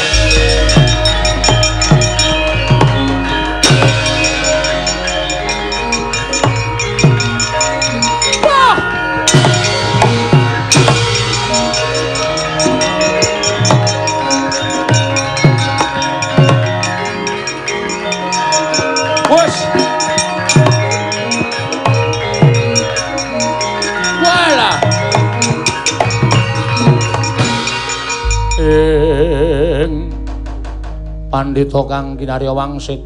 [31.35, 33.03] Pandita kang kinarya wangsit.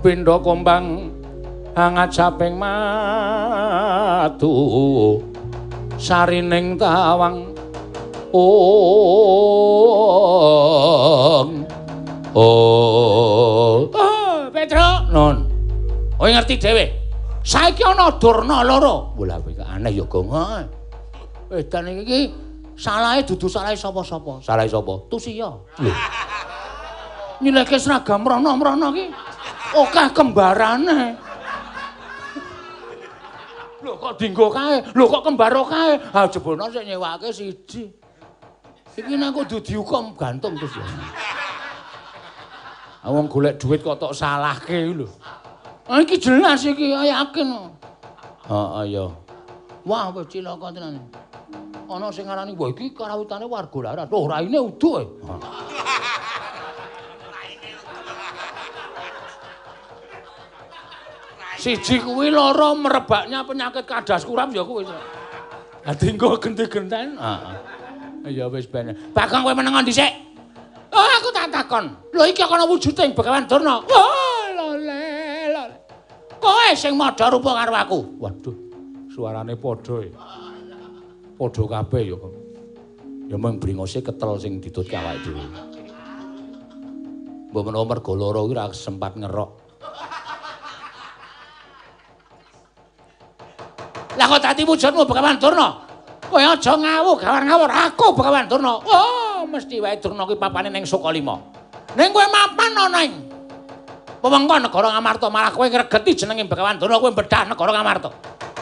[0.00, 1.12] Pindha kombang
[1.76, 4.48] hangat saping matu
[6.00, 7.52] sarining tawang
[8.32, 8.88] ong
[12.32, 13.84] oh
[14.48, 15.44] Petro non
[16.16, 16.88] kowe ngerti dhewe.
[17.44, 19.12] Saiki ana durna loro.
[19.20, 20.32] Lha kowe aneh ya gong
[21.52, 22.32] edan iki
[22.80, 24.40] salahe dudu salahe sapa-sapa?
[24.40, 25.04] Salahe sapa?
[25.12, 25.92] Tusiya lho
[27.42, 29.04] nyileke seragam rono-rono ki
[29.74, 31.18] akeh kembarane.
[33.84, 34.80] Lho kok dinggo kae?
[34.96, 36.00] Lho kok kembaro kae?
[36.14, 37.92] Ha jebono sik nyewake siji.
[38.94, 40.86] Iki nek kudu diukum gantung terus ya.
[43.10, 45.04] Wong golek duit kok tok salahke lho.
[45.84, 47.48] Ah iki jelas iki yakin.
[48.48, 49.12] Heeh ya.
[49.84, 50.96] Wah wis cilaka tenan.
[51.84, 54.08] Ana sing ngarani wah iki karawitane warga larat.
[54.08, 55.04] Oh raine uduh.
[55.04, 55.04] E.
[61.64, 64.84] Siji kuwi loro merebaknya penyakit kadas kuram ya kuwi.
[65.80, 67.16] Dadi engko genti-genten.
[67.16, 67.56] Heeh.
[68.36, 68.92] Ya wis ben.
[69.16, 70.12] Bakang kowe meneng dhisik.
[70.92, 71.88] Oh, aku tak takon.
[72.12, 73.80] Lho iki ana wujuding Begawan Durna.
[73.80, 75.08] Oh, lole,
[75.56, 75.76] lole.
[76.36, 77.98] Kowe sing madha rupa karo aku.
[78.20, 78.56] Waduh.
[79.08, 80.12] Suarane padha e.
[81.40, 82.18] Padha kabeh ya.
[83.32, 85.40] Ya mung bringose ketel sing ditut awake dhewe.
[87.48, 89.63] Mbok menawa mergo lara kuwi ora sempat ngerok.
[94.14, 95.68] Lah kok dadi wujudmu Begawan Durna?
[96.30, 98.78] Kowe aja ngawuh gawar-ngawur aku Begawan Durna.
[98.78, 101.34] Oh, mesti wae Durna kuwi papane ning Sukalima.
[101.98, 103.12] Ning kowe mapan ana ing
[104.22, 108.10] wewengkon negara Ngamarta malah kowe ngregeti jenenge Begawan Durna kowe bedah negara Ngamarta.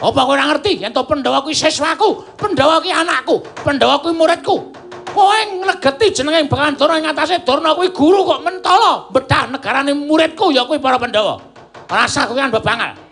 [0.03, 4.73] Apa kowe ora ngerti yen to Pandhawa kuwi siswaku, Pandhawa kuwi anakku, Pandhawa kuwi muridku.
[5.13, 10.49] Kowe ngregeti jenenge Begawan Durna ing atase Durna kuwi guru kok mentala bedah negarane muridku
[10.49, 11.37] ya kuwi para Pandhawa.
[11.85, 13.02] Rasa kuwi kan bebangal.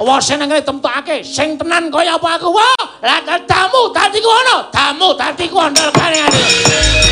[0.00, 1.20] Wase nang kene temtokake.
[1.20, 2.48] Sing tenan kaya apa aku.
[2.56, 7.09] Wah, lah tamu dadi ku ono, tamu dadi ku ondol kane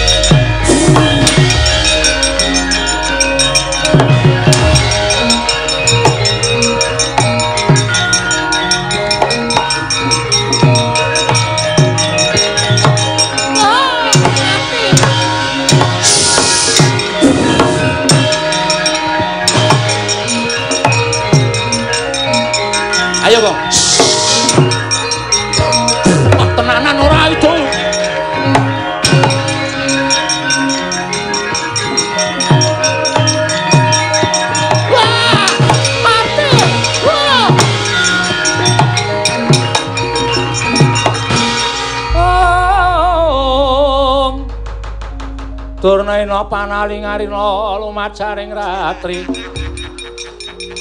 [46.08, 49.28] Durnaina panalingarina lumacaring ratri.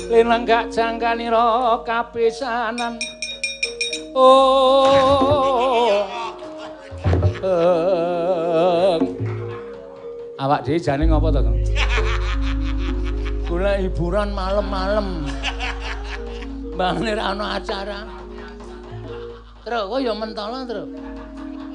[0.08, 2.96] linenggak jangkanira kapisanan
[4.16, 6.08] oh
[10.40, 11.60] awak dhewe jane ngopo to, Kang?
[13.52, 15.28] Golek hiburan malam-malam.
[16.80, 18.08] Bangane ra ana acara.
[19.68, 20.88] Truk, kok ya mentolo, Truk.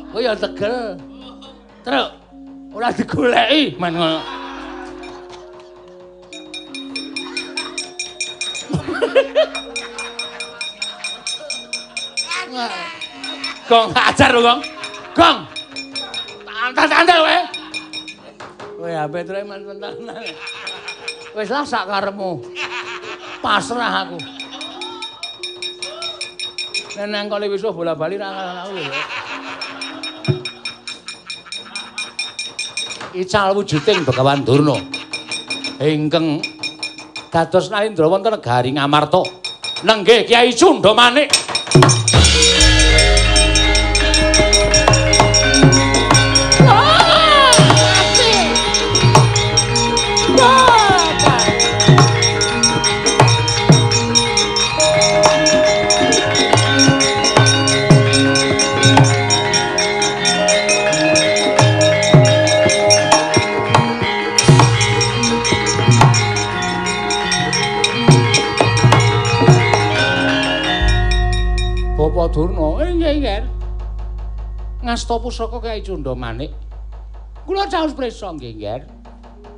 [0.09, 0.97] Kok ya tegel.
[1.85, 2.22] Truk.
[2.73, 4.21] Ora digoleki, men ngono.
[13.69, 14.61] Gong ajar lho, Gong.
[15.17, 15.39] Gong.
[16.45, 17.39] Tantan-tantan kowe.
[18.77, 19.97] Kowe ape trek men-mentan.
[21.33, 22.45] Wis lah sak karepmu.
[23.41, 24.21] Pasrah aku.
[26.93, 28.29] Nek nang kali wis bola-bali ra
[28.69, 28.85] aku lho.
[33.13, 34.81] Ical wujuding Begawan Durna.
[35.77, 36.41] Ingkang
[37.29, 39.21] dados nalindra wonten negari Ngamarta.
[39.85, 40.97] Nenggih Kyai Cunda
[72.33, 73.45] Durna, inggih inggih.
[74.81, 76.49] Ngasta pusaka Kyai Cunda Manik.
[77.45, 78.89] Kula caos prisa nggih inggih.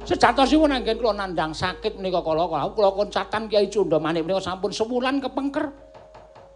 [0.02, 4.74] Sejatosipun anggen kula nandhang sakit menika kala kala kula koncatan Kyai Cunda Manik menika sampun
[4.74, 5.70] sewulan kepengker.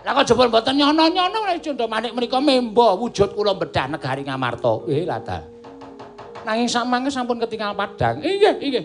[0.02, 4.90] Lah kok jebul mboten nyono-nyono Kyai Cunda Manik menika memba wujud kula bedah negari Ngamarta.
[4.90, 5.38] Eh lata.
[6.42, 8.18] Nanging samangke sampun ketinggal padang.
[8.26, 8.84] Inggih inggih.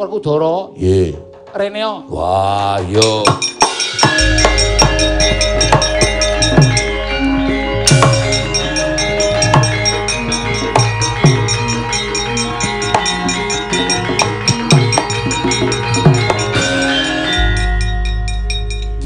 [0.00, 1.12] Werkudara, Nggih.
[1.52, 2.08] Reneo.
[2.08, 3.22] Wah, yo.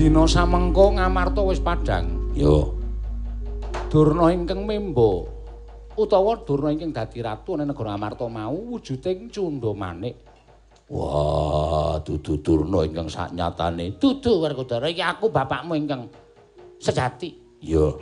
[0.09, 2.33] Dina samengko Ngamarta wis padhang.
[2.33, 2.73] Yo.
[3.93, 5.29] Durna ingkang memba
[6.01, 10.17] utawa Durna ingkang dadi ratu ana negara Amarta mau wujuding Cunda Manik.
[10.89, 14.01] Wah, dudu Durna ingkang saknyatane.
[14.01, 16.09] Dudu Werkudara iki aku bapakmu ingkang
[16.81, 17.61] sejati.
[17.61, 18.01] Yo.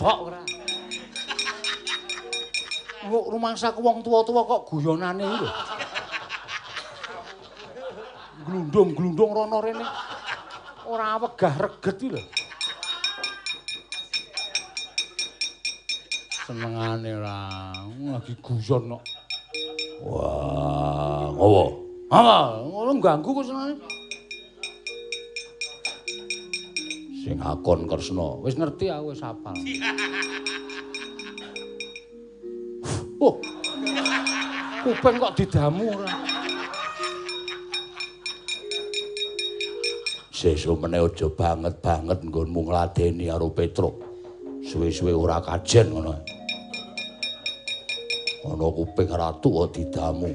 [0.00, 0.40] Kapok ora.
[3.04, 5.48] Kok rumangsa ku wong tuwa-tuwa kok guyonane lho.
[8.48, 9.84] Glundung-glundung rono rene.
[10.88, 12.20] Ora wegah reget iki lho.
[16.48, 17.36] Senengane ora,
[18.16, 19.04] lagi guyon kok.
[20.00, 21.64] Wah, ngopo?
[22.08, 22.64] Apa?
[22.64, 23.99] Ngono ganggu kok senengane.
[27.20, 28.40] Sing akon Kresna.
[28.40, 29.56] Wis ngerti aku wis hafal.
[33.20, 33.36] Oh.
[34.80, 36.24] Kuping kok didamu ora.
[40.32, 44.00] Sesuk meneh aja banget-banget nggonmu ngladeni karo Petruk.
[44.64, 46.16] Suwe-suwe ora kajen ngono.
[48.48, 50.32] Ana kuping ratu kok didamu.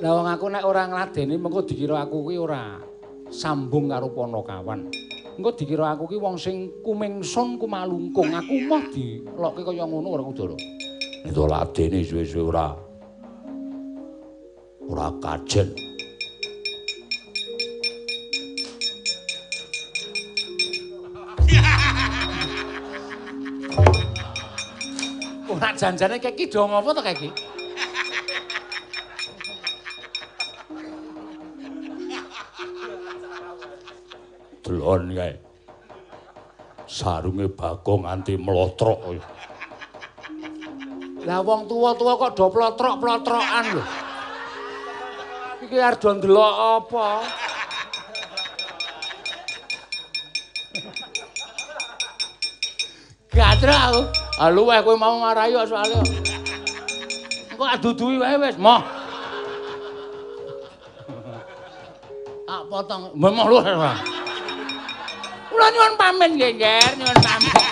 [0.00, 2.91] Lah wong aku nek ora ngladeni mengko dikira aku kuwi ora
[3.32, 4.92] sambung karo Panakawan.
[5.32, 8.36] Engko dikira aku ki wong sing kumingsun kumalungkung.
[8.36, 10.56] Aku mah dilokke kaya ngono ora kudara.
[11.24, 12.76] Nek to ladeni suwe-suwe ora
[14.92, 15.72] ora kajen.
[25.48, 27.51] Ora janjane kek iki do ngopo to kek
[34.72, 35.36] Delon kae.
[36.88, 39.20] Sarunge bagong nganti mlotrok.
[41.28, 43.84] Lah wong tuwa-tuwa kok do plotrok-plotrokan lho.
[45.60, 47.08] Iki arep do ndelok apa?
[53.28, 54.02] Gatra aku.
[54.40, 55.20] Ah luweh kowe mau
[55.52, 56.00] kok soalé.
[57.52, 58.80] Engko aduduhi wae wis, moh.
[62.48, 64.21] Ah potong, moh luweh.
[65.62, 67.62] kula nyuwun pamit nggih, Nger, nyuwun pamit.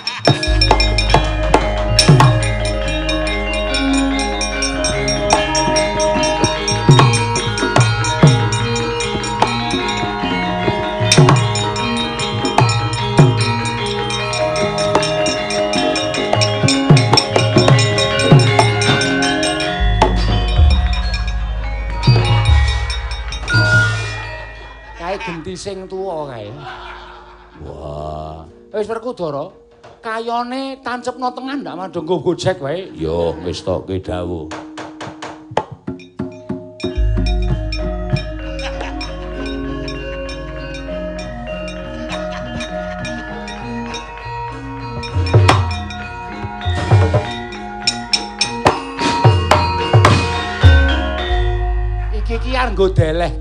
[25.61, 26.49] sing tuwa kae
[28.71, 29.51] Wis Werkudara,
[29.99, 32.87] kayane tancepno tengah ndak madhong go gojek wae.
[32.95, 34.47] Yo wis tok ki dawuh.
[52.15, 53.35] Iki ki arep deleh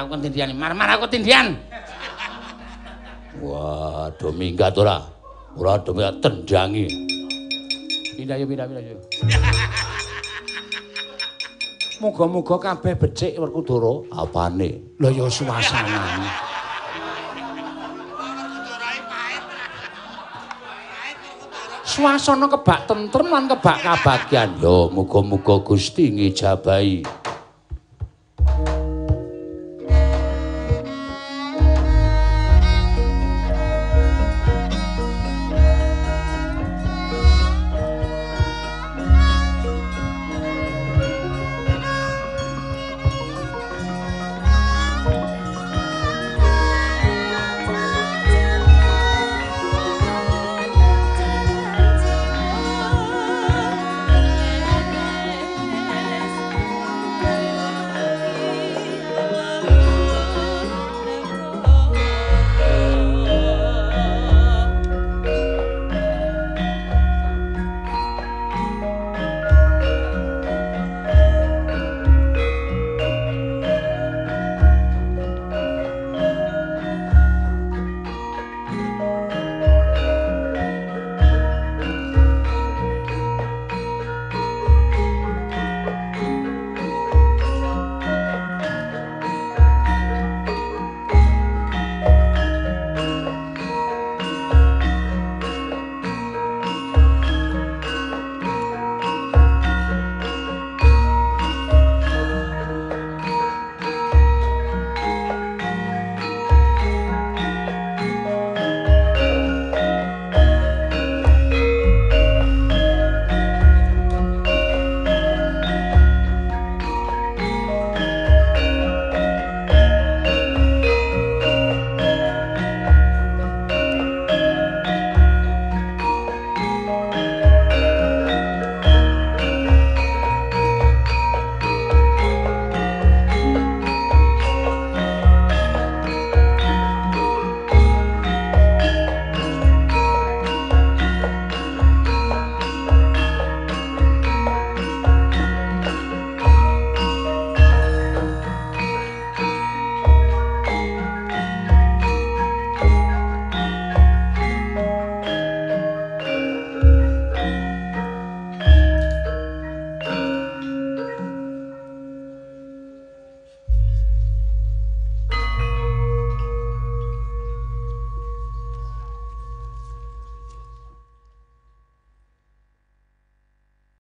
[0.00, 1.60] aku tindian, marah marah aku tindian.
[3.44, 5.04] Wah, do minggat ora?
[5.58, 6.88] Ora do minggat tendangi.
[8.16, 8.96] Pindah yo pindah pindah yo.
[12.02, 14.04] Muga-muga kabeh becik Werkudara.
[14.10, 14.98] Apane?
[14.98, 16.28] Lha ya suasanane.
[21.86, 24.50] Suasana kebak tentrem lan kebak kabagyan.
[24.58, 27.21] Yo muga-muga Gusti ngijabahi